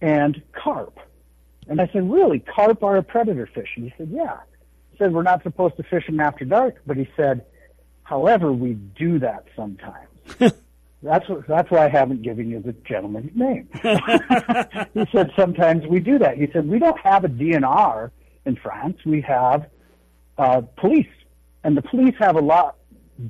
and 0.00 0.42
carp. 0.52 0.98
And 1.66 1.80
I 1.80 1.88
said, 1.92 2.10
really, 2.10 2.40
carp 2.40 2.82
are 2.82 2.96
a 2.96 3.02
predator 3.02 3.48
fish? 3.54 3.70
And 3.76 3.84
he 3.84 3.94
said, 3.96 4.10
yeah. 4.12 4.38
He 4.92 4.98
said, 4.98 5.12
we're 5.12 5.22
not 5.22 5.42
supposed 5.42 5.76
to 5.76 5.82
fish 5.82 6.06
them 6.06 6.20
after 6.20 6.44
dark, 6.44 6.82
but 6.86 6.96
he 6.96 7.08
said, 7.16 7.44
however, 8.04 8.52
we 8.52 8.74
do 8.74 9.18
that 9.18 9.46
sometimes. 9.56 10.08
that's 11.02 11.28
what, 11.28 11.46
that's 11.46 11.70
why 11.70 11.84
I 11.84 11.88
haven't 11.88 12.22
given 12.22 12.48
you 12.48 12.60
the 12.60 12.72
gentleman's 12.72 13.34
name. 13.34 13.68
he 14.94 15.06
said, 15.12 15.32
sometimes 15.36 15.86
we 15.86 16.00
do 16.00 16.18
that. 16.18 16.38
He 16.38 16.48
said, 16.52 16.68
we 16.68 16.78
don't 16.78 16.98
have 17.00 17.24
a 17.24 17.28
DNR 17.28 18.10
in 18.46 18.56
France. 18.56 18.98
We 19.04 19.20
have 19.22 19.66
uh, 20.38 20.62
police. 20.76 21.06
And 21.62 21.76
the 21.76 21.82
police 21.82 22.14
have 22.18 22.36
a 22.36 22.40
lot 22.40 22.76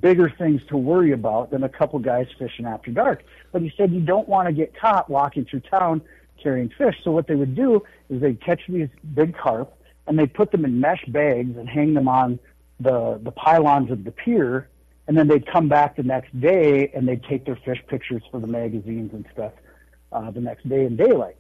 bigger 0.01 0.33
things 0.39 0.63
to 0.69 0.77
worry 0.77 1.13
about 1.13 1.51
than 1.51 1.63
a 1.63 1.69
couple 1.69 1.99
guys 1.99 2.27
fishing 2.39 2.67
after 2.67 2.91
dark. 2.91 3.23
But 3.53 3.63
he 3.63 3.73
said 3.77 3.93
you 3.93 4.01
don't 4.01 4.29
want 4.29 4.49
to 4.49 4.53
get 4.53 4.79
caught 4.79 5.11
walking 5.11 5.45
through 5.45 5.61
town 5.61 6.03
carrying 6.43 6.71
fish. 6.77 6.97
So 7.05 7.11
what 7.11 7.27
they 7.27 7.35
would 7.35 7.55
do 7.55 7.83
is 8.09 8.21
they'd 8.21 8.41
catch 8.41 8.61
these 8.69 8.89
big 9.15 9.37
carp 9.37 9.77
and 10.07 10.19
they'd 10.19 10.33
put 10.33 10.53
them 10.53 10.65
in 10.65 10.81
mesh 10.81 11.05
bags 11.09 11.57
and 11.57 11.69
hang 11.69 11.95
them 11.95 12.09
on 12.09 12.39
the 12.85 13.21
the 13.23 13.33
pylons 13.33 13.91
of 13.91 14.05
the 14.05 14.13
pier 14.13 14.69
and 15.07 15.17
then 15.17 15.29
they'd 15.29 15.47
come 15.47 15.69
back 15.69 15.97
the 15.97 16.03
next 16.03 16.39
day 16.41 16.91
and 16.95 17.07
they'd 17.07 17.23
take 17.25 17.45
their 17.45 17.59
fish 17.65 17.83
pictures 17.89 18.23
for 18.31 18.41
the 18.41 18.47
magazines 18.47 19.11
and 19.13 19.25
stuff 19.33 19.53
uh, 20.13 20.31
the 20.31 20.41
next 20.41 20.69
day 20.69 20.85
in 20.85 20.97
daylight. 20.97 21.37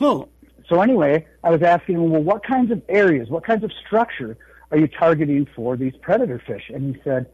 Oh. 0.00 0.28
So 0.68 0.80
anyway, 0.80 1.26
I 1.44 1.50
was 1.50 1.62
asking 1.62 1.96
him, 1.96 2.10
well, 2.10 2.22
what 2.22 2.44
kinds 2.44 2.70
of 2.70 2.80
areas, 2.88 3.28
what 3.28 3.44
kinds 3.44 3.64
of 3.64 3.72
structure 3.84 4.38
are 4.70 4.78
you 4.78 4.88
targeting 4.88 5.46
for 5.54 5.76
these 5.76 5.92
predator 6.00 6.40
fish? 6.46 6.70
And 6.72 6.94
he 6.94 7.02
said, 7.02 7.26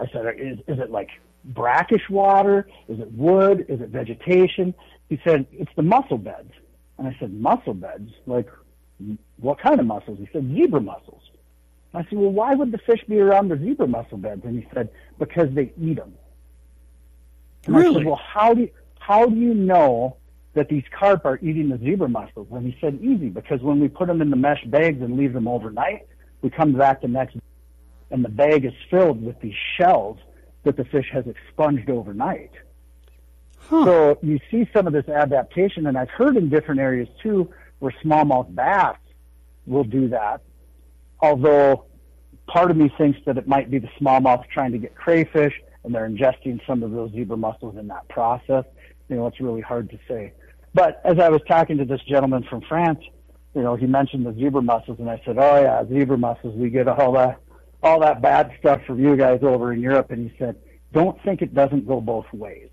I 0.00 0.06
said, 0.12 0.24
is, 0.38 0.58
is 0.66 0.78
it 0.78 0.90
like 0.90 1.10
brackish 1.44 2.08
water? 2.08 2.68
Is 2.88 3.00
it 3.00 3.12
wood? 3.12 3.66
Is 3.68 3.80
it 3.80 3.90
vegetation? 3.90 4.74
He 5.08 5.20
said, 5.24 5.46
it's 5.52 5.70
the 5.76 5.82
mussel 5.82 6.18
beds. 6.18 6.52
And 6.98 7.06
I 7.06 7.16
said, 7.20 7.34
mussel 7.34 7.74
beds? 7.74 8.10
Like, 8.26 8.48
what 9.38 9.60
kind 9.60 9.78
of 9.78 9.86
mussels? 9.86 10.18
He 10.18 10.28
said, 10.32 10.50
zebra 10.54 10.80
mussels. 10.80 11.22
I 11.96 12.02
said, 12.04 12.18
well, 12.18 12.30
why 12.30 12.54
would 12.54 12.72
the 12.72 12.78
fish 12.78 13.00
be 13.08 13.18
around 13.18 13.48
the 13.48 13.56
zebra 13.58 13.86
mussel 13.86 14.18
beds? 14.18 14.44
And 14.44 14.62
he 14.62 14.68
said, 14.74 14.90
because 15.18 15.48
they 15.52 15.72
eat 15.80 15.96
them. 15.96 16.14
And 17.66 17.74
really? 17.74 17.96
I 17.96 17.98
said, 17.98 18.06
well, 18.06 18.16
how 18.22 18.54
do 18.54 18.62
you, 18.62 18.70
how 18.98 19.26
do 19.26 19.36
you 19.36 19.54
know 19.54 20.16
that 20.54 20.68
these 20.68 20.84
carp 20.90 21.24
are 21.24 21.38
eating 21.42 21.68
the 21.70 21.78
zebra 21.78 22.08
mussels? 22.08 22.48
And 22.50 22.66
he 22.66 22.76
said, 22.80 22.98
easy, 23.02 23.28
because 23.28 23.60
when 23.62 23.80
we 23.80 23.88
put 23.88 24.08
them 24.08 24.20
in 24.20 24.30
the 24.30 24.36
mesh 24.36 24.64
bags 24.66 25.00
and 25.00 25.16
leave 25.16 25.32
them 25.32 25.48
overnight, 25.48 26.06
we 26.42 26.50
come 26.50 26.72
back 26.72 27.00
the 27.00 27.08
next 27.08 27.34
day 27.34 27.40
and 28.10 28.24
the 28.24 28.28
bag 28.28 28.64
is 28.64 28.72
filled 28.90 29.24
with 29.24 29.40
these 29.40 29.56
shells 29.76 30.18
that 30.64 30.76
the 30.76 30.84
fish 30.84 31.08
has 31.12 31.26
expunged 31.26 31.90
overnight. 31.90 32.52
Huh. 33.58 33.84
So 33.84 34.18
you 34.22 34.38
see 34.50 34.68
some 34.72 34.86
of 34.86 34.92
this 34.92 35.08
adaptation, 35.08 35.86
and 35.86 35.98
I've 35.98 36.10
heard 36.10 36.36
in 36.36 36.48
different 36.48 36.80
areas 36.80 37.08
too 37.22 37.52
where 37.78 37.92
smallmouth 38.04 38.54
bass 38.54 38.96
will 39.66 39.84
do 39.84 40.08
that. 40.08 40.42
Although 41.20 41.84
part 42.46 42.70
of 42.70 42.76
me 42.76 42.92
thinks 42.96 43.18
that 43.26 43.38
it 43.38 43.46
might 43.46 43.70
be 43.70 43.78
the 43.78 43.88
smallmouth 44.00 44.44
trying 44.52 44.72
to 44.72 44.78
get 44.78 44.94
crayfish, 44.94 45.54
and 45.84 45.94
they're 45.94 46.08
ingesting 46.08 46.60
some 46.66 46.82
of 46.82 46.90
those 46.90 47.12
zebra 47.12 47.36
mussels 47.36 47.76
in 47.76 47.86
that 47.88 48.08
process. 48.08 48.64
You 49.08 49.16
know, 49.16 49.26
it's 49.26 49.40
really 49.40 49.60
hard 49.60 49.88
to 49.90 49.98
say. 50.08 50.32
But 50.74 51.00
as 51.04 51.18
I 51.18 51.28
was 51.28 51.40
talking 51.48 51.78
to 51.78 51.84
this 51.84 52.00
gentleman 52.02 52.42
from 52.42 52.60
France, 52.62 53.00
you 53.54 53.62
know, 53.62 53.76
he 53.76 53.86
mentioned 53.86 54.26
the 54.26 54.34
zebra 54.34 54.62
mussels, 54.62 54.98
and 54.98 55.08
I 55.08 55.22
said, 55.24 55.38
"Oh 55.38 55.60
yeah, 55.60 55.84
zebra 55.86 56.18
mussels. 56.18 56.54
We 56.54 56.68
get 56.70 56.88
all 56.88 57.12
that, 57.12 57.40
all 57.82 58.00
that 58.00 58.20
bad 58.20 58.52
stuff 58.58 58.82
from 58.86 59.00
you 59.00 59.16
guys 59.16 59.40
over 59.42 59.72
in 59.72 59.80
Europe." 59.80 60.10
And 60.10 60.28
he 60.30 60.36
said, 60.36 60.56
"Don't 60.92 61.20
think 61.22 61.40
it 61.40 61.54
doesn't 61.54 61.86
go 61.86 62.00
both 62.00 62.26
ways." 62.32 62.68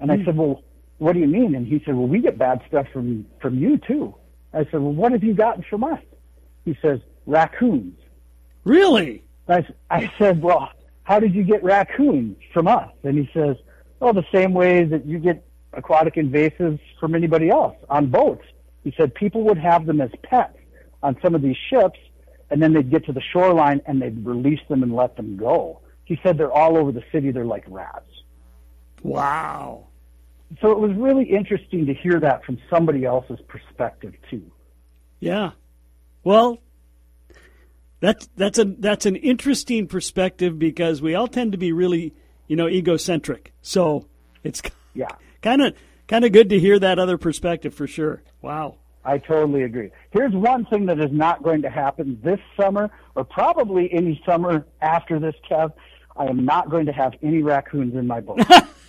And 0.00 0.10
I 0.10 0.16
hmm. 0.16 0.24
said, 0.24 0.36
"Well, 0.36 0.64
what 0.96 1.12
do 1.12 1.20
you 1.20 1.28
mean?" 1.28 1.54
And 1.54 1.66
he 1.66 1.80
said, 1.84 1.94
"Well, 1.94 2.08
we 2.08 2.20
get 2.20 2.38
bad 2.38 2.62
stuff 2.66 2.86
from 2.92 3.26
from 3.40 3.58
you 3.58 3.78
too." 3.78 4.16
I 4.52 4.64
said, 4.64 4.80
"Well, 4.80 4.94
what 4.94 5.12
have 5.12 5.22
you 5.22 5.34
gotten 5.34 5.62
from 5.70 5.84
us?" 5.84 6.00
He 6.64 6.76
says, 6.82 7.00
"Raccoons." 7.28 7.98
Really? 8.64 9.22
I 9.48 10.10
said, 10.18 10.42
"Well, 10.42 10.70
how 11.04 11.20
did 11.20 11.34
you 11.34 11.44
get 11.44 11.62
raccoons 11.62 12.36
from 12.52 12.66
us?" 12.66 12.90
And 13.04 13.16
he 13.18 13.30
says, 13.32 13.56
"Oh, 14.00 14.12
the 14.12 14.26
same 14.32 14.52
way 14.54 14.84
that 14.84 15.06
you 15.06 15.18
get 15.18 15.44
aquatic 15.72 16.14
invasives 16.14 16.80
from 16.98 17.14
anybody 17.14 17.50
else 17.50 17.76
on 17.88 18.06
boats." 18.08 18.44
He 18.82 18.92
said 18.96 19.14
people 19.14 19.42
would 19.44 19.58
have 19.58 19.86
them 19.86 20.00
as 20.00 20.10
pets 20.22 20.58
on 21.02 21.16
some 21.22 21.34
of 21.34 21.42
these 21.42 21.56
ships, 21.70 21.98
and 22.50 22.62
then 22.62 22.72
they'd 22.72 22.90
get 22.90 23.04
to 23.06 23.12
the 23.12 23.20
shoreline 23.20 23.80
and 23.86 24.00
they'd 24.00 24.24
release 24.24 24.60
them 24.68 24.82
and 24.82 24.94
let 24.94 25.16
them 25.16 25.36
go. 25.36 25.80
He 26.04 26.18
said 26.22 26.38
they're 26.38 26.52
all 26.52 26.76
over 26.76 26.92
the 26.92 27.04
city. 27.12 27.30
They're 27.30 27.44
like 27.44 27.64
rats. 27.68 28.10
Wow. 29.02 29.86
So 30.62 30.72
it 30.72 30.78
was 30.78 30.92
really 30.96 31.24
interesting 31.24 31.86
to 31.86 31.94
hear 31.94 32.18
that 32.20 32.44
from 32.44 32.58
somebody 32.70 33.04
else's 33.04 33.40
perspective 33.46 34.14
too. 34.30 34.50
Yeah. 35.20 35.50
Well, 36.24 36.58
that's 38.00 38.28
that's 38.36 38.58
a 38.58 38.64
that's 38.64 39.06
an 39.06 39.16
interesting 39.16 39.86
perspective 39.86 40.58
because 40.58 41.02
we 41.02 41.14
all 41.14 41.28
tend 41.28 41.52
to 41.52 41.58
be 41.58 41.72
really, 41.72 42.14
you 42.46 42.56
know, 42.56 42.68
egocentric. 42.68 43.52
So 43.62 44.06
it's 44.44 44.62
Yeah, 44.94 45.08
kind 45.42 45.62
of 45.62 45.74
kind 46.06 46.24
of 46.24 46.32
good 46.32 46.48
to 46.50 46.58
hear 46.58 46.78
that 46.78 46.98
other 46.98 47.18
perspective 47.18 47.74
for 47.74 47.86
sure. 47.86 48.22
Wow. 48.42 48.76
I 49.04 49.16
totally 49.18 49.62
agree. 49.62 49.90
Here's 50.10 50.32
one 50.34 50.66
thing 50.66 50.84
that 50.86 50.98
is 51.00 51.10
not 51.10 51.42
going 51.42 51.62
to 51.62 51.70
happen 51.70 52.20
this 52.22 52.40
summer, 52.60 52.90
or 53.14 53.24
probably 53.24 53.90
any 53.90 54.20
summer 54.26 54.66
after 54.82 55.18
this, 55.18 55.34
Kev. 55.50 55.72
I 56.14 56.26
am 56.26 56.44
not 56.44 56.68
going 56.68 56.86
to 56.86 56.92
have 56.92 57.14
any 57.22 57.42
raccoons 57.42 57.94
in 57.94 58.06
my 58.06 58.20
boat. 58.20 58.40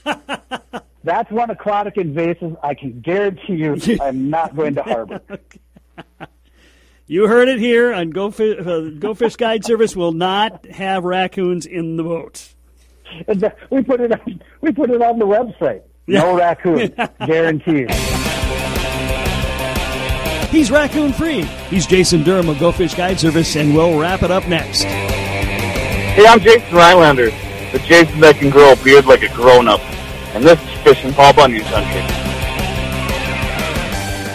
That's 1.04 1.32
one 1.32 1.50
aquatic 1.52 1.96
invasive 1.98 2.58
I 2.62 2.74
can 2.74 3.00
guarantee 3.00 3.54
you 3.54 3.78
I'm 4.02 4.30
not 4.30 4.56
going 4.56 4.76
to 4.76 4.84
harbor. 4.84 5.22
You 7.12 7.28
heard 7.28 7.48
it 7.48 7.58
here 7.58 7.92
on 7.92 8.12
Go 8.12 8.30
Fish, 8.30 8.64
uh, 8.64 8.82
Go 9.00 9.16
Fish 9.16 9.36
Guide 9.36 9.66
Service 9.66 9.96
will 9.96 10.12
not 10.12 10.68
have 10.68 11.04
raccoons 11.04 11.66
in 11.66 11.98
the 11.98 12.04
boat. 12.04 12.54
We 13.72 13.82
put 13.82 14.00
it 14.00 14.12
on, 14.12 14.44
we 14.62 14.72
put 14.72 14.92
it 14.92 15.02
on 15.02 15.18
the 15.18 15.26
website. 15.26 15.82
No 16.06 16.38
raccoon, 16.38 16.94
guaranteed. 17.26 17.90
He's 20.52 20.70
raccoon 20.70 21.12
free. 21.12 21.42
He's 21.72 21.88
Jason 21.88 22.22
Durham 22.22 22.48
of 22.48 22.60
Go 22.60 22.72
Fish 22.72 22.94
Guide 22.94 23.20
Service, 23.20 23.56
and 23.56 23.74
we'll 23.74 24.00
wrap 24.00 24.22
it 24.22 24.30
up 24.30 24.48
next. 24.48 24.84
Hey, 24.84 26.28
I'm 26.28 26.40
Jason 26.40 26.70
Rylander, 26.70 27.72
the 27.72 27.80
Jason 27.80 28.20
that 28.20 28.36
can 28.36 28.52
grow 28.52 28.74
a 28.74 28.76
beard 28.84 29.08
like 29.08 29.24
a 29.24 29.34
grown-up. 29.34 29.82
And 30.36 30.44
this 30.44 30.62
is 30.62 30.70
Fishin' 30.84 31.14
Paul 31.16 31.34
Bunyan 31.34 31.64
Country. 31.64 32.29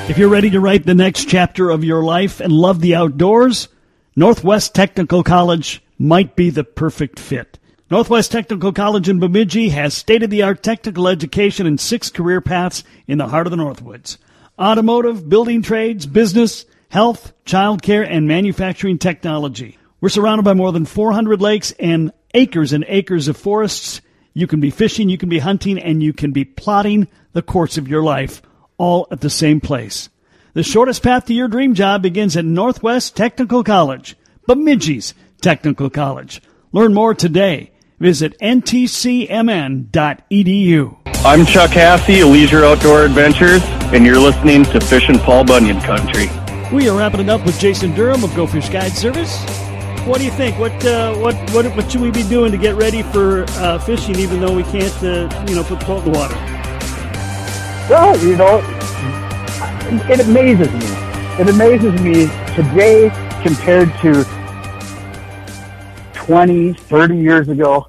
If 0.07 0.19
you're 0.19 0.29
ready 0.29 0.51
to 0.51 0.61
write 0.61 0.85
the 0.85 0.95
next 0.95 1.31
chapter 1.31 1.71
of 1.71 1.83
your 1.83 2.05
life 2.05 2.38
and 2.38 2.53
love 2.53 2.83
the 2.83 2.95
outdoors, 2.95 3.69
Northwest 4.14 4.75
Technical 4.75 5.23
College 5.23 5.83
might 5.99 6.37
be 6.37 6.51
the 6.51 6.62
perfect 6.62 7.19
fit. 7.19 7.59
Northwest 7.90 8.31
Technical 8.31 8.71
College 8.71 9.09
in 9.09 9.19
Bemidji 9.19 9.71
has 9.71 9.95
state 9.95 10.23
of 10.23 10.29
the 10.29 10.43
art 10.43 10.62
technical 10.62 11.09
education 11.09 11.67
and 11.67 11.81
six 11.81 12.11
career 12.11 12.43
paths 12.43 12.85
in 13.07 13.17
the 13.17 13.29
heart 13.29 13.47
of 13.47 13.51
the 13.51 13.57
Northwoods 13.57 14.19
automotive, 14.59 15.27
building 15.27 15.62
trades, 15.62 16.05
business, 16.05 16.67
health, 16.90 17.33
childcare, 17.47 18.07
and 18.07 18.29
manufacturing 18.29 18.99
technology. 18.99 19.79
We're 20.03 20.11
surrounded 20.11 20.43
by 20.43 20.53
more 20.53 20.71
than 20.71 20.85
400 20.85 21.40
lakes 21.40 21.73
and 21.81 22.12
acres 22.35 22.75
and 22.75 22.85
acres 22.88 23.27
of 23.27 23.38
forests. 23.38 24.03
You 24.35 24.47
can 24.47 24.61
be 24.61 24.71
fishing, 24.71 25.09
you 25.09 25.17
can 25.17 25.31
be 25.31 25.38
hunting, 25.38 25.79
and 25.79 26.03
you 26.03 26.12
can 26.12 26.33
be 26.33 26.45
plotting 26.45 27.09
the 27.33 27.43
course 27.43 27.79
of 27.79 27.88
your 27.88 28.03
life 28.03 28.43
all 28.79 29.07
at 29.11 29.21
the 29.21 29.31
same 29.31 29.61
place. 29.61 30.09
The 30.55 30.63
shortest 30.63 31.03
path 31.03 31.27
to 31.27 31.35
your 31.35 31.49
dream 31.49 31.75
job 31.75 32.03
begins 32.03 32.37
at 32.37 32.45
Northwest 32.45 33.17
Technical 33.17 33.65
College, 33.65 34.17
Bemidji's 34.47 35.15
Technical 35.41 35.91
College. 35.91 36.41
Learn 36.73 36.95
more 36.95 37.15
today. 37.15 37.73
Visit 37.99 38.39
ntcmn.edu. 38.41 39.29
I'm 41.25 41.47
Chuck 41.47 41.71
Hassey, 41.71 42.31
Leisure 42.31 42.65
Outdoor 42.65 43.05
Adventures, 43.05 43.63
and 43.95 44.05
you're 44.05 44.19
listening 44.19 44.65
to 44.65 44.81
Fishin' 44.81 45.19
Paul 45.19 45.45
Bunyan 45.45 45.81
Country. 45.81 46.29
We 46.73 46.89
are 46.89 46.97
wrapping 46.99 47.20
it 47.20 47.29
up 47.29 47.45
with 47.47 47.59
Jason 47.59 47.95
Durham 47.95 48.22
of 48.25 48.35
Go 48.35 48.47
Fish 48.47 48.68
Guide 48.68 48.93
Service. 48.93 49.43
What 50.07 50.18
do 50.18 50.25
you 50.25 50.31
think? 50.33 50.59
What 50.59 50.85
uh, 50.85 51.16
what 51.16 51.35
what 51.53 51.64
what 51.77 51.91
should 51.91 52.03
we 52.03 52.11
be 52.11 52.25
doing 52.25 52.53
to 52.53 52.59
get 52.59 52.75
ready 52.75 53.03
for 53.03 53.45
uh, 53.51 53.79
fishing? 53.79 54.16
Even 54.18 54.41
though 54.41 54.55
we 54.55 54.64
can't, 54.64 55.03
uh, 55.03 55.45
you 55.49 55.55
know, 55.55 55.64
put 55.64 55.81
the 55.81 55.87
boat 55.87 56.05
in 56.05 56.12
the 56.12 56.18
water. 56.18 56.53
Well, 57.89 58.16
you 58.24 58.37
know, 58.37 58.62
it 60.11 60.20
amazes 60.20 60.72
me. 60.72 60.87
It 61.39 61.49
amazes 61.49 62.01
me 62.01 62.26
today 62.55 63.11
compared 63.43 63.93
to 64.01 64.24
20, 66.14 66.72
30 66.72 67.16
years 67.16 67.49
ago, 67.49 67.89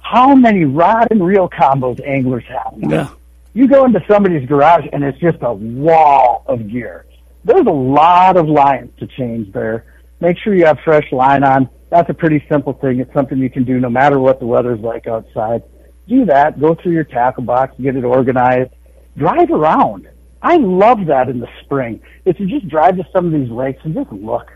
how 0.00 0.34
many 0.34 0.64
rod 0.64 1.08
and 1.10 1.24
reel 1.24 1.48
combos 1.48 2.00
anglers 2.06 2.44
have. 2.48 2.76
now. 2.78 2.88
Yeah. 2.90 3.08
You 3.52 3.68
go 3.68 3.84
into 3.84 4.02
somebody's 4.08 4.48
garage 4.48 4.86
and 4.92 5.04
it's 5.04 5.18
just 5.18 5.38
a 5.42 5.52
wall 5.52 6.44
of 6.46 6.68
gear. 6.70 7.06
There's 7.44 7.66
a 7.66 7.70
lot 7.70 8.36
of 8.36 8.48
lines 8.48 8.90
to 8.98 9.06
change 9.06 9.52
there. 9.52 9.84
Make 10.20 10.38
sure 10.38 10.54
you 10.54 10.64
have 10.64 10.78
fresh 10.84 11.12
line 11.12 11.44
on. 11.44 11.68
That's 11.90 12.08
a 12.08 12.14
pretty 12.14 12.44
simple 12.48 12.72
thing. 12.72 12.98
It's 12.98 13.12
something 13.12 13.38
you 13.38 13.50
can 13.50 13.64
do 13.64 13.78
no 13.78 13.90
matter 13.90 14.18
what 14.18 14.40
the 14.40 14.46
weather's 14.46 14.80
like 14.80 15.06
outside. 15.06 15.62
do 16.08 16.24
that. 16.24 16.58
Go 16.58 16.74
through 16.74 16.92
your 16.92 17.04
tackle 17.04 17.44
box, 17.44 17.74
get 17.80 17.94
it 17.94 18.04
organized, 18.04 18.70
drive 19.16 19.50
around. 19.50 20.08
I 20.42 20.56
love 20.56 21.06
that 21.06 21.28
in 21.28 21.40
the 21.40 21.48
spring. 21.62 22.00
Is 22.24 22.36
to 22.36 22.46
just 22.46 22.68
drive 22.68 22.96
to 22.96 23.04
some 23.12 23.26
of 23.26 23.32
these 23.32 23.50
lakes 23.50 23.80
and 23.84 23.94
just 23.94 24.12
look, 24.12 24.52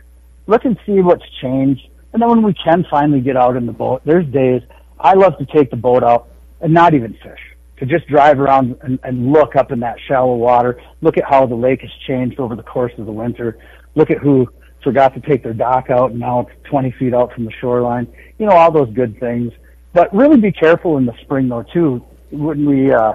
look 0.46 0.64
and 0.64 0.78
see 0.84 1.00
what's 1.00 1.24
changed. 1.40 1.88
And 2.12 2.20
then 2.20 2.28
when 2.28 2.42
we 2.42 2.54
can 2.54 2.84
finally 2.90 3.20
get 3.20 3.36
out 3.36 3.56
in 3.56 3.66
the 3.66 3.72
boat, 3.72 4.02
there's 4.04 4.26
days 4.26 4.62
I 5.00 5.14
love 5.14 5.38
to 5.38 5.46
take 5.46 5.70
the 5.70 5.76
boat 5.76 6.02
out 6.02 6.28
and 6.60 6.72
not 6.72 6.94
even 6.94 7.14
fish. 7.14 7.40
To 7.78 7.86
just 7.86 8.08
drive 8.08 8.40
around 8.40 8.76
and, 8.82 8.98
and 9.04 9.32
look 9.32 9.54
up 9.54 9.70
in 9.70 9.80
that 9.80 9.96
shallow 10.08 10.34
water, 10.34 10.82
look 11.00 11.16
at 11.16 11.24
how 11.24 11.46
the 11.46 11.54
lake 11.54 11.80
has 11.82 11.90
changed 12.06 12.40
over 12.40 12.56
the 12.56 12.62
course 12.62 12.92
of 12.98 13.06
the 13.06 13.12
winter, 13.12 13.56
look 13.94 14.10
at 14.10 14.18
who 14.18 14.48
forgot 14.82 15.14
to 15.14 15.20
take 15.20 15.42
their 15.42 15.54
dock 15.54 15.90
out 15.90 16.10
and 16.10 16.20
now 16.20 16.40
it's 16.40 16.50
20 16.70 16.90
feet 16.98 17.14
out 17.14 17.32
from 17.32 17.44
the 17.44 17.52
shoreline. 17.60 18.06
You 18.38 18.46
know, 18.46 18.52
all 18.52 18.72
those 18.72 18.92
good 18.94 19.18
things. 19.20 19.52
But 19.92 20.14
really 20.14 20.40
be 20.40 20.52
careful 20.52 20.98
in 20.98 21.06
the 21.06 21.14
spring 21.22 21.48
though 21.48 21.64
too. 21.72 22.04
When 22.30 22.66
we, 22.66 22.92
uh, 22.92 23.14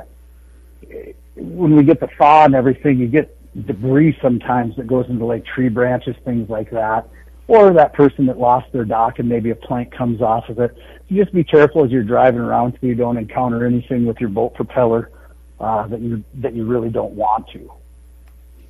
when 1.35 1.75
we 1.75 1.83
get 1.83 1.99
the 1.99 2.09
thaw 2.17 2.45
and 2.45 2.55
everything, 2.55 2.99
you 2.99 3.07
get 3.07 3.37
debris 3.65 4.17
sometimes 4.21 4.75
that 4.77 4.87
goes 4.87 5.05
into 5.09 5.25
like 5.25 5.45
tree 5.45 5.69
branches, 5.69 6.15
things 6.25 6.49
like 6.49 6.71
that. 6.71 7.07
Or 7.47 7.73
that 7.73 7.93
person 7.93 8.25
that 8.27 8.39
lost 8.39 8.71
their 8.71 8.85
dock 8.85 9.19
and 9.19 9.27
maybe 9.27 9.49
a 9.49 9.55
plank 9.55 9.93
comes 9.93 10.21
off 10.21 10.47
of 10.47 10.59
it. 10.59 10.75
You 11.07 11.21
just 11.21 11.33
be 11.33 11.43
careful 11.43 11.83
as 11.83 11.91
you're 11.91 12.03
driving 12.03 12.39
around 12.39 12.77
so 12.79 12.87
you 12.87 12.95
don't 12.95 13.17
encounter 13.17 13.65
anything 13.65 14.05
with 14.05 14.17
your 14.19 14.29
boat 14.29 14.53
propeller 14.53 15.11
uh, 15.59 15.87
that 15.87 15.99
you 15.99 16.23
that 16.35 16.55
you 16.55 16.65
really 16.65 16.89
don't 16.89 17.13
want 17.13 17.47
to. 17.49 17.71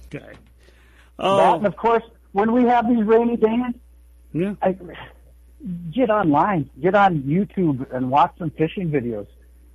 Okay. 0.08 0.26
That, 0.26 0.38
Oh, 1.20 1.56
and 1.56 1.68
of 1.68 1.76
course, 1.76 2.04
when 2.32 2.52
we 2.52 2.64
have 2.64 2.88
these 2.88 3.04
rainy 3.04 3.38
days, 3.38 3.76
yeah. 4.34 4.56
I, 4.62 4.76
get 5.92 6.10
online, 6.10 6.70
get 6.82 6.96
on 6.96 7.20
YouTube 7.22 7.94
and 7.96 8.10
watch 8.10 8.34
some 8.38 8.50
fishing 8.52 8.90
videos. 8.90 9.28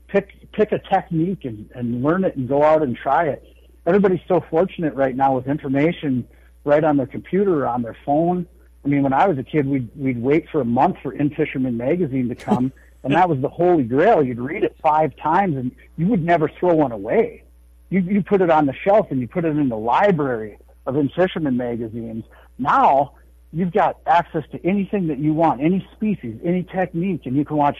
Pick 0.08 0.50
pick 0.52 0.72
a 0.72 0.78
technique 0.78 1.44
and, 1.44 1.70
and 1.74 2.02
learn 2.02 2.24
it 2.24 2.36
and 2.36 2.48
go 2.48 2.62
out 2.62 2.82
and 2.82 2.96
try 2.96 3.28
it. 3.28 3.44
Everybody's 3.86 4.20
so 4.26 4.44
fortunate 4.50 4.94
right 4.94 5.14
now 5.14 5.36
with 5.36 5.46
information 5.46 6.26
right 6.64 6.82
on 6.82 6.96
their 6.96 7.06
computer 7.06 7.64
or 7.64 7.66
on 7.66 7.82
their 7.82 7.96
phone. 8.04 8.46
I 8.84 8.88
mean, 8.88 9.02
when 9.02 9.12
I 9.12 9.26
was 9.26 9.38
a 9.38 9.42
kid, 9.42 9.66
we'd 9.66 9.88
we'd 9.96 10.20
wait 10.20 10.48
for 10.50 10.60
a 10.60 10.64
month 10.64 10.96
for 11.02 11.12
In 11.12 11.30
Fisherman 11.30 11.76
magazine 11.76 12.28
to 12.28 12.34
come, 12.34 12.72
and 13.02 13.12
that 13.14 13.28
was 13.28 13.40
the 13.40 13.48
holy 13.48 13.84
grail. 13.84 14.22
You'd 14.22 14.40
read 14.40 14.64
it 14.64 14.76
five 14.82 15.14
times, 15.16 15.56
and 15.56 15.72
you 15.96 16.06
would 16.06 16.24
never 16.24 16.48
throw 16.48 16.74
one 16.74 16.92
away. 16.92 17.44
You 17.90 18.00
you 18.00 18.22
put 18.22 18.40
it 18.40 18.50
on 18.50 18.66
the 18.66 18.74
shelf 18.84 19.08
and 19.10 19.20
you 19.20 19.28
put 19.28 19.44
it 19.44 19.56
in 19.56 19.68
the 19.68 19.76
library 19.76 20.58
of 20.86 20.96
In 20.96 21.08
Fisherman 21.10 21.56
magazines. 21.56 22.24
Now 22.58 23.14
you've 23.52 23.72
got 23.72 23.98
access 24.06 24.44
to 24.52 24.66
anything 24.66 25.08
that 25.08 25.18
you 25.18 25.32
want, 25.32 25.60
any 25.60 25.86
species, 25.94 26.38
any 26.44 26.62
technique, 26.62 27.22
and 27.24 27.36
you 27.36 27.44
can 27.44 27.56
watch 27.56 27.76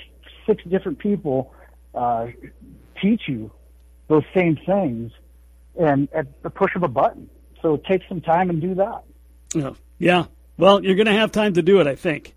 six 0.46 0.62
different 0.64 0.98
people 0.98 1.52
uh, 1.98 2.26
teach 3.00 3.22
you 3.26 3.50
those 4.08 4.24
same 4.34 4.56
things, 4.64 5.12
and 5.78 6.08
at 6.14 6.42
the 6.42 6.50
push 6.50 6.74
of 6.76 6.82
a 6.82 6.88
button. 6.88 7.28
So 7.60 7.76
take 7.76 8.02
some 8.08 8.20
time 8.20 8.50
and 8.50 8.60
do 8.60 8.74
that. 8.76 9.02
Oh, 9.56 9.76
yeah. 9.98 10.26
Well, 10.56 10.82
you're 10.84 10.94
going 10.94 11.06
to 11.06 11.12
have 11.12 11.32
time 11.32 11.54
to 11.54 11.62
do 11.62 11.80
it, 11.80 11.86
I 11.86 11.96
think. 11.96 12.34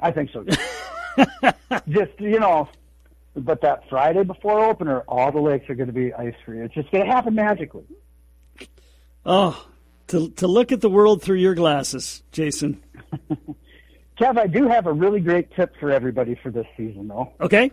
I 0.00 0.10
think 0.10 0.30
so. 0.32 0.44
just 1.88 2.12
you 2.18 2.40
know, 2.40 2.68
but 3.34 3.60
that 3.62 3.88
Friday 3.88 4.24
before 4.24 4.64
opener, 4.64 5.00
all 5.00 5.32
the 5.32 5.40
lakes 5.40 5.68
are 5.70 5.74
going 5.74 5.86
to 5.86 5.92
be 5.92 6.12
ice 6.12 6.34
free. 6.44 6.60
It's 6.60 6.74
just 6.74 6.90
going 6.90 7.04
to 7.04 7.10
happen 7.10 7.34
magically. 7.34 7.84
Oh, 9.24 9.66
to 10.08 10.30
to 10.30 10.46
look 10.46 10.72
at 10.72 10.80
the 10.80 10.90
world 10.90 11.22
through 11.22 11.36
your 11.36 11.54
glasses, 11.54 12.22
Jason. 12.32 12.82
Kev, 14.20 14.38
I 14.38 14.46
do 14.46 14.68
have 14.68 14.86
a 14.86 14.92
really 14.92 15.20
great 15.20 15.54
tip 15.54 15.74
for 15.78 15.90
everybody 15.90 16.38
for 16.42 16.50
this 16.50 16.66
season, 16.76 17.08
though, 17.08 17.32
Okay. 17.40 17.70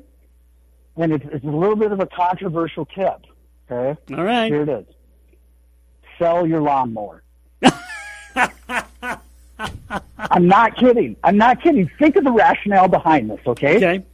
And 0.98 1.14
it's, 1.14 1.26
it's 1.32 1.44
a 1.44 1.48
little 1.50 1.76
bit 1.76 1.92
of 1.92 2.00
a 2.00 2.06
controversial 2.06 2.86
tip. 2.86 3.26
Okay, 3.70 4.00
All 4.16 4.24
right. 4.24 4.52
here 4.52 4.64
it 4.64 4.70
is: 4.70 4.86
sell 6.20 6.46
your 6.46 6.62
lawnmower. 6.62 7.24
I'm 10.18 10.48
not 10.48 10.76
kidding. 10.78 11.16
I'm 11.24 11.38
not 11.38 11.62
kidding. 11.62 11.90
Think 12.00 12.16
of 12.16 12.24
the 12.24 12.32
rationale 12.32 12.88
behind 12.88 13.30
this. 13.30 13.40
Okay. 13.46 13.78
Okay. 13.78 14.06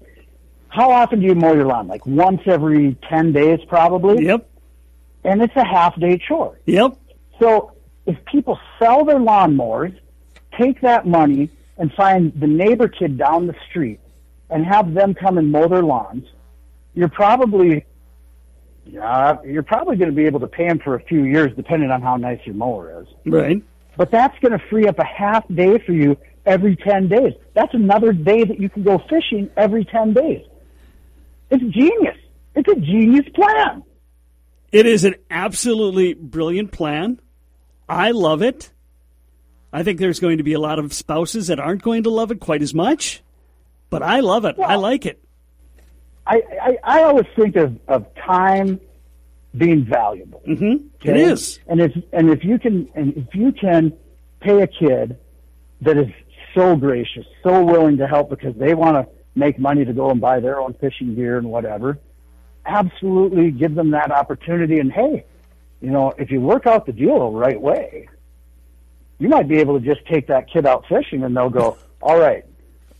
How 0.69 0.91
often 0.91 1.19
do 1.21 1.25
you 1.25 1.35
mow 1.35 1.53
your 1.53 1.65
lawn? 1.65 1.87
Like 1.87 2.05
once 2.05 2.41
every 2.45 2.95
ten 3.09 3.31
days, 3.31 3.59
probably. 3.67 4.25
Yep. 4.25 4.47
And 5.23 5.41
it's 5.41 5.55
a 5.55 5.65
half 5.65 5.99
day 5.99 6.17
chore. 6.17 6.59
Yep. 6.65 6.97
So 7.39 7.73
if 8.05 8.23
people 8.25 8.59
sell 8.77 9.03
their 9.05 9.17
lawnmowers, 9.19 9.97
take 10.57 10.81
that 10.81 11.07
money 11.07 11.49
and 11.77 11.91
find 11.93 12.33
the 12.39 12.47
neighbor 12.47 12.87
kid 12.87 13.17
down 13.17 13.47
the 13.47 13.55
street 13.69 13.99
and 14.49 14.65
have 14.65 14.93
them 14.93 15.13
come 15.13 15.37
and 15.37 15.51
mow 15.51 15.67
their 15.67 15.83
lawns, 15.83 16.25
you're 16.93 17.09
probably 17.09 17.85
yeah, 18.85 19.37
you're 19.45 19.63
probably 19.63 19.97
going 19.97 20.09
to 20.09 20.15
be 20.15 20.25
able 20.25 20.39
to 20.39 20.47
pay 20.47 20.67
them 20.67 20.79
for 20.79 20.95
a 20.95 21.03
few 21.03 21.23
years, 21.23 21.51
depending 21.55 21.91
on 21.91 22.01
how 22.01 22.17
nice 22.17 22.39
your 22.45 22.55
mower 22.55 23.01
is. 23.01 23.07
Right. 23.25 23.61
But 23.97 24.11
that's 24.11 24.37
going 24.39 24.51
to 24.51 24.65
free 24.69 24.87
up 24.87 24.97
a 24.97 25.05
half 25.05 25.47
day 25.53 25.77
for 25.85 25.91
you 25.91 26.17
every 26.45 26.75
10 26.75 27.07
days. 27.07 27.33
That's 27.53 27.73
another 27.73 28.13
day 28.13 28.43
that 28.43 28.59
you 28.59 28.69
can 28.69 28.83
go 28.83 28.97
fishing 29.09 29.49
every 29.55 29.85
10 29.85 30.13
days. 30.13 30.45
It's 31.51 31.63
genius. 31.63 32.17
It's 32.55 32.69
a 32.69 32.79
genius 32.79 33.25
plan. 33.35 33.83
It 34.71 34.85
is 34.85 35.03
an 35.03 35.15
absolutely 35.29 36.13
brilliant 36.13 36.71
plan. 36.71 37.19
I 37.87 38.11
love 38.11 38.41
it. 38.41 38.71
I 39.71 39.83
think 39.83 39.99
there's 39.99 40.19
going 40.19 40.37
to 40.37 40.43
be 40.43 40.53
a 40.53 40.59
lot 40.59 40.79
of 40.79 40.93
spouses 40.93 41.47
that 41.47 41.59
aren't 41.59 41.83
going 41.83 42.03
to 42.03 42.09
love 42.09 42.31
it 42.31 42.39
quite 42.39 42.61
as 42.61 42.73
much, 42.73 43.21
but 43.89 44.01
I 44.01 44.21
love 44.21 44.45
it. 44.45 44.59
I 44.59 44.75
like 44.75 45.05
it. 45.05 45.23
I, 46.29 46.43
I, 46.61 46.77
I 46.83 47.03
always 47.03 47.25
think 47.35 47.55
of, 47.55 47.77
of 47.87 48.05
time 48.15 48.79
being 49.57 49.83
valuable. 49.83 50.41
Mm-hmm. 50.47 50.87
It 51.03 51.09
okay? 51.09 51.23
is. 51.23 51.59
And 51.67 51.81
if 51.81 51.91
and 52.13 52.29
if 52.29 52.43
you 52.43 52.59
can 52.59 52.87
and 52.93 53.17
if 53.17 53.33
you 53.33 53.51
can 53.51 53.93
pay 54.39 54.61
a 54.61 54.67
kid 54.67 55.17
that 55.81 55.97
is 55.97 56.07
so 56.53 56.75
gracious, 56.75 57.25
so 57.43 57.63
willing 57.63 57.97
to 57.97 58.07
help 58.07 58.29
because 58.29 58.55
they 58.55 58.75
want 58.75 58.95
to 58.95 59.11
make 59.35 59.57
money 59.57 59.85
to 59.85 59.93
go 59.93 60.11
and 60.11 60.21
buy 60.21 60.39
their 60.39 60.59
own 60.59 60.73
fishing 60.75 61.15
gear 61.15 61.37
and 61.39 61.49
whatever, 61.49 61.97
absolutely 62.65 63.49
give 63.49 63.73
them 63.73 63.91
that 63.91 64.11
opportunity. 64.11 64.77
And 64.77 64.91
hey, 64.91 65.25
you 65.81 65.89
know, 65.89 66.13
if 66.19 66.29
you 66.29 66.41
work 66.41 66.67
out 66.67 66.85
the 66.85 66.93
deal 66.93 67.31
the 67.31 67.37
right 67.37 67.59
way, 67.59 68.07
you 69.17 69.29
might 69.29 69.47
be 69.47 69.57
able 69.57 69.79
to 69.79 69.85
just 69.85 70.05
take 70.05 70.27
that 70.27 70.51
kid 70.51 70.67
out 70.67 70.85
fishing 70.87 71.23
and 71.23 71.35
they'll 71.35 71.49
go, 71.49 71.77
all 72.01 72.19
right, 72.19 72.45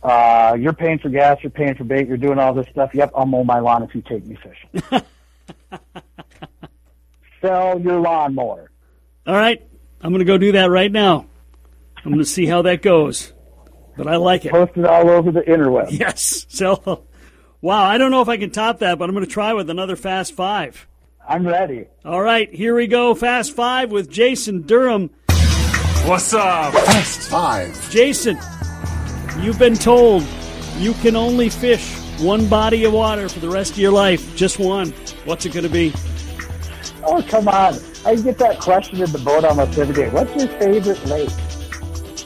uh, 0.02 0.56
you're 0.58 0.72
paying 0.72 0.98
for 0.98 1.08
gas, 1.08 1.38
you're 1.42 1.50
paying 1.50 1.74
for 1.74 1.84
bait, 1.84 2.08
you're 2.08 2.16
doing 2.16 2.38
all 2.38 2.54
this 2.54 2.66
stuff. 2.70 2.90
Yep, 2.94 3.12
I'll 3.14 3.26
mow 3.26 3.44
my 3.44 3.58
lawn 3.58 3.82
if 3.82 3.94
you 3.94 4.02
take 4.02 4.24
me 4.26 4.36
fishing. 4.36 5.02
Sell 7.40 7.80
your 7.80 8.00
lawnmower. 8.00 8.70
All 9.26 9.34
right. 9.34 9.62
I'm 10.00 10.10
going 10.10 10.20
to 10.20 10.24
go 10.24 10.38
do 10.38 10.52
that 10.52 10.70
right 10.70 10.90
now. 10.90 11.26
I'm 11.98 12.12
going 12.12 12.18
to 12.18 12.24
see 12.24 12.46
how 12.46 12.62
that 12.62 12.82
goes. 12.82 13.32
But 13.96 14.08
I 14.08 14.16
like 14.16 14.46
it. 14.46 14.52
Post 14.52 14.72
it 14.76 14.86
all 14.86 15.10
over 15.10 15.30
the 15.30 15.42
interweb. 15.42 15.88
Yes. 15.90 16.46
So, 16.48 17.04
wow. 17.60 17.84
I 17.84 17.98
don't 17.98 18.10
know 18.10 18.22
if 18.22 18.28
I 18.28 18.38
can 18.38 18.50
top 18.50 18.78
that, 18.78 18.98
but 18.98 19.08
I'm 19.08 19.14
going 19.14 19.26
to 19.26 19.30
try 19.30 19.52
with 19.52 19.68
another 19.68 19.96
Fast 19.96 20.34
Five. 20.34 20.86
I'm 21.26 21.46
ready. 21.46 21.86
All 22.04 22.20
right. 22.20 22.52
Here 22.52 22.74
we 22.74 22.86
go. 22.86 23.14
Fast 23.14 23.54
Five 23.54 23.92
with 23.92 24.10
Jason 24.10 24.62
Durham. 24.62 25.10
What's 26.06 26.32
up? 26.32 26.72
Fast 26.72 27.28
Five. 27.28 27.90
Jason, 27.90 28.38
you've 29.42 29.58
been 29.58 29.74
told 29.74 30.24
you 30.78 30.92
can 30.94 31.16
only 31.16 31.48
fish 31.48 31.94
one 32.20 32.48
body 32.48 32.84
of 32.84 32.92
water 32.92 33.28
for 33.28 33.40
the 33.40 33.48
rest 33.48 33.72
of 33.72 33.78
your 33.78 33.92
life. 33.92 34.34
Just 34.36 34.58
one. 34.58 34.90
What's 35.24 35.46
it 35.46 35.52
going 35.52 35.64
to 35.64 35.70
be? 35.70 35.92
Oh, 37.04 37.22
come 37.28 37.48
on. 37.48 37.74
I 38.04 38.16
get 38.16 38.38
that 38.38 38.58
question 38.60 39.00
in 39.02 39.10
the 39.12 39.18
boat 39.18 39.44
almost 39.44 39.78
every 39.78 39.94
day. 39.94 40.08
What's 40.10 40.34
your 40.36 40.48
favorite 40.58 41.04
lake? 41.06 41.30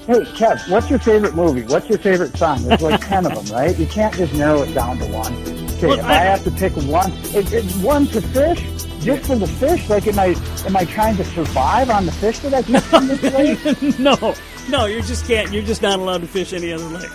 Hey, 0.07 0.21
Kev, 0.37 0.71
what's 0.71 0.91
your 0.91 0.99
favorite 0.99 1.35
movie? 1.35 1.63
What's 1.63 1.89
your 1.89 1.99
favorite 1.99 2.37
song? 2.37 2.63
There's 2.65 2.83
like 2.83 3.01
10 3.09 3.27
of 3.27 3.47
them, 3.49 3.57
right? 3.57 3.77
You 3.79 3.87
can't 3.87 4.15
just 4.15 4.35
narrow 4.35 4.63
it 4.63 4.73
down 4.75 4.99
to 4.99 5.07
one. 5.07 5.33
Okay, 5.35 5.87
Well, 5.87 5.99
if 5.99 6.05
I- 6.05 6.11
I, 6.13 6.25
have 6.25 6.45
to 6.45 6.51
pick 6.53 6.73
one, 6.77 7.11
it, 7.35 7.53
it's 7.53 7.75
one 7.77 8.07
to 8.09 8.21
fish, 8.21 8.61
just 9.03 9.27
for 9.27 9.37
the 9.37 9.47
fish. 9.47 9.89
Like, 9.89 10.07
am 10.07 10.19
I 10.19 10.35
am 10.67 10.77
I 10.77 10.85
trying 10.85 11.17
to 11.17 11.25
survive 11.25 11.89
on 11.91 12.07
the 12.07 12.13
fish 12.13 12.39
that 12.41 12.53
I 12.55 12.63
get 12.63 12.83
from 12.85 13.07
this 13.09 13.23
lake? 13.23 13.99
no, 13.99 14.35
no, 14.69 14.87
you 14.87 15.03
just 15.03 15.27
can't. 15.27 15.53
You're 15.53 15.63
just 15.63 15.83
not 15.83 15.99
allowed 15.99 16.21
to 16.23 16.27
fish 16.27 16.53
any 16.53 16.73
other 16.73 16.85
lake. 16.87 17.11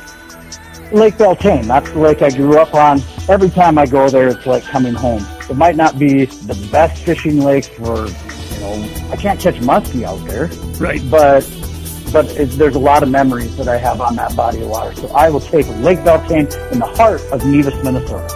Lake 0.92 1.18
Belle 1.18 1.36
Taine. 1.36 1.68
That's 1.68 1.90
the 1.92 2.00
lake 2.00 2.22
I 2.22 2.30
grew 2.32 2.58
up 2.58 2.74
on. 2.74 3.02
Every 3.28 3.50
time 3.50 3.78
I 3.78 3.86
go 3.86 4.10
there, 4.10 4.28
it's 4.30 4.46
like 4.46 4.64
coming 4.64 4.94
home. 4.96 5.24
It 5.50 5.56
might 5.56 5.76
not 5.76 6.00
be 6.00 6.26
the 6.26 6.70
best 6.72 7.04
fishing 7.04 7.40
lake 7.42 7.66
for, 7.66 8.08
you 8.08 8.60
know, 8.60 9.10
I 9.12 9.16
can't 9.16 9.40
catch 9.40 9.56
muskie 9.56 10.04
out 10.04 10.24
there, 10.28 10.48
Right. 10.80 11.02
but 11.12 11.42
but 12.12 12.26
it, 12.38 12.48
there's 12.58 12.74
a 12.76 12.80
lot 12.80 13.04
of 13.04 13.10
memories 13.10 13.56
that 13.58 13.68
I 13.68 13.78
have 13.78 14.02
on 14.02 14.16
that 14.16 14.36
body 14.36 14.62
of 14.64 14.70
water. 14.70 14.96
So 14.96 15.08
I 15.10 15.30
will 15.30 15.40
take 15.42 15.68
Lake 15.78 16.04
Belle 16.04 16.28
Taine 16.28 16.48
in 16.72 16.80
the 16.80 16.92
heart 16.98 17.22
of 17.32 17.46
Nevis, 17.46 17.76
Minnesota. 17.84 18.28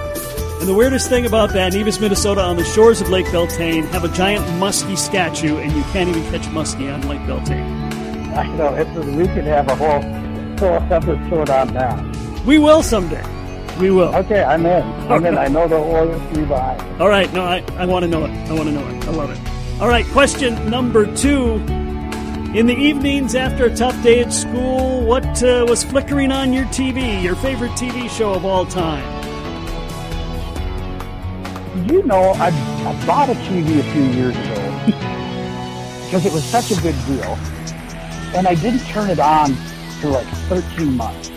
And 0.60 0.68
the 0.70 0.76
weirdest 0.76 1.10
thing 1.10 1.26
about 1.26 1.50
that, 1.54 1.74
Nevis, 1.74 2.00
Minnesota, 2.00 2.42
on 2.42 2.56
the 2.58 2.64
shores 2.64 3.02
of 3.02 3.10
Lake 3.10 3.26
Belle 3.32 3.48
Taine, 3.48 3.84
have 3.88 4.04
a 4.04 4.10
giant 4.10 4.46
muskie 4.62 4.96
statue, 4.98 5.58
and 5.58 5.72
you 5.74 5.82
can't 5.86 6.08
even 6.08 6.22
catch 6.32 6.44
muskie 6.54 6.94
on 6.94 7.02
Lake 7.10 7.26
Belle 7.26 7.44
Taine. 7.46 7.73
I 8.36 8.48
know 8.56 8.74
it's, 8.74 8.90
we 8.90 9.26
can 9.26 9.46
have 9.46 9.68
a 9.68 9.76
whole 9.76 10.02
whole 10.60 10.94
episode 10.94 11.50
on 11.50 11.74
that. 11.74 12.44
We 12.46 12.58
will 12.58 12.84
someday. 12.84 13.24
We 13.80 13.90
will. 13.92 14.14
Okay, 14.16 14.44
I'm 14.44 14.66
in. 14.66 14.84
I'm 15.12 15.26
in. 15.26 15.38
I 15.38 15.48
know 15.48 15.68
the 15.68 15.78
Orioles 15.78 16.22
three 16.34 16.46
behind. 16.46 17.02
All 17.02 17.10
right. 17.10 17.32
No, 17.34 17.44
I, 17.44 17.64
I 17.78 17.86
want 17.86 18.04
to 18.04 18.10
know 18.10 18.26
it. 18.26 18.32
I 18.32 18.54
want 18.54 18.70
to 18.70 18.72
know 18.72 18.88
it. 18.88 19.08
I 19.08 19.12
love 19.12 19.32
it. 19.32 19.82
All 19.82 19.88
right. 19.88 20.06
Question 20.08 20.70
number 20.70 21.14
two. 21.16 21.56
In 22.54 22.68
the 22.68 22.76
evenings 22.76 23.34
after 23.34 23.66
a 23.66 23.76
tough 23.76 24.00
day 24.04 24.20
at 24.20 24.32
school, 24.32 25.04
what 25.06 25.42
uh, 25.42 25.66
was 25.68 25.84
flickering 25.84 26.32
on 26.32 26.54
your 26.54 26.66
TV? 26.66 27.22
Your 27.24 27.36
favorite 27.36 27.72
TV 27.72 28.08
show 28.08 28.32
of 28.34 28.46
all 28.46 28.64
time? 28.64 29.04
You 31.90 32.04
know, 32.04 32.34
I, 32.36 32.50
I 32.50 33.06
bought 33.08 33.30
a 33.30 33.34
TV 33.34 33.80
a 33.80 33.84
few 33.92 34.04
years 34.04 34.36
ago 34.36 34.72
because 36.06 36.28
it 36.28 36.32
was 36.32 36.44
such 36.44 36.70
a 36.70 36.80
big 36.84 36.96
deal, 37.08 37.36
and 38.36 38.48
I 38.48 38.56
didn't 38.56 38.86
turn 38.88 39.10
it 39.10 39.20
on 39.20 39.54
for 40.02 40.10
like 40.10 40.28
13 40.50 40.98
months 40.98 41.30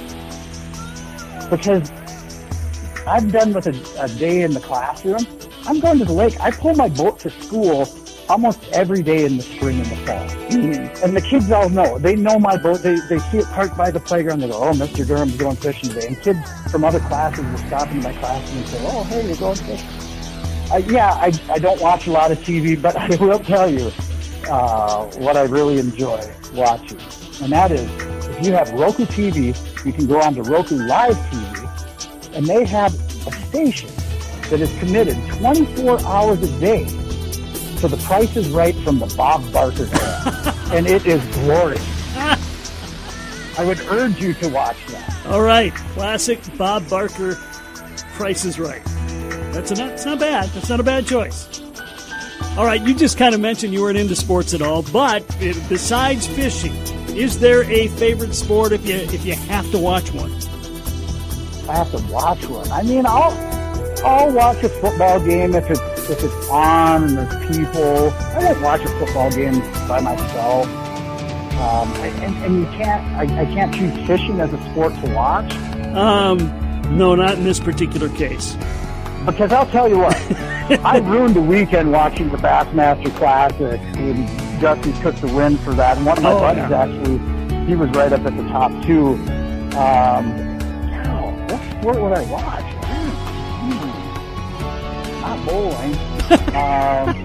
because 1.50 1.90
I'm 3.06 3.30
done 3.30 3.52
with 3.52 3.66
a, 3.66 4.02
a 4.02 4.08
day 4.08 4.42
in 4.42 4.52
the 4.52 4.60
classroom. 4.60 5.24
I'm 5.66 5.80
going 5.80 5.98
to 5.98 6.04
the 6.04 6.12
lake. 6.12 6.40
I 6.40 6.50
pull 6.50 6.74
my 6.74 6.88
boat 6.88 7.20
to 7.20 7.30
school 7.30 7.88
almost 8.28 8.64
every 8.72 9.02
day 9.02 9.24
in 9.24 9.36
the 9.36 9.42
spring 9.42 9.78
and 9.78 9.86
the 9.86 9.96
fall. 9.96 10.26
Mm-hmm. 10.28 11.04
And 11.04 11.16
the 11.16 11.20
kids 11.20 11.50
all 11.50 11.68
know. 11.68 11.98
They 11.98 12.16
know 12.16 12.38
my 12.38 12.56
boat. 12.56 12.78
They, 12.78 12.96
they 13.08 13.18
see 13.18 13.38
it 13.38 13.46
parked 13.46 13.76
by 13.76 13.90
the 13.90 14.00
playground. 14.00 14.40
They 14.40 14.48
go, 14.48 14.62
oh, 14.62 14.72
Mr. 14.72 15.06
Durham's 15.06 15.36
going 15.36 15.56
fishing 15.56 15.90
today. 15.90 16.08
And 16.08 16.20
kids 16.20 16.38
from 16.70 16.84
other 16.84 17.00
classes 17.00 17.44
will 17.44 17.58
stop 17.58 17.88
into 17.90 18.02
my 18.02 18.16
classroom 18.18 18.58
and 18.58 18.68
say, 18.68 18.78
oh, 18.82 19.04
hey, 19.04 19.26
you're 19.26 19.36
going 19.36 19.56
fishing. 19.56 19.88
Uh, 20.72 20.78
yeah, 20.88 21.12
I, 21.12 21.32
I 21.48 21.58
don't 21.58 21.80
watch 21.80 22.08
a 22.08 22.10
lot 22.10 22.32
of 22.32 22.38
TV, 22.38 22.80
but 22.80 22.96
I 22.96 23.14
will 23.16 23.38
tell 23.38 23.70
you 23.70 23.92
uh, 24.48 25.04
what 25.18 25.36
I 25.36 25.42
really 25.42 25.78
enjoy 25.78 26.20
watching. 26.54 26.98
And 27.42 27.52
that 27.52 27.70
is, 27.70 27.90
if 28.36 28.46
you 28.46 28.52
have 28.52 28.70
Roku 28.72 29.04
TV, 29.04 29.54
you 29.84 29.92
can 29.92 30.06
go 30.06 30.20
on 30.20 30.34
to 30.34 30.42
Roku 30.42 30.76
Live 30.76 31.16
TV, 31.16 32.34
and 32.34 32.46
they 32.46 32.64
have 32.64 32.94
a 33.26 33.32
station 33.48 33.90
that 34.50 34.60
is 34.60 34.76
committed 34.78 35.16
24 35.38 36.00
hours 36.04 36.42
a 36.42 36.60
day 36.60 36.84
to 37.78 37.88
the 37.88 37.96
Price 38.04 38.36
is 38.36 38.48
Right 38.50 38.74
from 38.76 38.98
the 38.98 39.12
Bob 39.16 39.52
Barker 39.52 39.88
era. 39.92 40.54
and 40.72 40.86
it 40.86 41.06
is 41.06 41.22
glorious. 41.36 41.84
I 43.58 43.64
would 43.64 43.80
urge 43.88 44.20
you 44.20 44.34
to 44.34 44.48
watch 44.48 44.76
that. 44.88 45.26
All 45.26 45.42
right. 45.42 45.74
Classic 45.74 46.40
Bob 46.56 46.88
Barker 46.88 47.34
Price 48.14 48.44
is 48.44 48.58
Right. 48.58 48.84
That's 49.52 49.70
not, 49.72 49.92
it's 49.92 50.04
not 50.04 50.18
bad. 50.18 50.48
That's 50.50 50.68
not 50.68 50.80
a 50.80 50.82
bad 50.82 51.06
choice. 51.06 51.60
All 52.56 52.64
right, 52.64 52.80
you 52.80 52.94
just 52.94 53.18
kind 53.18 53.34
of 53.34 53.40
mentioned 53.42 53.74
you 53.74 53.82
weren't 53.82 53.98
into 53.98 54.16
sports 54.16 54.54
at 54.54 54.62
all, 54.62 54.82
but 54.82 55.26
besides 55.68 56.26
fishing, 56.26 56.72
is 57.14 57.38
there 57.38 57.64
a 57.64 57.88
favorite 57.88 58.34
sport 58.34 58.72
if 58.72 58.86
you 58.86 58.94
if 58.94 59.26
you 59.26 59.34
have 59.34 59.70
to 59.72 59.78
watch 59.78 60.10
one? 60.12 60.32
I 61.68 61.76
have 61.76 61.90
to 61.90 61.98
watch 62.10 62.46
one. 62.46 62.70
I 62.72 62.82
mean, 62.82 63.04
I'll 63.06 63.32
I'll 64.06 64.32
watch 64.32 64.62
a 64.64 64.70
football 64.70 65.20
game 65.20 65.54
if 65.54 65.68
it's 65.68 66.08
if 66.08 66.24
it's 66.24 66.48
on 66.48 67.04
and 67.04 67.18
there's 67.18 67.56
people. 67.58 68.10
I 68.10 68.38
won't 68.38 68.62
watch 68.62 68.80
a 68.80 68.88
football 69.00 69.30
game 69.30 69.60
by 69.86 70.00
myself. 70.00 70.66
Um, 71.56 71.92
and, 71.92 72.36
and 72.44 72.56
you 72.60 72.64
can't 72.78 73.02
I, 73.16 73.42
I 73.42 73.44
can't 73.44 73.74
choose 73.74 74.06
fishing 74.06 74.40
as 74.40 74.50
a 74.54 74.70
sport 74.70 74.94
to 75.04 75.14
watch. 75.14 75.54
Um, 75.94 76.38
no, 76.96 77.14
not 77.14 77.34
in 77.34 77.44
this 77.44 77.60
particular 77.60 78.08
case. 78.08 78.56
Because 79.26 79.52
I'll 79.52 79.66
tell 79.66 79.88
you 79.88 79.98
what, 79.98 80.14
I 80.84 80.98
ruined 80.98 81.34
the 81.34 81.40
weekend 81.42 81.90
watching 81.92 82.28
the 82.30 82.36
Bassmaster 82.38 83.14
Classic 83.16 83.80
when 83.96 84.24
Dusty 84.60 84.92
took 85.02 85.14
the 85.16 85.26
win 85.28 85.56
for 85.58 85.74
that. 85.74 85.96
And 85.96 86.06
one 86.06 86.16
of 86.16 86.22
my 86.22 86.32
Oh, 86.32 86.38
buddies 86.40 86.70
yeah. 86.70 86.82
actually, 86.84 87.18
he 87.66 87.74
was 87.74 87.90
right 87.90 88.12
up 88.12 88.20
at 88.24 88.36
the 88.36 88.44
top 88.48 88.70
too. 88.84 89.14
Um, 89.76 90.32
oh, 91.06 91.32
what 91.48 91.60
sport 91.80 92.00
would 92.00 92.12
I 92.12 92.22
watch? 92.30 92.64
Hmm, 93.66 95.20
Not 95.20 95.38
bowling. 95.46 95.94
um, 96.56 97.24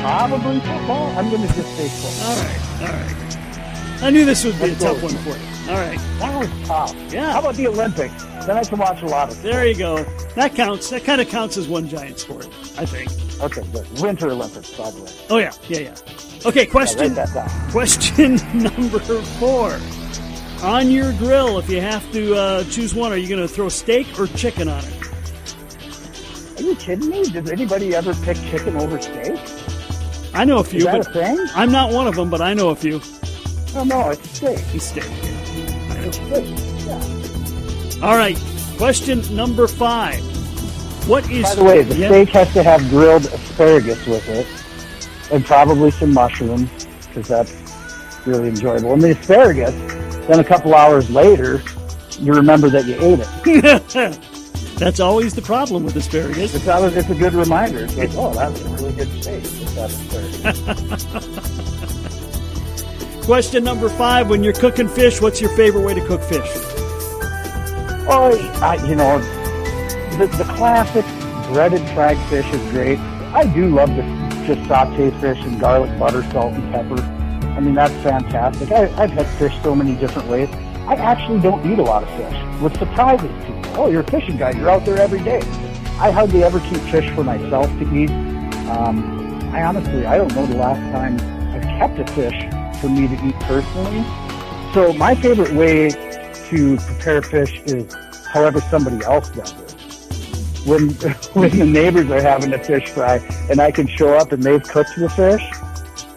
probably 0.00 0.60
football. 0.60 1.06
I'm 1.18 1.30
going 1.30 1.42
to 1.46 1.54
just 1.54 1.76
say 1.76 1.88
football. 1.88 2.30
All 2.30 2.36
right, 2.44 2.60
all 2.82 2.88
right. 2.88 4.02
I 4.02 4.10
knew 4.10 4.24
this 4.24 4.44
would 4.44 4.54
be 4.58 4.64
a 4.64 4.66
Let's 4.68 4.82
tough 4.82 5.00
go. 5.00 5.06
one 5.06 5.16
for 5.16 5.30
you. 5.30 5.70
All 5.70 5.76
right, 5.76 5.98
That 6.18 6.38
was 6.38 6.68
tough. 6.68 6.94
Yeah. 7.12 7.32
How 7.32 7.40
about 7.40 7.56
the 7.56 7.66
Olympics? 7.66 8.24
Then 8.48 8.56
I 8.56 8.64
can 8.64 8.78
watch 8.78 9.02
a 9.02 9.06
lot 9.06 9.30
of. 9.30 9.42
there 9.42 9.66
you 9.66 9.76
go. 9.76 10.02
That 10.34 10.54
counts. 10.54 10.88
That 10.88 11.04
kind 11.04 11.20
of 11.20 11.28
counts 11.28 11.58
as 11.58 11.68
one 11.68 11.86
giant 11.86 12.18
sport, 12.18 12.46
I 12.78 12.86
think. 12.86 13.10
Okay, 13.42 13.62
good. 13.72 14.00
Winter 14.00 14.30
Olympics, 14.30 14.74
by 14.74 14.90
the 14.90 15.02
way. 15.02 15.12
Oh 15.28 15.36
yeah, 15.36 15.52
yeah, 15.68 15.80
yeah. 15.80 15.94
Okay, 16.46 16.64
question 16.64 17.14
write 17.14 17.28
that 17.28 17.34
down. 17.34 17.70
question 17.70 18.36
number 18.54 19.00
four. 19.00 19.78
On 20.62 20.90
your 20.90 21.12
grill, 21.18 21.58
if 21.58 21.68
you 21.68 21.82
have 21.82 22.10
to 22.12 22.34
uh, 22.34 22.64
choose 22.64 22.94
one, 22.94 23.12
are 23.12 23.18
you 23.18 23.28
going 23.28 23.42
to 23.42 23.46
throw 23.46 23.68
steak 23.68 24.18
or 24.18 24.26
chicken 24.28 24.66
on 24.66 24.82
it? 24.82 26.58
Are 26.58 26.62
you 26.62 26.74
kidding 26.76 27.10
me? 27.10 27.28
Does 27.28 27.50
anybody 27.50 27.94
ever 27.94 28.14
pick 28.14 28.38
chicken 28.50 28.76
over 28.76 28.98
steak? 28.98 29.38
I 30.32 30.46
know 30.46 30.60
a 30.60 30.64
few, 30.64 30.78
Is 30.78 30.84
that 30.86 31.04
but 31.04 31.08
a 31.08 31.12
thing? 31.12 31.46
I'm 31.54 31.70
not 31.70 31.92
one 31.92 32.06
of 32.06 32.16
them. 32.16 32.30
But 32.30 32.40
I 32.40 32.54
know 32.54 32.70
a 32.70 32.76
few. 32.76 33.02
Oh 33.74 33.84
no, 33.84 34.08
it's 34.08 34.30
steak. 34.30 34.58
It's 34.72 34.86
steak. 34.86 35.04
It's 35.06 36.16
steak. 36.16 36.86
Yeah. 36.86 37.17
All 38.02 38.16
right. 38.16 38.38
Question 38.76 39.22
number 39.34 39.66
five. 39.66 40.20
What 41.08 41.28
is? 41.30 41.42
By 41.42 41.54
the 41.56 41.64
way, 41.64 41.82
the 41.82 41.94
steak 41.94 42.28
has 42.28 42.52
to 42.52 42.62
have 42.62 42.88
grilled 42.90 43.24
asparagus 43.26 44.06
with 44.06 44.28
it, 44.28 44.46
and 45.32 45.44
probably 45.44 45.90
some 45.90 46.14
mushrooms, 46.14 46.70
because 47.08 47.26
that's 47.26 47.52
really 48.24 48.48
enjoyable. 48.48 48.92
And 48.92 49.02
the 49.02 49.10
asparagus, 49.12 49.74
then 50.26 50.38
a 50.38 50.44
couple 50.44 50.74
hours 50.74 51.10
later, 51.10 51.62
you 52.20 52.32
remember 52.32 52.68
that 52.70 52.84
you 52.84 52.94
ate 53.00 53.20
it. 53.20 54.18
That's 54.78 55.00
always 55.00 55.34
the 55.34 55.42
problem 55.42 55.82
with 55.82 55.96
asparagus. 55.96 56.54
It's, 56.54 56.68
always, 56.68 56.94
it's 56.94 57.10
a 57.10 57.14
good 57.16 57.34
reminder. 57.34 57.80
It's 57.80 57.96
like, 57.96 58.10
oh, 58.12 58.32
that 58.34 58.52
was 58.52 58.62
a 58.62 58.68
really 58.68 58.92
good 58.92 59.08
steak. 59.20 59.42
with. 59.42 59.64
Question 63.24 63.64
number 63.64 63.88
five. 63.88 64.30
When 64.30 64.44
you're 64.44 64.52
cooking 64.52 64.86
fish, 64.86 65.20
what's 65.20 65.40
your 65.40 65.50
favorite 65.56 65.84
way 65.84 65.94
to 65.94 66.06
cook 66.06 66.22
fish? 66.22 66.77
Oh, 68.10 68.38
I, 68.62 68.76
you 68.86 68.94
know, 68.94 69.18
the, 70.16 70.26
the 70.38 70.44
classic 70.56 71.04
breaded 71.52 71.86
fried 71.90 72.18
fish 72.30 72.46
is 72.54 72.70
great. 72.70 72.98
I 73.34 73.46
do 73.52 73.68
love 73.68 73.90
to 73.90 74.46
just 74.46 74.66
saute 74.66 75.10
fish 75.20 75.38
and 75.44 75.60
garlic, 75.60 75.98
butter, 75.98 76.22
salt, 76.30 76.54
and 76.54 76.72
pepper. 76.72 77.02
I 77.50 77.60
mean, 77.60 77.74
that's 77.74 77.92
fantastic. 78.02 78.72
I, 78.72 78.84
I've 78.96 79.10
had 79.10 79.26
fish 79.38 79.52
so 79.62 79.74
many 79.74 79.94
different 79.94 80.26
ways. 80.26 80.48
I 80.86 80.94
actually 80.94 81.40
don't 81.40 81.70
eat 81.70 81.78
a 81.78 81.82
lot 81.82 82.02
of 82.02 82.08
fish, 82.10 82.62
which 82.62 82.78
surprises 82.78 83.30
people. 83.44 83.62
Oh, 83.76 83.90
you're 83.90 84.00
a 84.00 84.10
fishing 84.10 84.38
guy. 84.38 84.52
You're 84.52 84.70
out 84.70 84.86
there 84.86 84.98
every 84.98 85.22
day. 85.22 85.40
I 85.98 86.10
hardly 86.10 86.42
ever 86.44 86.60
keep 86.60 86.80
fish 86.90 87.10
for 87.14 87.24
myself 87.24 87.66
to 87.66 87.94
eat. 87.94 88.10
Um, 88.70 89.38
I 89.52 89.64
honestly, 89.64 90.06
I 90.06 90.16
don't 90.16 90.34
know 90.34 90.46
the 90.46 90.56
last 90.56 90.80
time 90.92 91.20
I've 91.54 91.62
kept 91.62 91.98
a 91.98 92.12
fish 92.14 92.80
for 92.80 92.88
me 92.88 93.06
to 93.06 93.26
eat 93.26 93.34
personally. 93.40 94.02
So 94.72 94.94
my 94.94 95.14
favorite 95.14 95.52
way 95.52 95.90
to 96.50 96.76
prepare 96.76 97.22
fish 97.22 97.60
is 97.66 97.94
however 98.32 98.60
somebody 98.62 99.04
else 99.04 99.30
does 99.30 99.52
it. 99.52 99.72
When 100.66 100.88
when 101.32 101.58
the 101.58 101.66
neighbors 101.66 102.10
are 102.10 102.20
having 102.20 102.52
a 102.52 102.62
fish 102.62 102.88
fry 102.90 103.16
and 103.50 103.60
I 103.60 103.70
can 103.70 103.86
show 103.86 104.14
up 104.14 104.32
and 104.32 104.42
they've 104.42 104.62
cooked 104.62 104.96
the 104.96 105.08
fish 105.08 105.42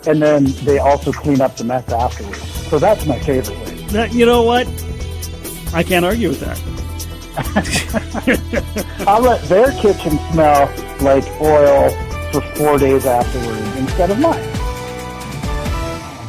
and 0.08 0.22
then 0.22 0.46
they 0.66 0.80
also 0.80 1.12
clean 1.12 1.42
up 1.42 1.56
the 1.58 1.64
mess 1.64 1.88
afterwards. 1.92 2.42
So 2.68 2.80
that's 2.80 3.06
my 3.06 3.20
favorite 3.20 3.58
way. 3.60 3.76
That, 3.88 4.14
you 4.14 4.26
know 4.26 4.44
what? 4.44 4.68
I 5.74 5.84
can't 5.84 6.06
argue 6.06 6.30
with 6.30 6.40
that. 6.42 6.60
I'll 9.08 9.22
let 9.22 9.42
their 9.44 9.72
kitchen 9.80 10.18
smell 10.32 10.68
like 11.02 11.26
oil 11.40 11.90
for 12.32 12.42
four 12.56 12.78
days 12.78 13.06
afterwards 13.06 13.78
instead 13.78 14.12
of 14.12 14.20
mine. 14.20 14.51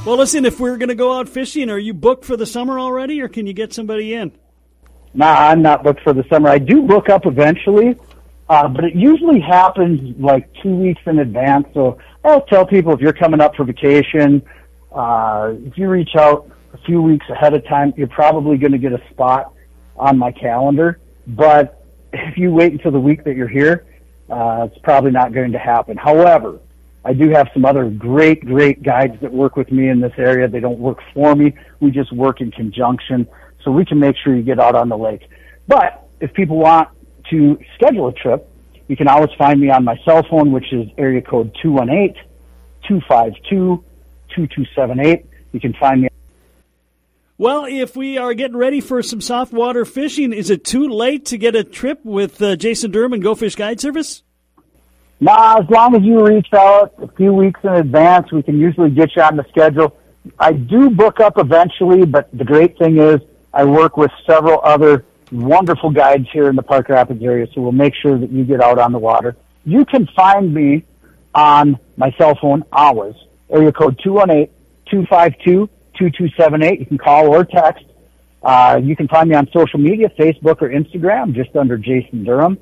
Well, 0.05 0.17
listen, 0.17 0.45
if 0.45 0.59
we're 0.59 0.79
going 0.79 0.89
to 0.89 0.97
go 0.97 1.17
out 1.17 1.29
fishing, 1.29 1.71
are 1.71 1.79
you 1.79 1.95
booked 1.95 2.25
for 2.25 2.37
the 2.37 2.45
summer 2.45 2.81
already, 2.81 3.21
or 3.21 3.29
can 3.29 3.47
you 3.47 3.53
get 3.53 3.73
somebody 3.73 4.15
in? 4.15 4.33
Nah, 5.15 5.33
I'm 5.33 5.63
not 5.63 5.85
booked 5.85 6.03
for 6.03 6.13
the 6.13 6.25
summer. 6.29 6.49
I 6.49 6.59
do 6.59 6.83
book 6.83 7.09
up 7.09 7.25
eventually, 7.25 7.97
uh, 8.49 8.67
but 8.67 8.85
it 8.85 8.97
usually 8.97 9.39
happens 9.39 10.17
like 10.19 10.53
two 10.61 10.75
weeks 10.75 11.01
in 11.07 11.21
advance. 11.21 11.69
So 11.73 11.99
I'll 12.25 12.45
tell 12.47 12.67
people 12.67 12.93
if 12.93 13.01
you're 13.01 13.13
coming 13.13 13.41
up 13.41 13.55
for 13.55 13.63
vacation, 13.63 14.43
uh, 14.91 15.53
if 15.59 15.79
you 15.79 15.89
reach 15.89 16.17
out 16.17 16.51
a 16.73 16.79
few 16.79 17.01
weeks 17.01 17.27
ahead 17.31 17.55
of 17.55 17.65
time, 17.69 17.95
you're 17.97 18.09
probably 18.09 18.57
going 18.57 18.73
to 18.73 18.79
get 18.79 18.93
a 18.93 19.01
spot 19.11 19.55
on 19.97 20.19
my 20.19 20.33
calendar. 20.33 20.99
But 21.29 21.87
if 22.13 22.37
you 22.37 22.51
wait 22.51 22.73
until 22.73 22.91
the 22.91 22.99
week 22.99 23.23
that 23.23 23.37
you're 23.37 23.47
here, 23.47 23.87
uh, 24.29 24.67
it's 24.69 24.79
probably 24.83 25.13
not 25.13 25.33
going 25.33 25.53
to 25.53 25.59
happen. 25.61 25.97
However, 25.97 26.59
I 27.05 27.15
do 27.15 27.31
have 27.31 27.49
some 27.53 27.65
other 27.65 27.91
great, 27.91 28.45
great 28.45 28.83
guides 28.83 29.21
that 29.23 29.33
work 29.33 29.57
with 29.57 29.73
me 29.73 29.89
in 29.89 30.01
this 30.01 30.13
area. 30.17 30.49
They 30.49 30.61
don't 30.61 30.79
work 30.79 30.99
for 31.13 31.35
me. 31.35 31.55
We 31.81 31.91
just 31.91 32.13
work 32.13 32.41
in 32.41 32.53
conjunction. 32.53 33.27
So 33.65 33.73
we 33.73 33.85
can 33.85 33.99
make 33.99 34.15
sure 34.23 34.37
you 34.37 34.43
get 34.43 34.61
out 34.61 34.77
on 34.77 34.89
the 34.89 34.97
lake. 34.97 35.29
But 35.67 36.09
if 36.21 36.33
people 36.33 36.59
want 36.59 36.89
to 37.31 37.59
schedule 37.75 38.07
a 38.09 38.13
trip, 38.13 38.49
you 38.87 38.97
can 38.97 39.09
always 39.09 39.31
find 39.37 39.61
me 39.61 39.71
on 39.71 39.85
my 39.85 39.99
cell 40.05 40.25
phone, 40.29 40.53
which 40.53 40.73
is 40.73 40.89
area 40.97 41.23
code 41.23 41.57
218-252-2278. 42.89 45.25
You 45.53 45.61
can 45.61 45.73
find 45.75 46.03
me 46.03 46.09
Well, 47.37 47.65
if 47.65 47.97
we 47.97 48.19
are 48.19 48.35
getting 48.35 48.57
ready 48.57 48.81
for 48.81 49.03
some 49.03 49.21
soft 49.21 49.53
water 49.53 49.85
fishing, 49.85 50.33
is 50.33 50.51
it 50.51 50.65
too 50.65 50.89
late 50.89 51.27
to 51.27 51.39
get 51.39 51.57
a 51.57 51.65
trip 51.65 52.05
with 52.05 52.41
uh, 52.41 52.55
Jason 52.57 52.93
Durham 52.93 53.13
and 53.13 53.23
Go 53.23 53.35
Fish 53.35 53.57
Guide 53.57 53.81
Service? 53.81 54.23
Nah, 55.23 55.61
as 55.61 55.71
long 55.71 55.95
as 55.95 56.03
you 56.03 56.27
reach 56.27 56.49
out 56.53 56.95
a 57.01 57.07
few 57.17 57.33
weeks 57.33 57.61
in 57.63 57.71
advance, 57.71 58.33
we 58.33 58.43
can 58.43 58.59
usually 58.59 58.91
get 58.91 59.15
you 59.15 59.23
on 59.23 59.37
the 59.37 59.45
schedule. 59.51 59.97
I 60.37 60.53
do 60.53 60.91
book 60.91 61.21
up 61.21 61.39
eventually, 61.39 62.05
but 62.05 62.29
the 62.37 62.45
great 62.45 62.77
thing 62.77 62.99
is 62.99 63.21
I 63.55 63.65
work 63.65 63.97
with 63.97 64.11
several 64.29 64.61
other 64.65 65.05
wonderful 65.31 65.93
guides 65.93 66.27
here 66.33 66.49
in 66.49 66.57
the 66.57 66.63
Park 66.65 66.89
Rapids 66.89 67.23
area, 67.23 67.47
so 67.55 67.61
we'll 67.61 67.71
make 67.71 67.95
sure 67.95 68.19
that 68.19 68.33
you 68.33 68.43
get 68.43 68.61
out 68.61 68.81
on 68.81 68.91
the 68.91 68.99
water. 68.99 69.37
You 69.65 69.85
can 69.85 70.09
find 70.17 70.53
me 70.53 70.85
on 71.37 71.79
my 71.97 72.13
cell 72.19 72.37
phone 72.43 72.65
always, 72.73 73.15
area 73.49 73.71
code 73.71 74.01
218-252-2278. 74.05 76.81
You 76.81 76.87
can 76.87 76.99
call 76.99 77.29
or 77.29 77.45
text. 77.45 77.85
Uh, 78.43 78.81
you 78.83 78.97
can 78.97 79.07
find 79.07 79.29
me 79.29 79.37
on 79.37 79.49
social 79.53 79.79
media, 79.79 80.09
Facebook 80.19 80.61
or 80.63 80.69
Instagram, 80.69 81.33
just 81.33 81.55
under 81.55 81.79
Jason 81.79 82.25
Durham. 82.25 82.59